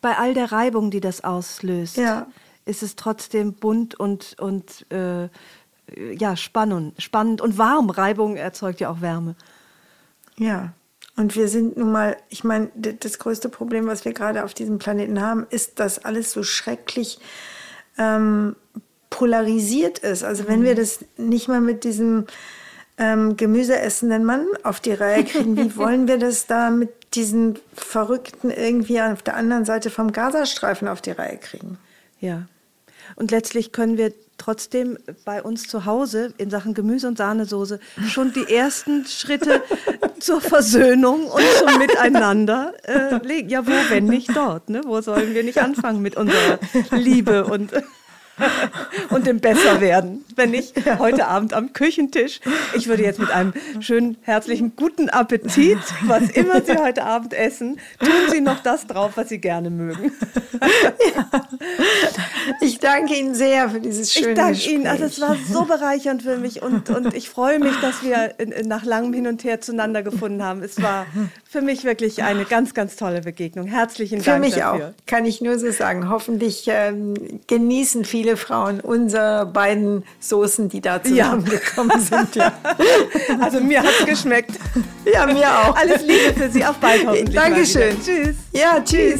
Bei 0.00 0.16
all 0.16 0.34
der 0.34 0.50
Reibung, 0.50 0.90
die 0.90 1.00
das 1.00 1.22
auslöst. 1.22 1.96
Ja 1.96 2.26
ist 2.70 2.82
es 2.82 2.94
trotzdem 2.94 3.54
bunt 3.54 3.98
und, 3.98 4.36
und 4.38 4.90
äh, 4.92 5.28
ja, 5.96 6.36
spannend, 6.36 7.00
spannend 7.00 7.40
und 7.40 7.58
warm. 7.58 7.90
Reibung 7.90 8.36
erzeugt 8.36 8.80
ja 8.80 8.90
auch 8.90 9.00
Wärme. 9.00 9.34
Ja, 10.38 10.72
und 11.16 11.36
wir 11.36 11.48
sind 11.48 11.76
nun 11.76 11.92
mal, 11.92 12.16
ich 12.28 12.44
meine, 12.44 12.70
das 12.74 13.18
größte 13.18 13.48
Problem, 13.48 13.86
was 13.86 14.04
wir 14.04 14.12
gerade 14.12 14.44
auf 14.44 14.54
diesem 14.54 14.78
Planeten 14.78 15.20
haben, 15.20 15.46
ist, 15.50 15.78
dass 15.78 16.04
alles 16.04 16.32
so 16.32 16.42
schrecklich 16.42 17.18
ähm, 17.98 18.56
polarisiert 19.10 19.98
ist. 19.98 20.24
Also 20.24 20.48
wenn 20.48 20.62
wir 20.62 20.72
mhm. 20.72 20.76
das 20.76 21.04
nicht 21.18 21.48
mal 21.48 21.60
mit 21.60 21.84
diesem 21.84 22.26
ähm, 22.96 23.36
gemüseessenden 23.36 24.24
Mann 24.24 24.46
auf 24.62 24.80
die 24.80 24.92
Reihe 24.92 25.24
kriegen, 25.24 25.56
wie 25.56 25.76
wollen 25.76 26.08
wir 26.08 26.18
das 26.18 26.46
da 26.46 26.70
mit 26.70 26.90
diesen 27.14 27.58
Verrückten 27.74 28.50
irgendwie 28.50 29.00
auf 29.00 29.22
der 29.22 29.36
anderen 29.36 29.64
Seite 29.64 29.90
vom 29.90 30.12
Gazastreifen 30.12 30.88
auf 30.88 31.02
die 31.02 31.10
Reihe 31.10 31.36
kriegen? 31.36 31.78
Ja. 32.20 32.46
Und 33.16 33.30
letztlich 33.30 33.72
können 33.72 33.98
wir 33.98 34.12
trotzdem 34.38 34.98
bei 35.24 35.42
uns 35.42 35.64
zu 35.64 35.84
Hause 35.84 36.32
in 36.38 36.50
Sachen 36.50 36.74
Gemüse 36.74 37.08
und 37.08 37.18
Sahnesoße 37.18 37.78
schon 38.08 38.32
die 38.32 38.52
ersten 38.52 39.04
Schritte 39.04 39.62
zur 40.20 40.40
Versöhnung 40.40 41.26
und 41.26 41.44
zum 41.58 41.78
Miteinander 41.78 42.72
äh, 42.84 43.24
legen. 43.26 43.48
Ja, 43.48 43.66
wo, 43.66 43.72
wenn 43.90 44.06
nicht 44.06 44.34
dort? 44.34 44.70
Ne? 44.70 44.82
Wo 44.84 45.00
sollen 45.00 45.34
wir 45.34 45.44
nicht 45.44 45.58
anfangen 45.58 46.00
mit 46.00 46.16
unserer 46.16 46.58
Liebe 46.90 47.44
und 47.44 47.72
und 49.10 49.26
dem 49.26 49.40
Besserwerden, 49.40 50.24
wenn 50.36 50.54
ich 50.54 50.72
heute 50.98 51.26
Abend 51.28 51.54
am 51.54 51.72
Küchentisch, 51.72 52.40
ich 52.74 52.88
würde 52.88 53.02
jetzt 53.02 53.18
mit 53.18 53.30
einem 53.30 53.52
schönen, 53.80 54.16
herzlichen, 54.22 54.74
guten 54.76 55.08
Appetit, 55.08 55.78
was 56.02 56.30
immer 56.30 56.62
Sie 56.62 56.76
heute 56.76 57.04
Abend 57.04 57.34
essen, 57.34 57.78
tun 57.98 58.30
Sie 58.30 58.40
noch 58.40 58.62
das 58.62 58.86
drauf, 58.86 59.12
was 59.16 59.28
Sie 59.28 59.38
gerne 59.38 59.70
mögen. 59.70 60.12
Ja. 61.14 61.30
Ich 62.60 62.78
danke 62.78 63.14
Ihnen 63.14 63.34
sehr 63.34 63.70
für 63.70 63.80
dieses 63.80 64.12
schöne 64.12 64.30
Ich 64.30 64.34
danke 64.34 64.52
Gespräch. 64.52 64.74
Ihnen, 64.74 64.86
also 64.86 65.04
es 65.04 65.20
war 65.20 65.36
so 65.50 65.64
bereichernd 65.64 66.22
für 66.22 66.36
mich 66.36 66.62
und, 66.62 66.90
und 66.90 67.14
ich 67.14 67.30
freue 67.30 67.58
mich, 67.58 67.74
dass 67.80 68.02
wir 68.02 68.34
nach 68.64 68.84
langem 68.84 69.12
Hin 69.12 69.26
und 69.26 69.42
Her 69.44 69.60
zueinander 69.60 70.02
gefunden 70.02 70.42
haben. 70.42 70.62
Es 70.62 70.80
war 70.82 71.06
für 71.48 71.62
mich 71.62 71.84
wirklich 71.84 72.22
eine 72.22 72.44
ganz, 72.44 72.74
ganz 72.74 72.96
tolle 72.96 73.22
Begegnung. 73.22 73.66
Herzlichen 73.66 74.22
Dank 74.22 74.36
Für 74.36 74.40
mich 74.40 74.54
dafür. 74.54 74.88
auch, 74.88 75.06
kann 75.06 75.24
ich 75.24 75.40
nur 75.40 75.58
so 75.58 75.70
sagen. 75.72 76.08
Hoffentlich 76.10 76.64
ähm, 76.68 77.14
genießen 77.46 78.04
viele 78.04 78.29
Frauen 78.36 78.70
waren 78.70 78.80
unsere 78.80 79.46
beiden 79.46 80.04
Soßen, 80.20 80.68
die 80.68 80.80
da 80.80 81.02
zusammengekommen 81.02 81.92
ja. 81.92 82.18
sind. 82.18 82.36
Ja. 82.36 82.52
Also 83.40 83.60
mir 83.60 83.80
hat 83.80 83.90
es 84.00 84.06
geschmeckt. 84.06 84.52
Ja, 85.10 85.26
mir 85.26 85.48
auch. 85.48 85.76
Alles 85.76 86.02
Liebe 86.02 86.34
für 86.34 86.50
Sie. 86.50 86.64
Auf 86.64 86.76
bald 86.76 87.06
hoffentlich. 87.06 87.34
Dankeschön. 87.34 87.96
Tschüss. 88.02 88.36
Ja, 88.52 88.80
tschüss. 88.82 89.18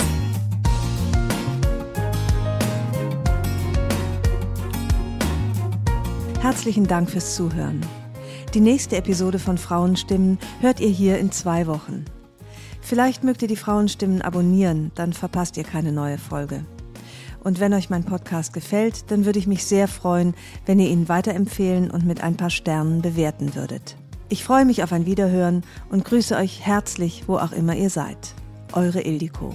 Herzlichen 6.40 6.86
Dank 6.86 7.10
fürs 7.10 7.34
Zuhören. 7.34 7.80
Die 8.54 8.60
nächste 8.60 8.96
Episode 8.96 9.38
von 9.38 9.58
Frauenstimmen 9.58 10.38
hört 10.60 10.80
ihr 10.80 10.88
hier 10.88 11.18
in 11.18 11.32
zwei 11.32 11.66
Wochen. 11.66 12.04
Vielleicht 12.80 13.24
mögt 13.24 13.42
ihr 13.42 13.48
die 13.48 13.56
Frauenstimmen 13.56 14.22
abonnieren, 14.22 14.90
dann 14.94 15.12
verpasst 15.12 15.56
ihr 15.56 15.64
keine 15.64 15.92
neue 15.92 16.18
Folge. 16.18 16.64
Und 17.42 17.60
wenn 17.60 17.72
euch 17.72 17.90
mein 17.90 18.04
Podcast 18.04 18.52
gefällt, 18.52 19.10
dann 19.10 19.24
würde 19.24 19.38
ich 19.38 19.46
mich 19.46 19.64
sehr 19.64 19.88
freuen, 19.88 20.34
wenn 20.66 20.78
ihr 20.78 20.90
ihn 20.90 21.08
weiterempfehlen 21.08 21.90
und 21.90 22.06
mit 22.06 22.22
ein 22.22 22.36
paar 22.36 22.50
Sternen 22.50 23.02
bewerten 23.02 23.54
würdet. 23.54 23.96
Ich 24.28 24.44
freue 24.44 24.64
mich 24.64 24.82
auf 24.82 24.92
ein 24.92 25.06
Wiederhören 25.06 25.64
und 25.90 26.04
grüße 26.04 26.36
euch 26.36 26.64
herzlich, 26.64 27.24
wo 27.26 27.38
auch 27.38 27.52
immer 27.52 27.74
ihr 27.74 27.90
seid. 27.90 28.34
Eure 28.72 29.00
Ildiko. 29.00 29.54